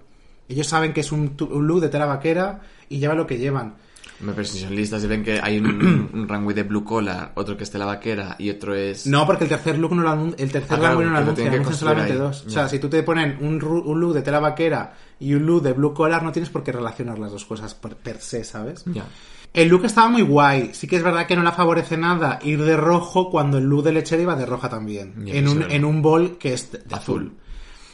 [0.49, 3.75] Ellos saben que es un, un look de tela vaquera y llevan lo que llevan.
[4.23, 7.57] Pero si son listas y ven que hay un, un runway de blue collar, otro
[7.57, 9.05] que es de la vaquera y otro es...
[9.07, 11.17] No, porque el tercer look no lo anun- el tercer Ah, claro, runway no lo
[11.19, 12.17] anuncian construir solamente ahí.
[12.19, 12.41] dos.
[12.43, 12.51] O Ya.
[12.53, 15.73] sea, si tú te ponen un, un look de tela vaquera y un look de
[15.73, 18.83] blue collar, no tienes por qué relacionar las dos cosas per, per se, ¿sabes?
[18.85, 19.05] Ya.
[19.53, 20.71] El look estaba muy guay.
[20.73, 23.83] Sí que es verdad que no la favorece nada ir de rojo cuando el look
[23.83, 25.25] de lechera iba de roja también.
[25.25, 26.95] Ya, en, un, en un bol que es de azul.
[26.95, 27.33] Azul.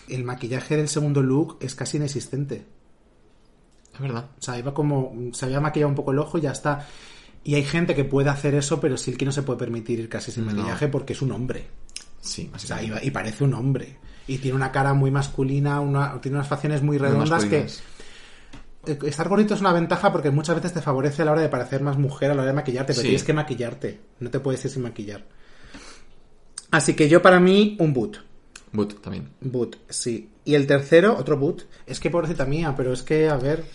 [0.07, 2.65] El maquillaje del segundo look es casi inexistente.
[4.08, 4.26] Es verdad.
[4.38, 5.14] O sea, iba como.
[5.34, 6.88] Se había maquillado un poco el ojo y ya está.
[7.43, 10.32] Y hay gente que puede hacer eso, pero Silky no se puede permitir ir casi
[10.32, 10.52] sin No.
[10.54, 11.68] maquillaje porque es un hombre.
[12.20, 13.97] Sí, O sea, y, y parece un hombre.
[14.28, 17.66] Y tiene una cara muy masculina, una, tiene unas facciones muy redondas que...
[18.86, 21.49] eh, Estar gordito es una ventaja porque muchas veces te favorece a la hora de
[21.49, 23.08] parecer más mujer, a la hora de maquillarte, pero Sí.
[23.08, 24.02] tienes que maquillarte.
[24.20, 25.26] No te puedes ir sin maquillar.
[26.70, 28.18] Así que yo para mí, un boot.
[28.72, 29.30] Boot también.
[29.41, 30.30] Boot, sí.
[30.45, 31.64] Y el tercero, otro boot.
[31.86, 33.66] Es que pobrecita mía, pero es que, a ver...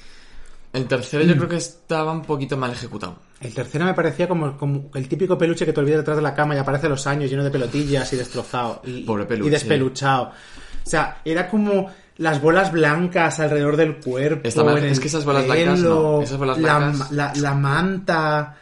[0.77, 1.29] El tercero Mm.
[1.29, 3.17] yo creo que estaba un poquito mal ejecutado.
[3.41, 6.35] El tercero me parecía como, como el típico peluche que te olvidas detrás de la
[6.35, 8.81] cama y aparece a los años lleno de pelotillas y destrozado.
[8.85, 9.49] Y, Pobre peluche.
[9.49, 10.25] Y despeluchado.
[10.27, 14.47] O sea, era como las bolas blancas alrededor del cuerpo.
[14.49, 16.23] Está mal- en es que esas bolas blancas no.
[16.23, 18.57] Esas bolas la- blancas- La, la manta.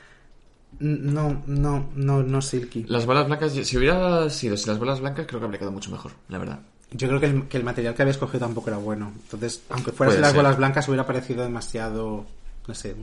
[0.80, 2.84] No, no, no, no silky.
[2.88, 5.90] Las bolas blancas, si hubiera sido sin las bolas blancas, creo que habría quedado mucho
[5.90, 6.58] mejor, la verdad.
[6.96, 9.12] Yo creo que el, que el material que había escogido tampoco era bueno.
[9.24, 10.36] Entonces, aunque fueran Puede las ser.
[10.38, 12.24] bolas blancas, hubiera parecido demasiado.
[12.66, 12.94] No sé.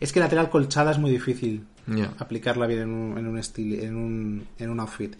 [0.00, 1.66] Es que la tela colchada es muy difícil
[2.18, 5.14] aplicarla bien en un, en un estilo, en un, en un outfit.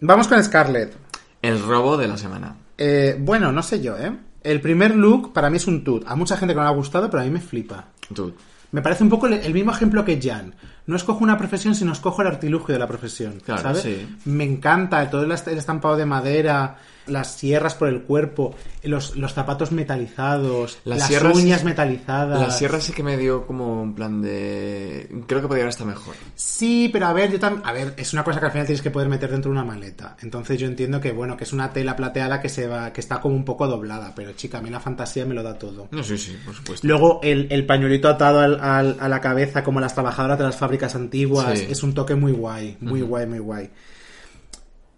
[0.00, 0.94] Vamos con Scarlett.
[1.42, 2.56] El robo de la semana.
[2.78, 4.16] Eh, bueno, no sé yo, ¿eh?
[4.42, 6.04] El primer look para mí es un tut.
[6.06, 7.88] A mucha gente que no le ha gustado, pero a mí me flipa.
[8.14, 8.34] Tú.
[8.72, 10.54] Me parece un poco el, el mismo ejemplo que Jan.
[10.86, 13.40] No escojo una profesión, sino escojo el artilugio de la profesión.
[13.44, 13.82] Claro, ¿sabes?
[13.82, 14.16] sí.
[14.24, 16.76] Me encanta todo el estampado de madera,
[17.06, 22.40] las sierras por el cuerpo, los, los zapatos metalizados, Las las sierras- uñas metalizadas.
[22.40, 25.08] La sierra sí que me dio como un plan de...
[25.26, 26.14] Creo que podría haber estado mejor.
[26.34, 27.66] Sí, pero a ver, yo también.
[27.66, 29.64] A ver, es una cosa que al final tienes que poder meter dentro de una
[29.64, 30.16] maleta.
[30.22, 33.20] Entonces yo entiendo que, bueno, que es una tela plateada que se va, que está
[33.20, 34.12] como un poco doblada.
[34.14, 35.88] Pero chica, a mí la fantasía me lo da todo.
[35.90, 36.86] No, sí, sí, por supuesto.
[36.86, 40.56] Luego el, el pañuelito atado al- al- a la cabeza, como las trabajadoras de las
[40.56, 41.66] fábricas antiguas, Sí.
[41.70, 43.70] es un toque muy guay, muy guay, muy guay.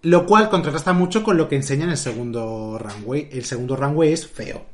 [0.04, 3.28] Lo cual contrasta mucho con lo que enseña en el segundo runway.
[3.32, 4.64] El segundo runway es feo.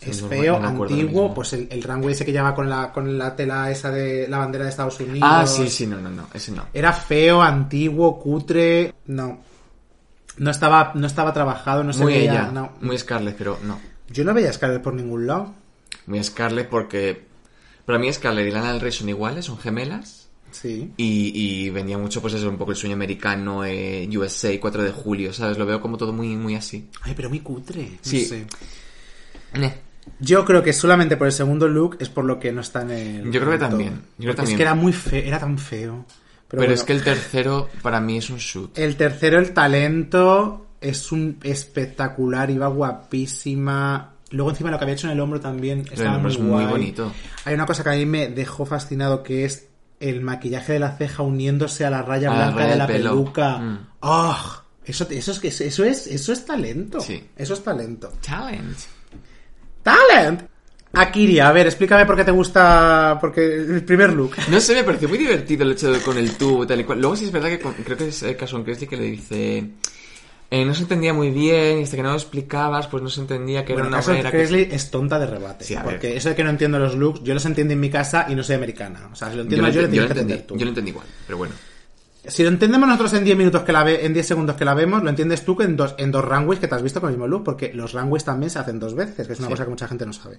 [0.00, 3.34] Es feo, no antiguo, pues el, el runway ese que lleva con la, con la
[3.34, 5.28] tela esa de la bandera de Estados Unidos.
[5.30, 6.66] Ah, sí, sí, no, no, no, ese no.
[6.72, 8.94] Era feo, antiguo, cutre.
[9.06, 9.40] No.
[10.36, 12.32] No estaba, no estaba trabajado, no se Muy veía.
[12.32, 12.70] ella, no.
[12.80, 13.80] muy Scarlett, pero no.
[14.08, 15.52] Yo no veía a Scarlett por ningún lado.
[16.06, 17.26] Muy Scarlett porque...
[17.84, 20.27] Para mí Scarlett y Lana del Rey son iguales, son gemelas.
[20.60, 20.90] Sí.
[20.96, 21.32] Y,
[21.66, 25.32] y vendía mucho, pues eso, un poco el sueño americano, eh, USA, 4 de julio,
[25.32, 25.56] ¿sabes?
[25.58, 26.88] Lo veo como todo muy, muy así.
[27.02, 27.82] Ay, pero muy cutre.
[27.84, 28.24] no Sí.
[28.24, 28.46] sé.
[30.20, 32.90] Yo creo que solamente por el segundo look es por lo que no está en
[32.90, 33.30] el.
[33.30, 34.54] Yo creo que también, yo creo también.
[34.54, 36.04] Es que era muy feo, era tan feo.
[36.48, 38.76] Pero, bueno, es que el tercero para mí es un shoot.
[38.78, 44.14] el tercero, el talento, es un espectacular, iba guapísima.
[44.30, 46.50] Luego encima lo que había hecho en el hombro también estaba hombro muy, es muy
[46.50, 46.66] guay.
[46.66, 47.12] bonito.
[47.44, 49.67] Hay una cosa que a mí me dejó fascinado que es
[50.00, 53.10] el maquillaje de la ceja uniéndose a la raya A blanca de la pelo.
[53.10, 53.58] peluca.
[53.58, 53.86] Mm.
[54.02, 54.62] ¡Ah!
[54.84, 57.00] Eso, eso es eso es eso es talento.
[57.00, 57.22] Sí.
[57.36, 58.10] Eso es talento.
[58.26, 58.76] Talent.
[59.82, 60.42] ¡Talent!
[60.94, 63.18] Akiria, a ver, explícame por qué te gusta.
[63.20, 64.36] Porque el primer look.
[64.48, 66.84] No sé, me pareció muy divertido el hecho de con el tubo y tal y
[66.84, 67.00] cual.
[67.00, 69.70] Luego sí es verdad que con- creo que es en Cressley que le dice...
[70.50, 73.20] eh, no se entendía muy bien y hasta que no lo explicabas pues no se
[73.20, 74.74] entendía que Bueno, era una caso manera que...
[74.74, 75.64] Es tonta de rebate.
[75.64, 75.84] Sí, ver.
[75.84, 78.34] porque eso de que no entiendo los looks, yo los entiendo en mi casa y
[78.34, 79.08] no soy americana.
[79.12, 80.56] O sea, si lo Yo entiendo yo, le ent- yo tienes lo entendí, tú.
[80.56, 81.54] yo lo entendí igual, pero bueno.
[82.26, 84.74] Si lo entendemos nosotros en 10 minutos que la ve, en 10 segundos que la
[84.74, 87.08] vemos, lo entiendes tú que en dos, en dos runways que te has visto con
[87.10, 89.52] el mismo look, porque los runways también se hacen dos veces, que es una Sí.
[89.54, 90.38] cosa que mucha gente no sabe.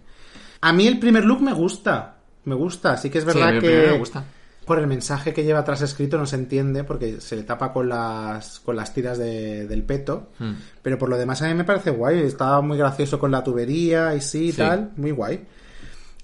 [0.61, 2.15] A mí el primer look me gusta.
[2.45, 3.87] Me gusta, sí que es Sí, verdad a mí el que.
[3.91, 4.23] me gusta.
[4.69, 7.89] Por el mensaje que lleva atrás escrito no se entiende porque se le tapa con
[7.89, 10.29] las, con las tiras de- del peto.
[10.39, 10.53] Hmm.
[10.81, 12.19] Pero por lo demás a mí me parece guay.
[12.21, 14.57] Estaba muy gracioso con la tubería y sí y Sí.
[14.59, 14.91] tal.
[14.95, 15.45] Muy guay.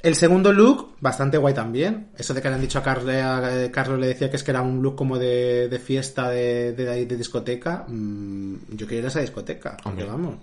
[0.02, 2.08] El segundo look, bastante guay también.
[2.18, 4.52] Eso de que le han dicho a Carlos, a Carlos le decía que es que
[4.52, 7.86] era un look como de, de fiesta, de, de, de discoteca.
[7.88, 9.76] Mm, yo quiero ir a esa discoteca.
[9.84, 10.06] Hombre.
[10.06, 10.36] vamos,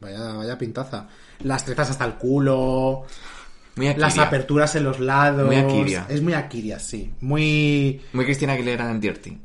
[0.00, 1.08] vaya, vaya pintaza.
[1.42, 3.04] Las trenzas hasta el culo,
[3.78, 5.46] Muy las aperturas en los lados.
[5.46, 6.06] Muy Akiria.
[6.08, 7.12] Es muy Akiria, sí.
[7.20, 8.00] Muy...
[8.12, 9.38] Muy Cristina Aguilera en Dirty.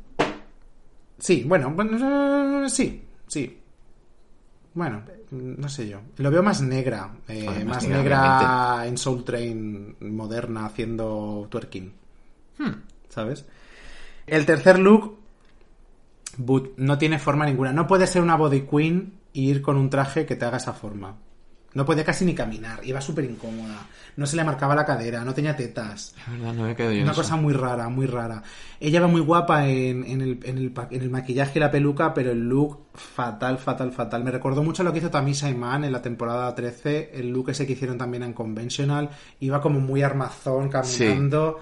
[1.18, 3.60] Sí, bueno, bueno, eh, sí, sí.
[4.74, 6.00] Bueno, no sé yo.
[6.16, 7.14] Lo veo más negra.
[7.28, 11.92] eh, más más negra, negra en Soul Train moderna haciendo twerking.
[12.58, 12.72] Hmm.
[13.08, 13.46] ¿Sabes?
[14.26, 15.18] El tercer look,
[16.36, 17.72] but, no tiene forma ninguna.
[17.72, 20.72] No puede ser una body queen y ir con un traje que te haga esa
[20.72, 21.16] forma.
[21.74, 22.80] No podía casi ni caminar.
[22.84, 23.86] Iba súper incómoda.
[24.16, 25.24] No se le marcaba la cadera.
[25.24, 26.14] No tenía tetas.
[26.26, 27.22] La verdad, no me quedo yo Una eso.
[27.22, 28.42] cosa muy rara, muy rara.
[28.78, 32.14] Ella va muy guapa en, en el, en, el, en el maquillaje y la peluca,
[32.14, 34.22] pero el look fatal, fatal, fatal.
[34.22, 37.66] Me recordó mucho lo que hizo Tamisa Iman en la temporada 13, el look ese
[37.66, 39.10] que hicieron también en Conventional.
[39.40, 41.58] Iba como muy armazón, caminando.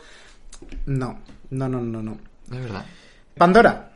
[0.87, 1.21] No,
[1.51, 2.19] no, no, no, no.
[2.49, 2.85] De verdad.
[3.39, 3.91] Pandora,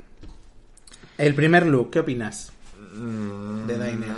[1.18, 2.52] el primer look, ¿qué opinas?
[2.97, 4.09] Mm, De Dainer.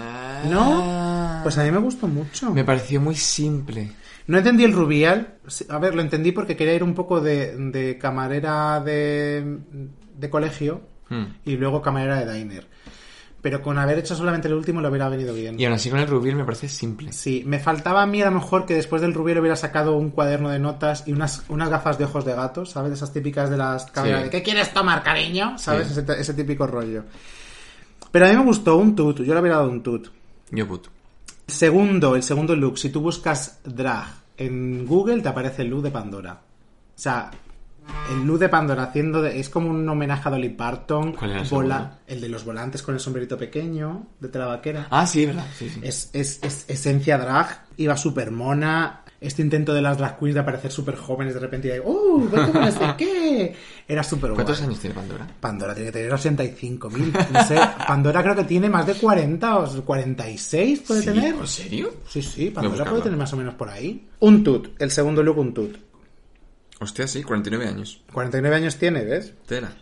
[0.50, 1.40] ¿No?
[1.42, 2.50] Pues a mí me gustó mucho.
[2.52, 3.90] Me pareció muy simple.
[4.26, 5.34] No entendí el rubial.
[5.70, 9.58] A ver, lo entendí porque quería ir un poco de, de camarera de,
[10.16, 11.24] de colegio Hmm.
[11.46, 12.66] y luego camarera de diner.
[13.40, 15.58] Pero con haber hecho solamente el último le hubiera venido bien.
[15.58, 17.12] Y aún así con el Rubil me parece simple.
[17.12, 20.10] Sí, me faltaba a mí a lo mejor que después del rubial hubiera sacado un
[20.10, 22.92] cuaderno de notas y unas, unas gafas de ojos de gato, ¿sabes?
[22.92, 24.24] Esas típicas de las cámaras Sí.
[24.24, 25.56] de ¿qué quieres tomar, cariño?
[25.56, 25.88] ¿Sabes?
[25.88, 26.00] Sí.
[26.00, 27.04] Ese, ese típico rollo.
[28.10, 30.08] Pero a mí me gustó un tut, yo le hubiera dado un tut.
[30.50, 30.86] Yo put.
[31.46, 34.06] Segundo, el segundo look, si tú buscas drag
[34.36, 36.32] en Google te aparece el look de Pandora.
[36.34, 36.38] O
[37.00, 37.30] sea,
[38.12, 41.12] el look de Pandora haciendo de, es como un homenaje a Dolly Parton.
[41.12, 41.96] ¿Cuál era el vola- segundo?
[42.06, 44.86] el de los volantes con el sombrerito pequeño de tela vaquera.
[44.90, 45.46] Ah, sí, verdad.
[45.56, 45.80] Sí, sí.
[45.82, 49.02] Es, es, es esencia drag, iba súper mona.
[49.20, 52.30] Este intento de las drag queens de aparecer súper jóvenes de repente y de, ¡Uh!
[52.30, 53.52] con qué!
[53.88, 54.36] Era súper guay.
[54.44, 55.26] ¿Cuántos años tiene Pandora?
[55.40, 57.28] Pandora tiene que tener 85.000.
[57.30, 57.56] No sé,
[57.88, 61.34] Pandora creo que tiene más de 40 o 46 puede Sí, tener.
[61.34, 61.94] ¿En serio?
[62.08, 64.08] Sí, sí, Pandora puede tener más o menos por ahí.
[64.20, 65.76] Un tut, el segundo look un tut.
[66.80, 68.00] Hostia, sí, 49 años.
[68.12, 69.34] 49 años tiene, ¿ves?
[69.46, 69.72] Tela.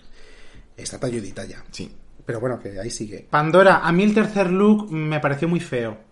[0.79, 1.63] Está talludita ya.
[1.71, 1.91] Sí.
[2.25, 3.27] Pero bueno, que ahí sigue.
[3.29, 6.06] Pandora, a mí el tercer look me pareció muy feo.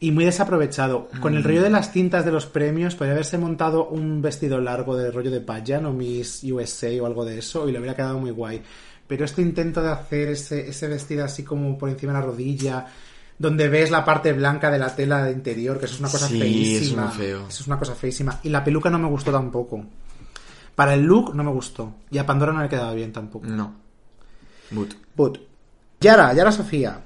[0.00, 1.08] Y muy desaprovechado.
[1.20, 4.96] Con el rollo de las cintas de los premios, podría haberse montado un vestido largo
[4.96, 8.18] de rollo de Payan o Miss USA o algo de eso y le hubiera quedado
[8.18, 8.62] muy guay.
[9.08, 12.86] Pero este intento de hacer ese, ese vestido así como por encima de la rodilla,
[13.38, 16.28] donde ves la parte blanca de la tela de interior, que eso es una cosa
[16.28, 17.08] Sí, feísima.
[17.10, 17.38] es feo.
[17.48, 18.38] Eso es una cosa feísima.
[18.44, 19.84] Y la peluca no me gustó tampoco.
[20.76, 21.94] Para el look no me gustó.
[22.10, 23.46] Y a Pandora no le quedaba bien tampoco.
[23.46, 23.74] No.
[24.70, 24.94] But.
[25.16, 25.38] But.
[26.00, 27.00] Yara, Yara Sofía.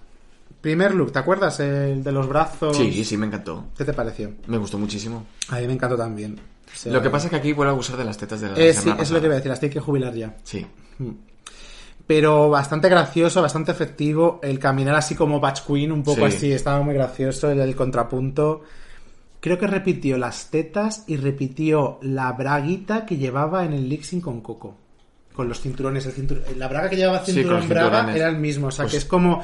[0.63, 1.61] Primer look, ¿te acuerdas?
[1.61, 2.77] El de los brazos.
[2.77, 3.67] Sí, sí, me encantó.
[3.77, 4.33] ¿Qué te pareció?
[4.47, 5.27] Me gustó muchísimo.
[5.51, 6.39] A mí me encantó también.
[6.73, 8.49] O sea, Lo que pasa es que aquí vuelvo a abusar de las tetas de
[8.49, 10.37] la Eh, sí, es lo que iba a decir, las tiene que jubilar ya.
[10.45, 10.65] Sí.
[12.07, 14.41] Pero bastante gracioso, bastante efectivo.
[14.43, 16.37] El caminar así como Batch Queen, un poco Sí.
[16.37, 17.51] así, estaba muy gracioso.
[17.51, 18.63] El, el contrapunto.
[19.41, 24.41] Creo que repitió las tetas y repitió la braguita que llevaba en el Lixing con
[24.41, 24.77] Coco.
[25.35, 26.07] Con los cinturones.
[26.07, 28.69] El cintur- La braga que llevaba Sí, cinturón los braga era el mismo.
[28.69, 29.43] O sea, Pues- que es como.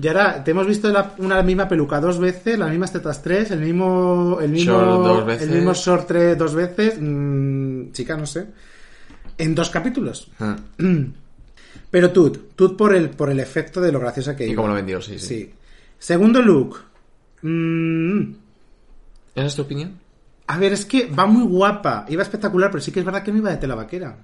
[0.00, 3.50] Y ahora te hemos visto la- una misma peluca dos veces, las mismas tetas tres,
[3.50, 4.38] el mismo.
[4.40, 5.48] El mismo, Short dos veces.
[5.48, 6.94] El mismo short tres, dos veces.
[7.00, 8.46] Mm, chica, no sé.
[9.38, 10.30] En dos capítulos.
[10.40, 10.56] Ah.
[11.90, 14.56] Pero Tut, Tut por el, por el efecto de lo graciosa que Y iba.
[14.56, 15.26] cómo lo vendió, sí, sí.
[15.26, 15.52] Sí.
[15.98, 16.78] Segundo look.
[17.42, 18.32] Mm,
[19.34, 20.00] ¿Esa es tu opinión?
[20.46, 22.04] a ver, es que va muy guapa.
[22.08, 24.16] Iba espectacular, pero sí que es verdad que no iba de tela vaquera.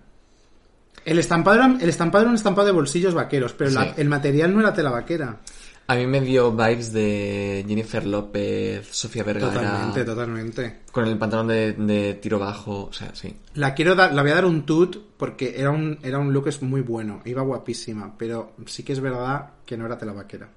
[1.05, 4.53] El estampado era, el estampado era un estampado de bolsillos vaqueros, pero la- el material
[4.55, 5.39] no era tela vaquera.
[5.91, 9.55] A mí me dio vibes de Jennifer López, Sofía Vergara.
[9.55, 10.79] Totalmente, totalmente.
[10.93, 13.35] Con el pantalón de, de tiro bajo, o sea, sí.
[13.55, 16.49] La quiero dar, la voy a dar un tut porque era un, era un look
[16.49, 20.51] es muy bueno, iba guapísima, pero sí que es verdad que no era tela vaquera.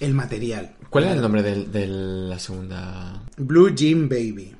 [0.00, 0.74] El material.
[0.88, 3.22] ¿Cuál era el nombre del- de, la segunda?
[3.36, 4.56] Blue Jean Baby.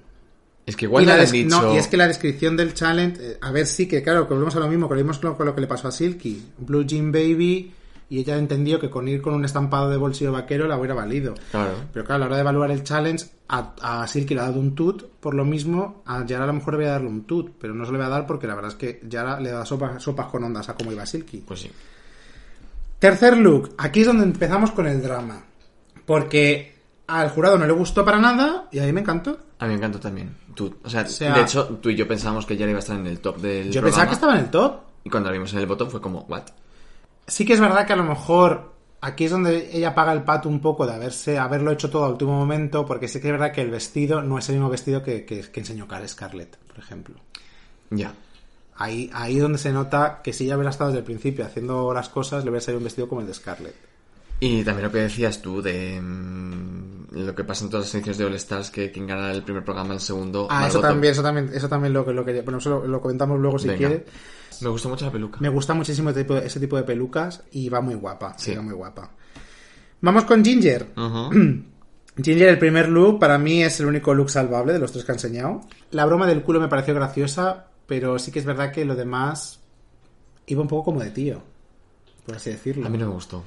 [0.71, 1.63] Es que igual y, le la han dicho...
[1.63, 4.35] no, y es que la descripción del challenge, eh, a ver, sí que claro, que
[4.35, 6.41] volvemos a lo mismo, que lo mismo con lo que le pasó a Silky.
[6.59, 7.73] Blue Jean Baby,
[8.09, 11.35] y ella entendió que con ir con un estampado de bolsillo vaquero la hubiera valido.
[11.51, 11.73] Claro.
[11.93, 14.61] Pero claro, a la hora de evaluar el challenge, a, a Silky le ha dado
[14.61, 17.25] un tut, por lo mismo, a Yara a lo mejor le voy a darle un
[17.25, 19.51] tut, pero no se le voy a dar porque la verdad es que Yara le
[19.51, 21.39] da sopas, sopas con ondas a cómo iba Silky.
[21.39, 21.71] Pues sí.
[23.01, 25.43] Tercer look, aquí es donde empezamos con el drama.
[26.07, 26.80] Porque
[27.11, 29.39] al jurado no le gustó para nada y a mí me encantó.
[29.59, 30.35] A mí me encantó también.
[30.55, 32.99] Tú, o sea, sea- de hecho, tú y yo pensamos que ya iba a estar
[32.99, 34.81] en el top del Yo pensaba que estaba en el top.
[35.05, 36.45] Y cuando la vimos en el botón fue como, ¿what?
[37.27, 40.49] Sí que es verdad que a lo mejor aquí es donde ella paga el pato
[40.49, 43.53] un poco de haberse, haberlo hecho todo a último momento, porque sí que es verdad
[43.53, 46.79] que el vestido no es el mismo vestido que, que, que enseñó Car- Scarlett, por
[46.79, 47.15] ejemplo.
[47.91, 48.13] Ya.
[48.77, 51.93] Ahí, ahí es donde se nota que si ella hubiera estado desde el principio haciendo
[51.95, 53.75] las cosas, le hubiera salido un vestido como el de Scarlett.
[54.41, 56.80] Y también lo que decías tú de mm,
[57.11, 59.65] lo que pasa en todas las ediciones de All Stars, que quien gana el primer
[59.65, 60.47] programa, el segundo...
[60.51, 63.01] Ah, eso también, eso también, eso también lo que lo que bueno, eso lo, lo
[63.01, 64.03] comentamos luego si quieres.
[64.61, 65.39] Me gustó mucho la peluca.
[65.41, 68.55] Me gusta muchísimo ese tipo, de, ese tipo de pelucas y va muy guapa, Sí.
[68.55, 69.11] va muy guapa.
[70.03, 70.87] Vamos con Ginger.
[72.23, 75.13] Ginger, el primer look, para mí es el único look salvable de los tres que
[75.13, 75.63] ha enseñado.
[75.91, 79.61] La broma del culo me pareció graciosa, pero sí que es verdad que lo demás
[80.47, 81.43] iba un poco como de tío,
[82.27, 82.87] por así decirlo.
[82.87, 83.43] A mí no me gustó.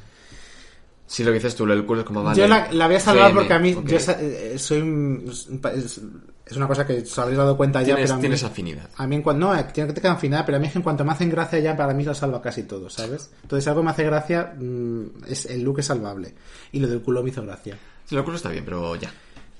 [1.06, 2.40] Si lo que dices tú, lo del culo es como vale.
[2.40, 6.68] yo la, la voy a salvar porque a mí yo eh, soy un- es, una
[6.68, 8.90] cosa que os habréis dado cuenta ya, Tienes, pero a mí, tienes afinidad.
[8.96, 10.74] a mí en cuanto no, eh, tiene que te quedan afinidad, pero a mí es
[10.74, 13.32] que en cuanto me hacen gracia ya para mí lo salva casi todo, ¿sabes?
[13.44, 16.34] Entonces algo me hace gracia, mm, es el look es salvable
[16.72, 17.78] y lo del culo me hizo gracia.
[18.06, 19.12] Sí, el culo está bien, pero ya.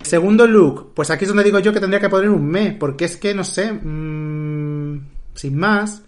[0.02, 3.06] Segundo look, pues aquí es donde digo yo que tendría que poner un me, porque
[3.06, 6.02] es que, no sé, mm, sin más,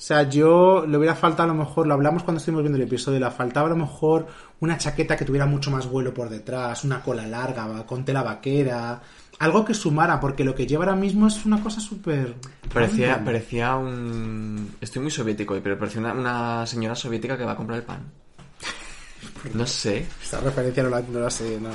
[0.00, 2.84] o sea, yo le hubiera faltado a lo mejor, lo hablamos cuando estuvimos viendo el
[2.84, 4.26] episodio, le faltaba a lo mejor
[4.60, 9.02] una chaqueta que tuviera mucho más vuelo por detrás, una cola larga, con tela vaquera,
[9.40, 12.34] algo que sumara, porque lo que lleva ahora mismo es una cosa súper...
[12.72, 14.74] Parecía, parecía un...
[14.80, 17.84] Estoy muy soviético hoy, pero parecía una, una señora soviética que va a comprar el
[17.84, 18.00] pan.
[19.52, 20.06] No sé.
[20.22, 21.70] Esta referencia no la, no la sé, no.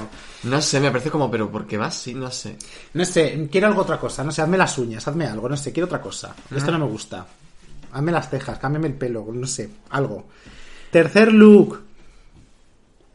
[0.49, 2.15] No sé, me parece como, pero ¿por qué va así?
[2.15, 2.57] No sé.
[2.95, 5.71] No sé, quiero algo otra cosa, no sé, hazme las uñas, hazme algo, no sé,
[5.71, 6.35] quiero otra cosa.
[6.49, 7.27] Esto no me gusta.
[7.95, 10.25] Hazme las cejas, cámbiame el pelo, no sé, algo.
[10.91, 11.81] Tercer look.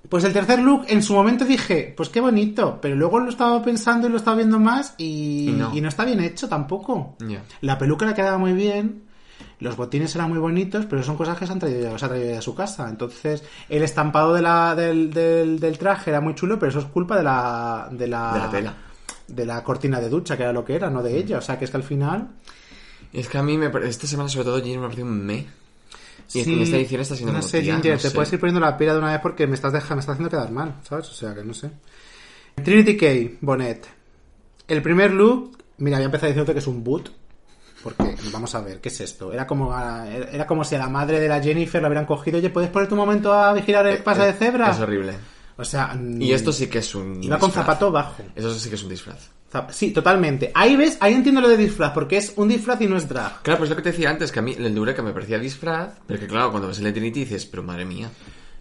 [0.08, 3.62] Pues el tercer look, en su momento dije, pues qué bonito, pero luego lo estaba
[3.62, 5.74] pensando y lo estaba viendo más y, Y no.
[5.76, 7.16] y no está bien hecho tampoco.
[7.60, 9.02] La peluca le quedaba muy bien,
[9.60, 12.34] los botines eran muy bonitos, pero son cosas que se han traído, se ha traído
[12.34, 12.88] de su casa.
[12.88, 16.86] Entonces, el estampado de la, del, del, del traje era muy chulo, pero eso es
[16.86, 18.74] culpa de la, de la, De la tela.
[19.28, 21.38] de la cortina de ducha, que era lo que era, no de ella.
[21.38, 22.28] O sea, que es que al final...
[23.12, 25.46] Es que a mí, me, esta semana sobre todo, Ginger me parece un me.
[26.32, 28.14] Y Sí, en esta edición está siendo No sé, tía, Ginger, no te sé.
[28.14, 30.30] puedes ir poniendo la pila de una vez porque me estás dejando, me estás haciendo
[30.30, 31.08] quedar mal, ¿sabes?
[31.08, 31.70] O sea, que no sé.
[32.62, 33.86] Trinity K, Bonnet.
[34.68, 37.10] El primer look, mira, voy a empezar diciéndote que es un boot.
[37.82, 39.32] Porque, vamos a ver, ¿qué es esto?
[39.32, 42.36] Era como, a- era como si a la madre de la Jennifer la hubieran cogido.
[42.38, 44.68] Oye, ¿puedes ponerte un momento a vigilar el pase de cebra?
[44.68, 45.14] Eh, Es horrible.
[45.56, 47.66] O sea, mm, Y esto sí que es un Iba con disfraz.
[47.66, 48.22] zapato bajo.
[48.36, 49.30] Eso sí que es un disfraz.
[49.70, 50.52] Sí, totalmente.
[50.54, 53.42] Ahí ves, ahí entiendo lo de disfraz, porque es un disfraz y no es drag.
[53.42, 55.38] Claro, pues lo que te decía antes, que a mí el de Eureka me parecía
[55.38, 58.10] disfraz, pero que claro, cuando ves el de Trinity dices, pero madre mía.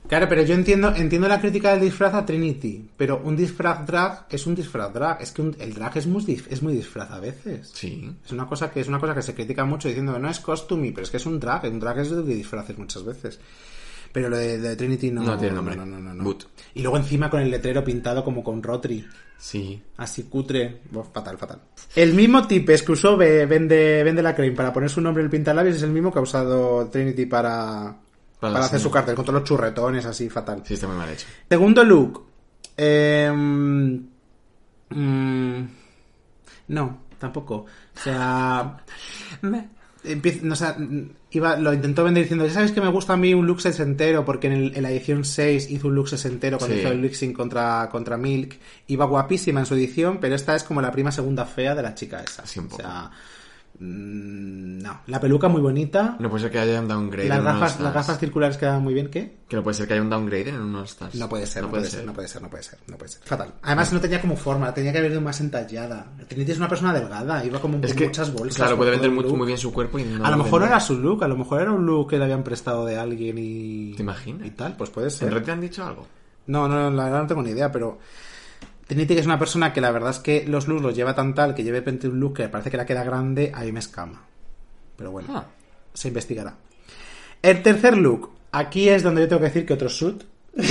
[0.08, 4.26] Claro, pero yo entiendo, entiendo la crítica del disfraz a Trinity, pero un disfraz drag
[4.32, 5.22] es un disfraz drag.
[5.22, 7.70] Es que un- el drag es muy, es muy disfraz a veces.
[7.76, 8.10] Sí.
[8.26, 10.40] Es una cosa que es una cosa que se critica mucho diciendo que no es
[10.40, 13.40] costume, pero es que es un drag, un drag es de disfraces muchas veces.
[14.12, 15.76] Pero lo de, de Trinity no, No tiene nombre.
[15.76, 16.38] No, no, no, no.
[16.74, 19.06] Y luego encima con el letrero pintado como con Rotary.
[19.38, 19.82] Sí.
[19.98, 20.82] Así cutre.
[21.14, 21.62] Fatal, fatal.
[21.96, 25.32] El mismo tipes que usó vende, vende la Crane para poner su nombre en el
[25.32, 27.96] pintalabios es el mismo que ha usado Trinity para,
[28.40, 28.84] para, Para hacer sí.
[28.84, 30.62] su cartel, con todos los churretones así, fatal.
[30.66, 31.28] Sí, está muy mal hecho.
[31.48, 32.26] Segundo look.
[32.76, 33.32] Eh,
[34.90, 35.64] mm,
[36.68, 37.56] no, tampoco.
[37.56, 38.78] O sea.
[40.44, 40.78] no, o sea,
[41.32, 44.24] iba, lo intentó vender diciendo, ya sabes que me gusta a mí un look sesentero,
[44.26, 46.82] porque en, el- en la edición 6 hizo un look sesentero cuando Sí.
[46.82, 48.58] hizo el mixing contra, contra Milk.
[48.88, 51.96] Iba guapísima en su edición, pero esta es como la prima segunda fea de la
[51.96, 52.46] chica esa.
[52.46, 53.12] Sí, O sea,
[53.80, 55.02] no.
[55.08, 56.18] La peluca muy bonita.
[56.20, 59.10] No puede ser que haya un downgrade las, gafas, las gafas circulares quedaban muy bien,
[59.10, 59.40] ¿qué?
[59.48, 61.16] Que no puede ser que haya un downgrade en unos stars.
[61.16, 62.06] No puede ser, no, puede, ser.
[62.06, 63.22] no puede ser, no puede ser, no puede ser.
[63.24, 63.54] Fatal.
[63.62, 66.08] Además no tenía como forma, tenía que haber ido más entallada.
[66.28, 68.58] Trinity es una persona delgada, iba como Es que, muchas bolsas.
[68.58, 70.98] claro, puede vender muy, muy bien su cuerpo y no a lo mejor era su
[70.98, 73.94] look, a lo mejor era un look que le habían prestado de alguien y...
[73.96, 74.46] ¿Te imaginas?
[74.46, 75.30] Y tal, pues puede ser.
[75.30, 76.06] ¿En red te han dicho algo?
[76.48, 77.98] No, no, la verdad no tengo ni idea, pero...
[78.90, 81.36] Trinity que es una persona que la verdad es que los looks los lleva tan
[81.36, 83.80] tal que lleve repente un look que parece que la queda grande, a mí me
[83.80, 84.24] escama.
[84.98, 85.46] Pero bueno, Ah.
[85.94, 86.56] se investigará.
[87.42, 88.32] El tercer look.
[88.52, 90.24] Aquí es donde yo tengo que decir que otro shoot.
[90.56, 90.64] No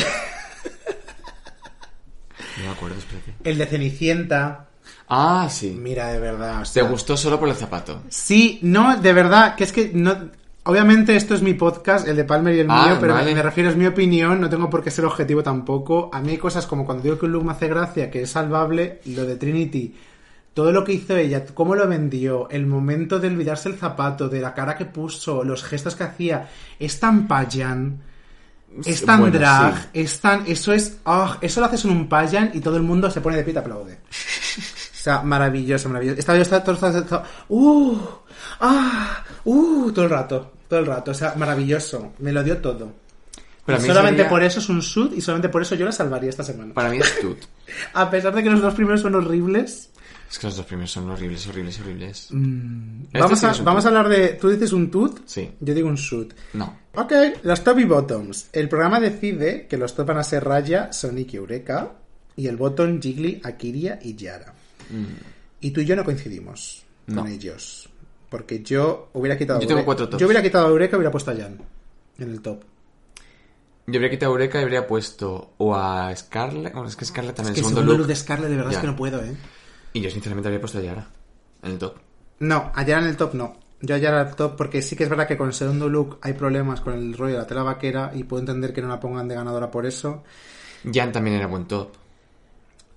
[2.64, 3.34] me acuerdo, espérate.
[3.44, 4.66] El de Cenicienta.
[5.08, 5.70] Ah, sí.
[5.78, 6.62] Mira, de verdad.
[6.62, 8.02] o Te gustó solo por el zapato.
[8.08, 10.30] Sí, no, de verdad, que es que no.
[10.68, 13.34] Obviamente esto es mi podcast, el de Palmer y el Ah, mío, pero vale.
[13.34, 16.10] me refiero, es mi opinión, no tengo por qué ser objetivo tampoco.
[16.12, 18.30] A mí hay cosas como cuando digo que un look me hace gracia, que es
[18.30, 19.96] salvable, lo de Trinity,
[20.52, 24.40] todo lo que hizo ella, cómo lo vendió, el momento de olvidarse el zapato, de
[24.42, 28.02] la cara que puso, los gestos que hacía, es tan payan.
[28.84, 29.88] Es tan Bueno, drag, sí.
[29.94, 30.44] es tan...
[30.46, 30.98] Eso es...
[31.06, 33.52] ah, eso lo haces en un pageant y todo el mundo se pone de pie
[33.52, 34.00] y te aplaude.
[34.04, 36.18] O sea, maravilloso, maravilloso.
[36.18, 37.96] Estaba yo estaba todo, todo, todo- ¡Uh!
[38.60, 39.24] ¡Ah!
[39.44, 39.90] ¡Uh!
[39.92, 40.52] Todo el rato.
[40.68, 41.10] Todo el rato.
[41.10, 42.12] O sea, maravilloso.
[42.18, 42.92] Me lo dio todo.
[43.64, 46.30] Pero solamente sería- por eso es un shoot y solamente por eso yo la salvaría
[46.30, 46.72] esta semana.
[46.74, 47.38] Para mí es Tut.
[47.94, 49.90] A pesar de que los dos primeros son horribles.
[50.30, 52.18] Es que los dos primeros son horribles, horribles, horribles.
[52.24, 54.28] Este Mm, Vamos, sí a, vamos a hablar de...
[54.34, 55.20] ¿Tú dices un tut?
[55.26, 55.50] Sí.
[55.60, 56.34] Yo digo un shoot.
[56.54, 56.78] No.
[56.94, 57.12] Ok,
[57.44, 58.48] los top y bottoms.
[58.52, 61.92] El programa decide que los top van a ser Raya, Sonic y Eureka.
[62.36, 64.52] Y el bottom Jiggly, Akiria y Yara.
[65.60, 67.14] Y tú y yo no coincidimos Mm.
[67.14, 67.22] No.
[67.22, 67.88] con ellos.
[68.28, 69.60] Porque yo hubiera quitado...
[69.60, 70.20] Yo tengo Eure- cuatro tops.
[70.20, 71.58] Yo hubiera quitado a Eureka y hubiera puesto a Jan
[72.18, 72.62] en el top.
[73.86, 76.72] Yo habría quitado a Eureka y habría puesto o a Scarlett.
[76.74, 78.06] Bueno, es que Scarlett también Es que el segundo, segundo look.
[78.08, 78.76] de Scarlett de verdad Ya.
[78.76, 79.34] es que no puedo, ¿eh?
[79.94, 81.08] Y yo sinceramente habría puesto a Yara
[81.62, 81.94] en el top.
[82.40, 83.56] No, a Yara en el top no.
[83.80, 85.88] Yo a Yara en el top porque sí que es verdad que con el segundo
[85.88, 88.88] look hay problemas con el rollo de la tela vaquera y puedo entender que no
[88.88, 90.22] la pongan de ganadora por eso.
[90.92, 91.88] Jan también era buen top.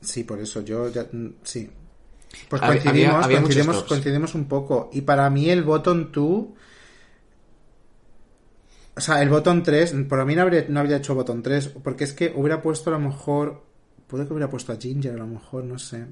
[0.01, 1.69] Sí, por eso yo ya, mm, sí.
[2.49, 4.89] Pues coincidimos, había- había muchos coincidimos, un poco.
[4.93, 6.45] Y para mí el bottom 2...
[8.93, 12.03] O sea, el bottom 3, por mí no habría, no habría hecho bottom 3, porque
[12.03, 13.63] es que hubiera puesto a lo mejor...
[14.07, 16.05] Puede que hubiera puesto a Ginger, a lo mejor, no sé.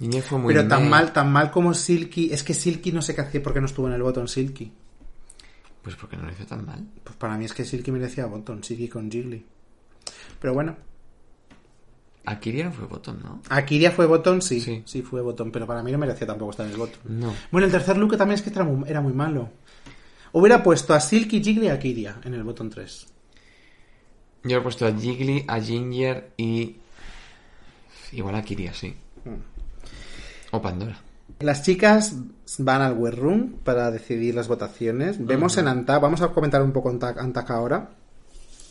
[0.00, 2.32] Ginger fue muy Pero tan mal, tan mal como Silky...
[2.32, 4.72] Es que Silky no sé qué hacía porque no estuvo en el bottom Silky.
[5.82, 6.84] Pues porque no lo hizo tan mal.
[7.04, 9.46] Pues para mí es que Silky merecía bottom, Silky con Jiggly.
[10.40, 10.76] Pero bueno,
[12.30, 13.40] Akiri no fue botón, ¿no?
[13.48, 14.82] Akiria fue bottom, sí, Sí.
[14.84, 15.02] sí.
[15.02, 17.00] fue bottom, pero para mí no merecía tampoco estar en el bottom.
[17.06, 17.34] No.
[17.50, 19.48] Bueno, el tercer look también es que era muy, era muy malo.
[20.32, 23.06] Hubiera puesto a Silky, Jiggly y a Kiria en el bottom 3.
[24.44, 26.76] Yo he puesto a Jiggly, a Ginger y.
[28.12, 28.94] Igual a Kiria, sí.
[29.24, 30.54] Mm.
[30.54, 30.98] O Pandora.
[31.40, 32.14] Las chicas
[32.58, 35.24] van al web room para decidir las votaciones.
[35.24, 37.90] Vemos en Antac, vamos a comentar un poco Antac, Antac ahora.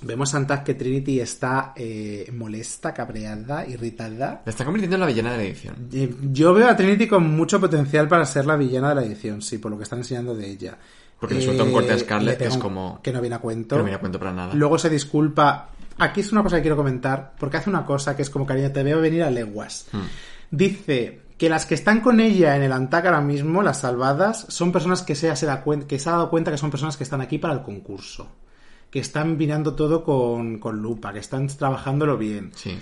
[0.03, 4.41] Vemos a Antac que Trinity está eh, molesta, cabreada, irritada.
[4.45, 5.75] La está convirtiendo en la villana de la edición.
[5.91, 9.41] Eh, Yo veo a Trinity con mucho potencial para ser la villana de la edición,
[9.41, 10.77] sí, por lo que están enseñando de ella.
[11.19, 13.39] Porque le suelta un corte a Scarlett le que es como- Que no viene a
[13.39, 13.75] cuento.
[13.75, 14.53] Que no viene a cuento para nada.
[14.53, 15.69] Luego se disculpa.
[15.97, 18.71] Aquí es una cosa que quiero comentar, porque hace una cosa que es como, cariño,
[18.71, 19.87] te veo venir a leguas.
[19.91, 20.01] Hmm.
[20.51, 24.71] Dice que las que están con ella en el Antac ahora mismo, las salvadas, son
[24.71, 27.03] personas que se, se da cuen- que se ha dado cuenta que son personas que
[27.03, 28.27] están aquí para el concurso.
[28.89, 32.51] Que están mirando todo con, con lupa, que están trabajándolo bien.
[32.55, 32.79] Sí.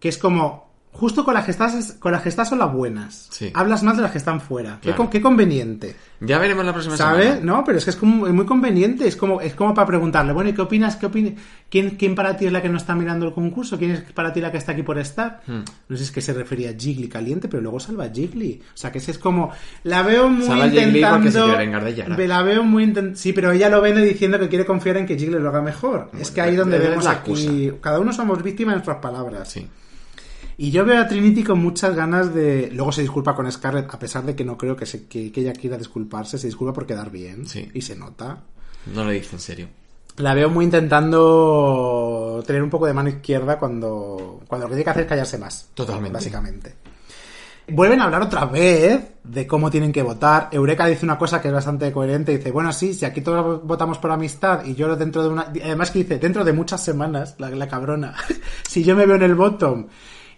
[0.00, 0.65] Que es como,
[0.98, 3.28] justo con las que estás, con las que estás son las buenas.
[3.30, 3.50] Sí.
[3.54, 4.76] Hablas más de las que están fuera.
[4.80, 4.96] Qué, Claro.
[4.96, 5.94] con- qué conveniente.
[6.20, 7.24] Ya veremos la próxima ¿Sabes?
[7.26, 7.44] semana.
[7.44, 9.06] No, pero es que es como es muy conveniente.
[9.06, 10.96] Es como, es como para preguntarle, bueno, ¿y qué opinas?
[10.96, 11.36] ¿Qué opini-
[11.68, 13.76] ¿Quién, ¿Quién para ti es la que no está mirando el concurso?
[13.78, 15.42] ¿Quién es para ti la que está aquí por estar?
[15.46, 15.60] Hmm.
[15.88, 18.62] No sé si es que se refería a Jiggly caliente, pero luego salva a Jiggly.
[18.64, 19.50] O sea, que ese es como.
[19.84, 21.30] La veo muy Salva intentando.
[21.30, 22.16] se vengar de Yara.
[22.16, 25.18] La veo muy intent- Sí, pero ella lo vende diciendo que quiere confiar en que
[25.18, 26.10] Jiggly lo haga mejor.
[26.18, 27.72] es que ahí donde vemos la aquí.
[27.82, 29.50] Cada uno somos víctimas de nuestras palabras.
[29.50, 29.68] Sí.
[30.58, 32.70] Y yo veo a Trinity con muchas ganas de.
[32.72, 35.40] Luego se disculpa con Scarlett, a pesar de que no creo que, se- que, que
[35.42, 37.46] ella quiera disculparse, se disculpa por quedar bien.
[37.46, 37.68] Sí.
[37.74, 38.38] Y se nota.
[38.94, 39.68] No lo dice en serio.
[40.16, 44.84] La veo muy intentando tener un poco de mano izquierda cuando, cuando lo que tiene
[44.84, 45.68] que hacer es callarse más.
[45.74, 46.14] Totalmente.
[46.14, 46.74] Básicamente.
[47.68, 50.48] Vuelven a hablar otra vez de cómo tienen que votar.
[50.52, 52.36] Eureka dice una cosa que es bastante coherente.
[52.38, 55.42] Dice, bueno, sí, si aquí todos votamos por amistad y yo dentro de una...
[55.64, 58.14] Además que dice, dentro de muchas semanas, la, la cabrona,
[58.68, 59.86] si yo me veo en el bottom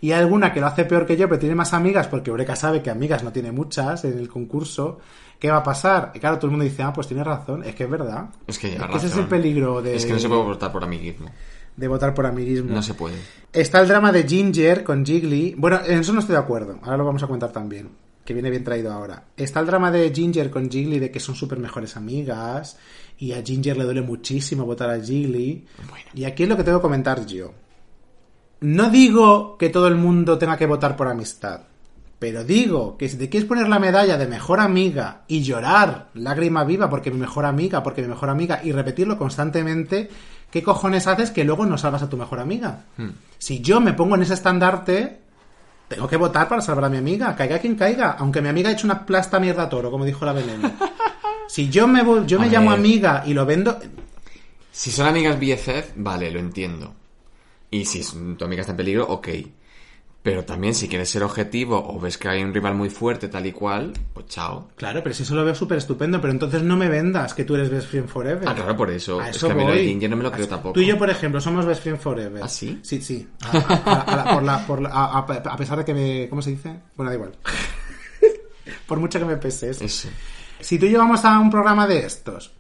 [0.01, 2.55] y hay alguna que lo hace peor que yo, pero tiene más amigas, porque Eureka
[2.57, 5.01] sabe que amigas no tiene muchas en el concurso,
[5.39, 6.13] ¿qué va a pasar?
[6.15, 8.29] Y claro, todo el mundo dice, ah, pues tiene razón, es que es verdad.
[8.47, 10.85] Es que lleva ese es el peligro de, Es que no se puede votar por
[10.85, 11.31] amiguismo.
[11.77, 12.73] de votar por amiguismo.
[12.73, 13.17] No se puede.
[13.53, 15.55] Está el drama de Ginger con Jiggly.
[15.57, 16.79] Bueno, en eso no estoy de acuerdo.
[16.83, 17.89] Ahora lo vamos a comentar también.
[18.25, 19.25] Que viene bien traído ahora.
[19.37, 22.77] Está el drama de Ginger con Jiggly de que son súper mejores amigas.
[23.19, 25.67] Y a Ginger le duele muchísimo votar a Jiggly.
[26.15, 27.53] Y aquí es lo que tengo que comentar yo.
[28.61, 31.63] No digo que todo el mundo tenga que votar por amistad.
[32.19, 36.65] Pero digo que si te quieres poner la medalla de mejor amiga y llorar lágrima
[36.65, 40.11] viva porque mi mejor amiga, porque mi mejor amiga, y repetirlo constantemente,
[40.51, 42.87] ¿qué cojones haces que luego no salvas a tu mejor amiga?
[42.97, 43.11] Hmm.
[43.39, 45.21] Si yo me pongo en ese estandarte,
[45.87, 48.73] tengo que votar para salvar a mi amiga, caiga quien caiga, aunque mi amiga ha
[48.73, 50.71] hecho una plasta mierda toro, como dijo la veneno.
[51.49, 53.79] Si yo me, yo me A llamo amiga y lo vendo,
[54.71, 56.95] Si son amigas BFF, vale, lo entiendo.
[57.71, 59.29] Y si es- tu amiga está en peligro, ok.
[60.23, 63.47] Pero también si quieres ser objetivo o ves que hay un rival muy fuerte tal
[63.47, 64.69] y cual, pues chao.
[64.75, 67.55] claro, pero si eso lo veo súper estupendo, pero entonces no me vendas que tú
[67.55, 68.47] eres best friend forever.
[68.49, 69.21] Ah, claro, por eso.
[69.21, 70.73] A es eso que a mí lo de no me lo creo A- tampoco.
[70.75, 72.43] Tú y yo, por ejemplo, somos best friend forever.
[72.43, 72.81] ¿Ah, sí?
[72.83, 73.27] Sí, sí.
[73.43, 74.37] A,
[75.57, 76.29] pesar de que me...
[76.29, 76.75] ¿Cómo se dice?
[76.97, 77.33] Bueno, da igual.
[78.87, 79.85] por mucho que me pese eso.
[79.85, 80.09] Eso.
[80.61, 82.53] Si tú y yo vamos a un programa de estos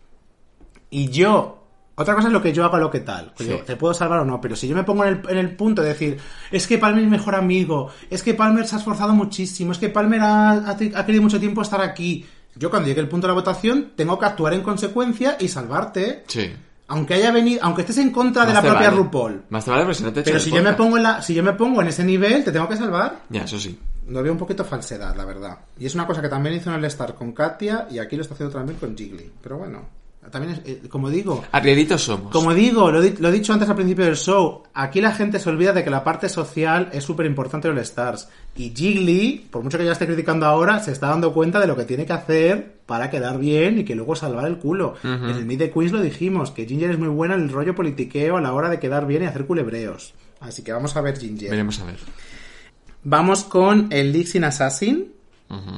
[0.91, 1.58] y yo
[1.99, 3.33] Otra cosa es lo que yo hago, lo que tal.
[3.37, 3.55] Pues Sí.
[3.67, 5.83] te puedo salvar o no, pero si yo me pongo en el, en el punto
[5.83, 6.19] de decir,
[6.51, 9.89] es que Palmer es mejor amigo, es que Palmer se ha esforzado muchísimo, es que
[9.89, 12.25] Palmer ha, ha te- ha querido mucho tiempo estar aquí.
[12.55, 16.25] Yo cuando llegue el punto de la votación tengo que actuar en consecuencia y salvarte.
[16.29, 16.51] Sí.
[16.91, 18.97] Aunque haya venido, aunque estés en contra de la propia vale.
[19.03, 19.43] RuPaul.
[19.51, 21.35] Más te vale porque si no te Pero si yo me pongo en la, si
[21.35, 23.25] yo me pongo en ese nivel, te tengo que salvar.
[23.29, 23.79] Ya, eso sí.
[24.09, 25.59] Lo veo un poquito falsedad, la verdad.
[25.79, 28.23] Y es una cosa que también hizo en el Star con Katia y aquí lo
[28.23, 29.33] está haciendo también con Jiggly.
[29.43, 29.83] Pero bueno,
[30.31, 32.33] también es, eh, como digo, Arrieritos somos.
[32.33, 35.73] como digo, lo, he dicho antes al principio del show, aquí la gente se olvida
[35.73, 38.29] de que la parte social es súper importante en el Stars.
[38.57, 41.77] Y Jiggly, por mucho que ya esté criticando ahora, se está dando cuenta de lo
[41.77, 44.95] que tiene que hacer para quedar bien y que luego salvar el culo.
[45.05, 47.75] En el Meet the Queens lo dijimos, que Ginger es muy buena en el rollo
[47.75, 50.15] politiqueo a la hora de quedar bien y hacer culebreos.
[50.41, 51.51] Así que vamos a ver Ginger.
[51.51, 51.99] Veremos a ver.
[53.05, 55.13] Vamos con el Dixie Assassin,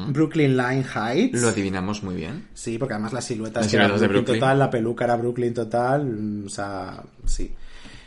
[0.09, 1.41] Brooklyn Line Heights.
[1.41, 2.49] Lo adivinamos muy bien.
[2.55, 4.41] Sí, porque además era siluetas de Brooklyn, Brooklyn.
[4.41, 7.55] total, la peluca era Brooklyn total, mm, o sea, sí.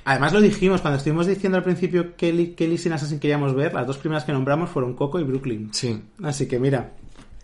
[0.06, 3.88] Además lo dijimos, cuando estuvimos diciendo al principio qué, qué Lizzie Assassin queríamos ver, las
[3.88, 5.70] dos primeras que nombramos fueron Coco y Brooklyn.
[5.74, 6.02] Sí.
[6.22, 6.92] Así que mira,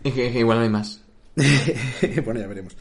[0.04, 1.02] Y que, que igual no hay más.
[2.26, 2.76] bueno, ya veremos.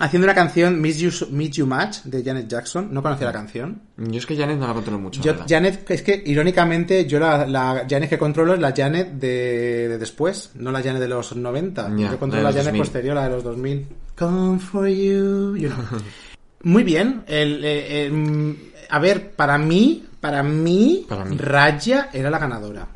[0.00, 2.88] Haciendo una canción, Miss You, Meet You Match, de Janet Jackson.
[2.90, 3.82] No conocía la canción.
[3.98, 5.20] Yo es que Janet no la controlo mucho.
[5.20, 5.34] Yo.
[5.46, 9.98] Janet, es que irónicamente, yo la, la Janet que controlo es la Janet de, de
[9.98, 11.90] después, no la Janet de los 90.
[11.96, 12.80] Ya, yo controlo la Janet 2000.
[12.80, 13.86] posterior, la de los 2000.
[14.16, 15.56] Come for you.
[15.56, 16.00] you know.
[16.62, 17.22] Muy bien.
[17.26, 18.54] El, eh, eh, mm,
[18.88, 21.36] a ver, para mí, para mí, Para mí.
[21.36, 22.88] Raya era la ganadora.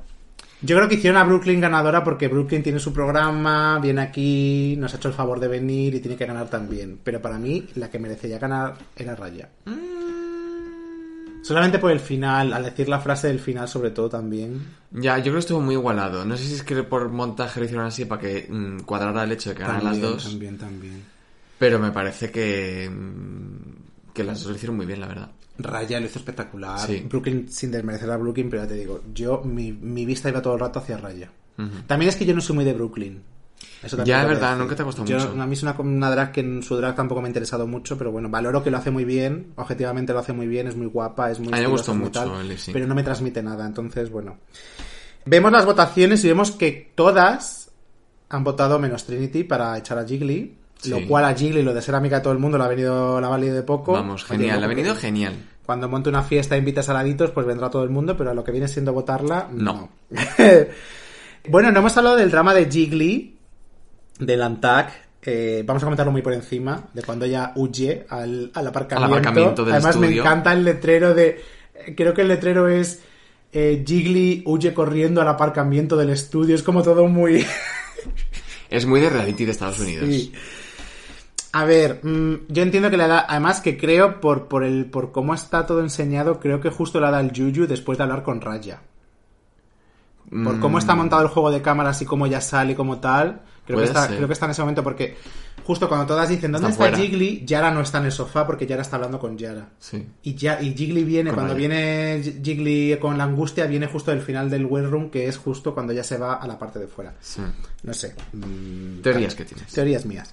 [0.65, 4.95] Yo creo que hicieron a Brooklyn ganadora porque Brooklyn tiene su programa, viene aquí, nos
[4.95, 7.01] ha hecho el favor de venir y tiene que ganar también.
[7.05, 9.51] Pero para mí, la que merecía ganar era Raya.
[11.43, 14.65] Solamente por el final, al decir la frase del final sobre todo también.
[14.91, 16.24] Ya, yo creo que estuvo muy igualado.
[16.24, 19.32] No sé si es que por montaje lo hicieron así para que mm, cuadrara el
[19.32, 20.24] hecho de que ganaran las dos.
[20.24, 21.05] También, también.
[21.59, 25.31] Pero me parece que, mm, que las dos lo hicieron muy bien, la verdad.
[25.59, 26.78] Raya lo hizo espectacular.
[26.81, 27.05] Sí.
[27.09, 30.55] Brooklyn sin desmerecer a Brooklyn, pero ya te digo, yo, mi, mi vista iba todo
[30.55, 31.31] el rato hacia Raya.
[31.86, 33.22] También es que yo no soy muy de Brooklyn.
[33.82, 35.40] Eso Ya, es verdad, nunca te ha gustado Yo- mucho.
[35.43, 37.97] A mí es una, una drag que en su drag tampoco me ha interesado mucho,
[37.98, 40.86] pero bueno, valoro que lo hace muy bien, objetivamente lo hace muy bien, es muy
[40.86, 43.66] guapa, es muy A mí me gustó mucho tal, el pero no me transmite nada,
[43.66, 44.39] entonces bueno.
[45.26, 47.70] Vemos las votaciones y vemos que todas
[48.31, 50.91] han votado menos Trinity para echar a Jiggly, Sí.
[50.91, 53.21] lo cual a Jiggly, lo de ser amiga de todo el mundo, la ha venido,
[53.21, 53.93] la ha valido de poco.
[53.93, 54.63] Vamos, genial.
[54.63, 55.35] Ha venido genial.
[55.65, 58.45] cuando monte una fiesta e invita saladitos, pues vendrá todo el mundo, pero a lo
[58.45, 59.89] que viene siendo votarla, No.
[60.11, 60.19] no.
[61.49, 63.39] bueno, no hemos hablado del drama de Jiggly,
[64.19, 64.93] del Antac.
[65.23, 69.07] eh, vamos a comentarlo muy por encima, de cuando ella huye al, al aparcamiento.
[69.07, 70.23] Al aparcamiento del Además, me estudio.
[70.23, 71.41] encanta el letrero de.
[71.97, 73.01] Creo que el letrero es.
[73.53, 76.55] eh, Jiggly huye corriendo al aparcamiento del estudio.
[76.55, 77.45] Es como todo muy.
[78.71, 80.07] Es muy de reality de Estados Unidos.
[80.09, 80.33] Sí.
[81.56, 85.12] A ver, mm, yo entiendo que le da, además que creo por, por el, por
[85.12, 88.40] cómo está todo enseñado, creo que justo le da el Yuyu después de hablar con
[88.40, 88.81] Raya.
[90.31, 90.81] Por cómo Mm.
[90.81, 93.85] está montado el juego de cámaras y cómo ya sale y como tal, creo que,
[93.85, 94.16] está, ser.
[94.16, 95.16] creo que está en ese momento porque
[95.64, 96.97] justo cuando todas dicen ¿dónde Está.
[96.97, 97.44] Jiggly?
[97.47, 99.68] Yara no está en el sofá porque Yara está hablando con Yara.
[99.78, 100.05] Sí.
[100.22, 101.68] Y, ya, y Jiggly viene, Con cuando Raya.
[101.68, 105.72] viene Jiggly con la angustia, viene justo del final del well room, que es justo
[105.72, 107.14] cuando ya se va a la parte de fuera.
[107.20, 107.43] sí.
[107.85, 108.14] No sé.
[108.32, 109.72] mm, Teorías que tienes.
[109.72, 110.28] Teorías mías.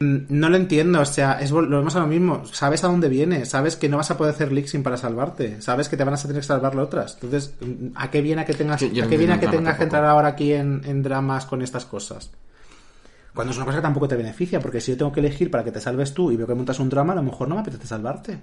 [0.00, 2.44] Mm, No lo entiendo, o sea, es, vemos a lo mismo.
[2.46, 5.88] Sabes a dónde viene, sabes que no vas a poder hacer lixing para salvarte, sabes
[5.88, 7.14] que te van a tener que salvar las otras.
[7.22, 9.76] Entonces, mm, ¿a qué viene a que tengas, Sí, a qué viene a que tengas
[9.76, 12.30] que entrar ahora aquí en, en dramas con estas cosas?
[13.34, 15.64] Cuando es una cosa que tampoco te beneficia, porque si yo tengo que elegir para
[15.64, 17.62] que te salves tú y veo que montas un drama, a lo mejor no me
[17.62, 18.38] apetece salvarte.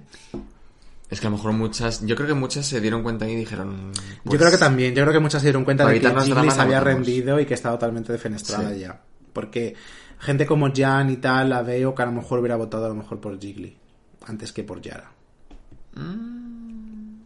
[1.08, 3.92] Es que a lo mejor muchas, yo creo que muchas se dieron cuenta y dijeron.
[3.92, 6.20] yo pues, creo que también, yo creo que muchas se dieron cuenta de que lo
[6.20, 6.82] había matamos.
[6.84, 8.80] rendido y que estaba totalmente defenestrada Sí.
[8.80, 9.00] ya.
[9.32, 9.74] Porque
[10.20, 12.94] gente como Jan y tal, la veo que a lo mejor hubiera votado a lo
[12.94, 13.76] mejor por Jiggly
[14.26, 15.10] antes que por Yara.
[15.94, 17.24] Son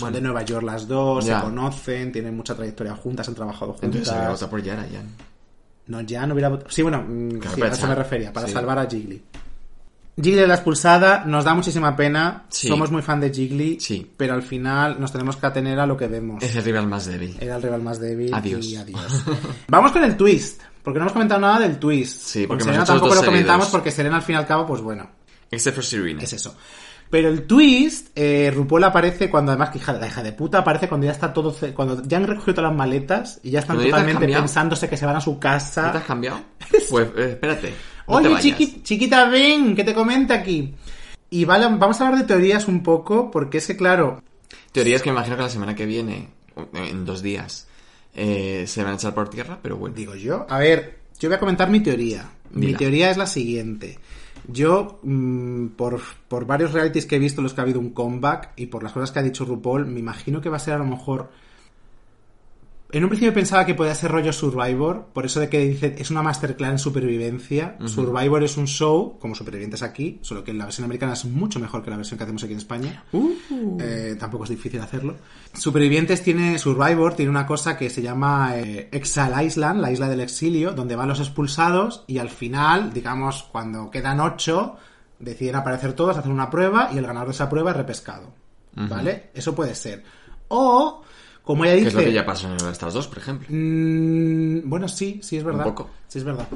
[0.00, 0.14] bueno.
[0.16, 1.38] de Nueva York las dos, Ya.
[1.40, 3.84] se conocen, tienen mucha trayectoria juntas, han trabajado juntas.
[3.84, 5.02] Entonces se había votado por Yara, ya.
[5.88, 6.70] No, Jan hubiera votado.
[6.70, 8.52] Sí, bueno, mm, sí, a eso me refería, para Sí.
[8.52, 9.22] salvar a Jiggly.
[10.16, 12.44] Jiggly de la expulsada nos da muchísima pena.
[12.48, 12.68] Sí.
[12.68, 14.10] Somos muy fan de Jiggly, Sí.
[14.16, 16.42] pero al final nos tenemos que atener a lo que vemos.
[16.42, 17.36] Es el rival más débil.
[17.40, 18.32] Era el rival más débil.
[18.34, 18.66] Adiós.
[18.66, 19.24] Y adiós.
[19.68, 20.62] Vamos con el twist.
[20.86, 22.20] Porque no hemos comentado nada del twist.
[22.22, 25.10] Sí, porque Serena tampoco lo comentamos porque Serena al fin y al cabo, pues bueno,
[25.50, 26.22] Except for Serena.
[26.22, 26.54] es eso.
[27.10, 30.88] Pero el twist, eh, RuPaul aparece cuando además que hija, la hija de puta aparece
[30.88, 34.28] cuando ya está todo, cuando ya han recogido todas las maletas y ya están totalmente
[34.28, 35.90] pensándose que se van a su ¿No te casa.
[35.90, 36.38] has cambiado?
[36.88, 37.74] Pues eh, espérate.
[38.06, 40.72] no Oye, chiqui- chiquita, ven, que te comenta aquí.
[41.30, 44.22] Y vale, vamos a hablar de teorías un poco, porque es que claro,
[44.70, 46.28] Teorías que me imagino que la semana que viene,
[46.74, 47.65] en dos días,
[48.16, 49.94] eh, se van a echar por tierra, pero bueno.
[49.94, 52.30] digo yo, a ver, yo voy a comentar mi teoría.
[52.52, 53.98] Mi teoría es la siguiente.
[54.48, 58.52] Yo, mm, por, por varios realities que he visto, los que ha habido un comeback,
[58.56, 60.78] y por las cosas que ha dicho RuPaul, me imagino que va a ser a
[60.78, 61.30] lo mejor
[62.96, 66.10] en un principio pensaba que podía ser rollo Survivor, por eso de que dice es
[66.10, 67.76] una masterclass en supervivencia.
[67.84, 71.82] Survivor es un show, como supervivientes aquí, solo que la versión americana es mucho mejor
[71.82, 73.04] que la versión que hacemos aquí en España.
[73.80, 75.16] Eh, tampoco es difícil hacerlo.
[75.52, 80.20] Supervivientes tiene, Survivor tiene una cosa que se llama eh, Exile Island, la isla del
[80.20, 84.76] exilio, donde van los expulsados y al final, digamos, cuando quedan ocho,
[85.18, 88.32] deciden aparecer todos, hacer una prueba y el ganador de esa prueba es repescado.
[88.74, 89.30] ¿Vale?
[89.34, 90.02] Eso puede ser.
[90.48, 91.02] O
[91.46, 91.88] como ella dice...
[91.88, 93.46] es lo que ya pasó en Stars 2, por ejemplo.
[93.48, 95.64] Mm, bueno, sí, sí es verdad.
[95.64, 95.90] Un poco.
[96.08, 96.48] Sí es verdad.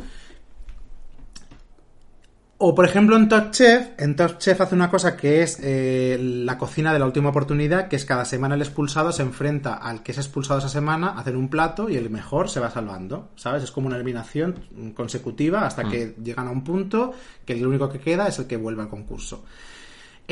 [2.59, 6.19] O por ejemplo en Top Chef, en Top Chef hace una cosa que es eh,
[6.21, 10.03] la cocina de la última oportunidad, que es cada semana el expulsado se enfrenta al
[10.03, 13.31] que es expulsado esa semana, a hacer un plato y el mejor se va salvando,
[13.37, 13.63] ¿sabes?
[13.63, 17.15] Es como una eliminación consecutiva hasta que llegan a un punto
[17.47, 19.45] que el único que queda es el que vuelve al concurso.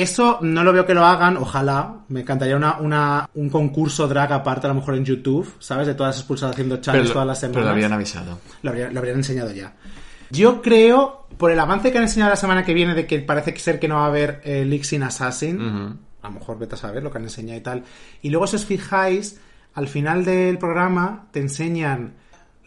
[0.01, 1.97] Eso no lo veo que lo hagan, ojalá.
[2.09, 5.87] Me encantaría una, una, un concurso drag aparte, a lo mejor en YouTube, ¿sabes?
[5.87, 7.55] De todas las expulsadas haciendo challenges todas las semanas.
[7.57, 8.39] pero lo habían avisado.
[8.63, 9.75] Lo, habría- lo habrían enseñado ya.
[10.31, 13.57] Yo creo, por el avance que han enseñado la semana que viene, de que parece
[13.59, 15.97] ser que no va a haber eh, Lixin Assassin, Ujú.
[16.23, 17.83] a lo mejor vete a saber lo que han enseñado y tal.
[18.23, 19.41] Y luego, si os fijáis,
[19.75, 22.15] al final del programa te enseñan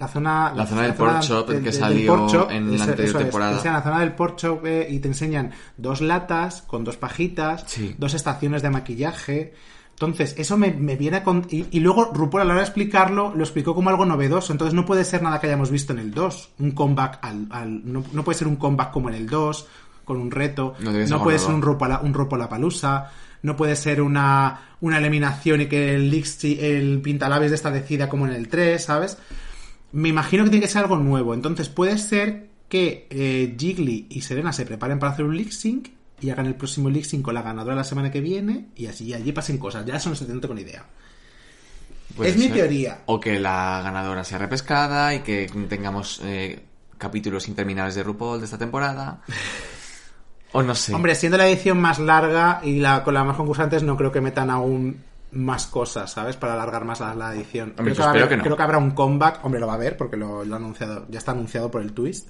[0.02, 0.54] la zona...
[0.56, 3.52] La zona del pork chop, que salió en la anterior temporada.
[3.52, 7.64] Te enseñan la zona del pork eh, y te enseñan dos latas con dos pajitas,
[7.68, 7.96] Sí.
[7.98, 9.54] dos estaciones de maquillaje.
[9.92, 11.24] Entonces, eso me, me viene a...
[11.24, 14.52] con- Y, y luego RuPaul a la hora de explicarlo, lo explicó como algo novedoso.
[14.52, 16.50] Entonces no puede ser nada que hayamos visto en el 2.
[16.60, 17.48] Un comeback al...
[17.52, 19.68] al- no, no puede ser un comeback como en el 2,
[20.04, 20.74] con un reto.
[21.08, 23.12] No puede ser un RuPaul, un RuPaul palusa.
[23.44, 28.08] No puede ser una, una eliminación y que el, Lixi- el pintalabios de esta decida
[28.10, 29.18] como en el 3, ¿sabes?
[29.92, 31.34] Me imagino que tiene que ser algo nuevo.
[31.34, 35.90] Entonces puede ser que eh, Jiggly y Serena se preparen para hacer un lip sync
[36.22, 39.14] y hagan el próximo lip sync con la ganadora la semana que viene y así
[39.14, 39.86] allí pasen cosas.
[39.86, 40.86] Ya eso no se tengo con idea.
[42.16, 43.02] Puede Es mi teoría.
[43.06, 46.64] O que la ganadora sea repescada y que tengamos eh,
[46.98, 49.22] capítulos interminables de RuPaul de esta temporada.
[50.54, 50.94] O no sé.
[50.94, 54.20] Hombre, siendo la edición más larga y la con las más concursantes, no creo que
[54.20, 55.02] metan aún
[55.34, 56.36] más cosas, ¿sabes?
[56.38, 57.74] Para alargar más la, la edición.
[57.78, 58.44] Hombre, creo, que a haber- que no.
[58.44, 59.44] creo que habrá un comeback.
[59.46, 61.94] Hombre, lo va a haber porque lo, lo ha anunciado, ya está anunciado por el
[61.94, 62.30] twist.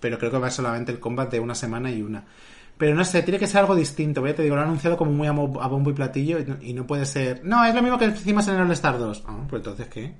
[0.00, 2.24] Pero creo que va a ser solamente el combat de una semana y una.
[2.78, 4.26] Pero no sé, tiene que ser algo distinto.
[4.26, 6.44] Ya te digo, lo han anunciado como muy a, mo- a bombo y platillo y
[6.46, 7.42] no, y no puede ser.
[7.44, 9.24] No, es lo mismo que hicimos en el All Star 2.
[9.26, 10.14] Ah, pues entonces, ¿qué?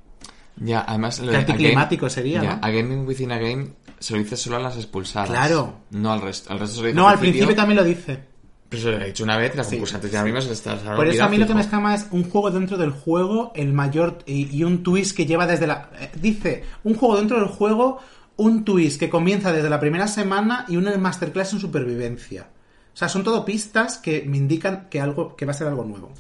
[0.57, 1.21] Ya, además...
[1.21, 2.65] Lo anticlimático sería, ya, ¿no?
[2.67, 5.31] Again within again se lo dice solo a las expulsadas.
[5.31, 5.75] Claro.
[5.93, 6.53] No al resto.
[6.53, 8.25] Al resto se lo dice No, al principio también lo dice.
[8.71, 10.95] Pero se lo he dicho una vez las Sí, concursantes ya mismo se les está
[10.97, 13.73] Por eso a mí lo que me escama es un juego dentro del juego, el
[13.75, 15.91] mayor y, y un twist que lleva desde la...
[16.01, 17.99] eh, Dice, un juego dentro del juego,
[18.37, 22.49] un twist que comienza desde la primera semana y una masterclass en supervivencia.
[22.95, 25.85] O sea, son todo pistas que me indican que algo que va a ser algo
[25.85, 26.13] nuevo.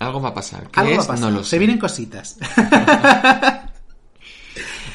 [0.00, 0.68] Algo va a pasar.
[0.70, 0.98] ¿Qué Algo es?
[0.98, 1.30] va a pasar.
[1.30, 1.50] No lo sé.
[1.50, 2.36] Se vienen cositas.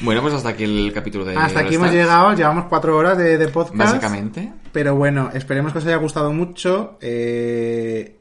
[0.02, 1.94] Bueno, pues hasta aquí el capítulo de Hasta aquí hemos Stars.
[2.04, 3.78] llegado, llevamos cuatro horas de, de podcast.
[3.78, 4.52] Básicamente.
[4.72, 6.98] Pero bueno, esperemos que os haya gustado mucho.
[7.00, 8.18] Eh,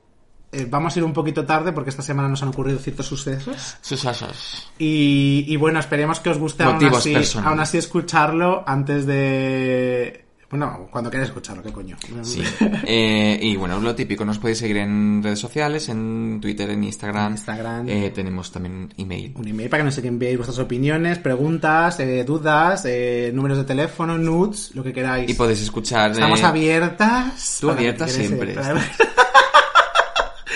[0.52, 3.78] eh, vamos a ir un poquito tarde porque esta semana nos han ocurrido ciertos sucesos.
[3.82, 4.70] Sus asas.
[4.78, 10.26] Y, y bueno, esperemos que os guste aún así, aún así escucharlo antes de...
[10.52, 11.96] Bueno, cuando queráis escucharlo, ¿qué coño?
[12.24, 12.44] Sí.
[12.86, 17.32] Eh, y bueno, lo típico, nos podéis seguir en redes sociales, en Twitter, en Instagram.
[17.32, 17.88] Instagram.
[17.88, 19.34] Eh, tenemos también un email.
[19.38, 24.18] Un email para que nos enviéis vuestras opiniones, preguntas, eh, dudas, eh, números de teléfono,
[24.18, 25.30] nudes, lo que queráis.
[25.30, 26.12] Y podéis escuchar.
[26.12, 27.58] Estamos eh, abiertas.
[27.62, 28.54] Tú abierta siempre.
[28.54, 28.74] Para,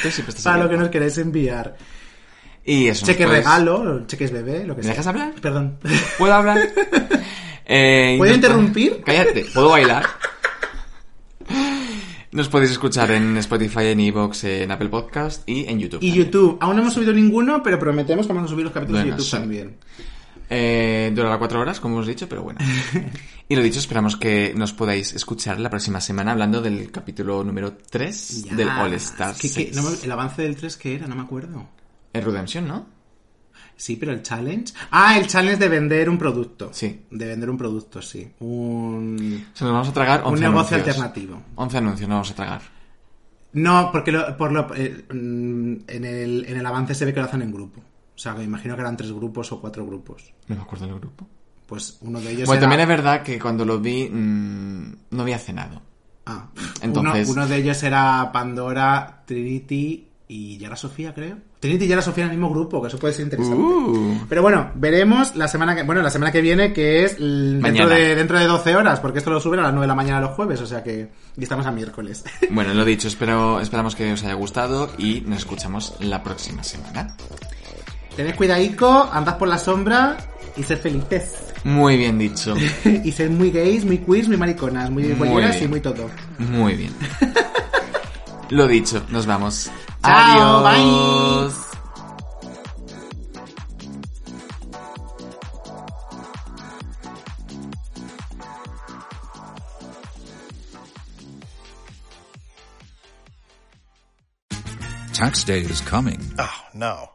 [0.04, 1.78] tú siempre estás para lo que nos queréis enviar.
[2.66, 3.06] Y eso.
[3.06, 4.92] Cheque podéis- regalo, cheques bebé, lo que ¿Me sea.
[4.94, 5.34] dejas hablar?
[5.42, 5.78] Perdón.
[6.18, 6.60] ¿Puedo hablar?
[7.66, 9.02] Eh, ¿Puedo interrumpir?
[9.04, 10.06] Cállate, ¿puedo bailar?
[12.32, 16.00] Nos podéis escuchar en Spotify, en Evox, en Apple Podcast y en YouTube.
[16.04, 16.26] Y también.
[16.26, 16.58] YouTube.
[16.60, 19.22] Aún no hemos subido ninguno, pero prometemos que vamos a subir los capítulos Bueno, de
[19.22, 19.38] YouTube sí.
[19.42, 19.78] también.
[20.50, 22.60] Eh, durará cuatro horas, como hemos dicho, pero bueno.
[23.48, 27.74] Y lo dicho, esperamos que nos podáis escuchar la próxima semana hablando del capítulo número
[27.92, 28.56] 3 Ya.
[28.56, 29.38] del All Stars.
[29.40, 29.72] ¿Qué- qué?
[29.72, 29.76] 6.
[29.76, 31.70] No me- el avance del 3 que era, no me acuerdo.
[32.12, 32.88] El Redemption, ¿no?
[33.78, 34.74] Sí, pero el challenge.
[34.92, 36.70] Ah, el challenge de vender un producto.
[36.72, 37.02] Sí.
[37.12, 38.26] De vender un producto, sí.
[38.40, 40.96] Un, Se nos vamos a tragar 11 un negocio anuncios.
[40.98, 41.42] alternativo.
[41.56, 42.62] 11 anuncios nos vamos a tragar.
[43.54, 47.20] No, porque lo- por lo, eh, mm, en, el, en el avance se ve que
[47.20, 47.80] lo hacen en grupo.
[47.82, 50.34] O sea, me imagino que eran tres grupos o cuatro grupos.
[50.48, 51.28] No me acuerdo del grupo.
[51.66, 52.62] Pues uno de ellos Bueno, era...
[52.70, 55.82] también es verdad que cuando lo vi mm, no había cenado.
[56.26, 56.48] Ah,
[56.82, 61.38] Entonces- uno, uno de ellos era Pandora, Trinity y Yara Sofía, creo.
[61.60, 63.62] Trinity y Yara Sofía en el mismo grupo, que eso puede ser interesante.
[63.62, 64.26] Uh.
[64.28, 68.16] Pero bueno, veremos la semana que, bueno, la semana que viene, que es dentro de,
[68.16, 70.32] dentro de 12 horas, porque esto lo suben a las 9 de la mañana los
[70.32, 72.24] jueves, o sea que, y estamos a miércoles.
[72.56, 77.16] Bueno, lo dicho, espero, esperamos que os haya gustado y nos escuchamos la próxima semana.
[78.16, 80.18] Tened cuidadico, andad por la sombra
[80.56, 81.34] y sed felices.
[81.66, 82.56] Muy bien dicho.
[83.04, 86.10] y sed muy gays, muy queers, muy mariconas, muy Muy y muy todo.
[86.38, 86.94] Muy bien.
[88.50, 89.70] Lo dicho, nos vamos.
[90.04, 91.66] Chao, Adiós.
[105.14, 106.20] Tax day is coming.
[106.38, 107.15] Oh, no.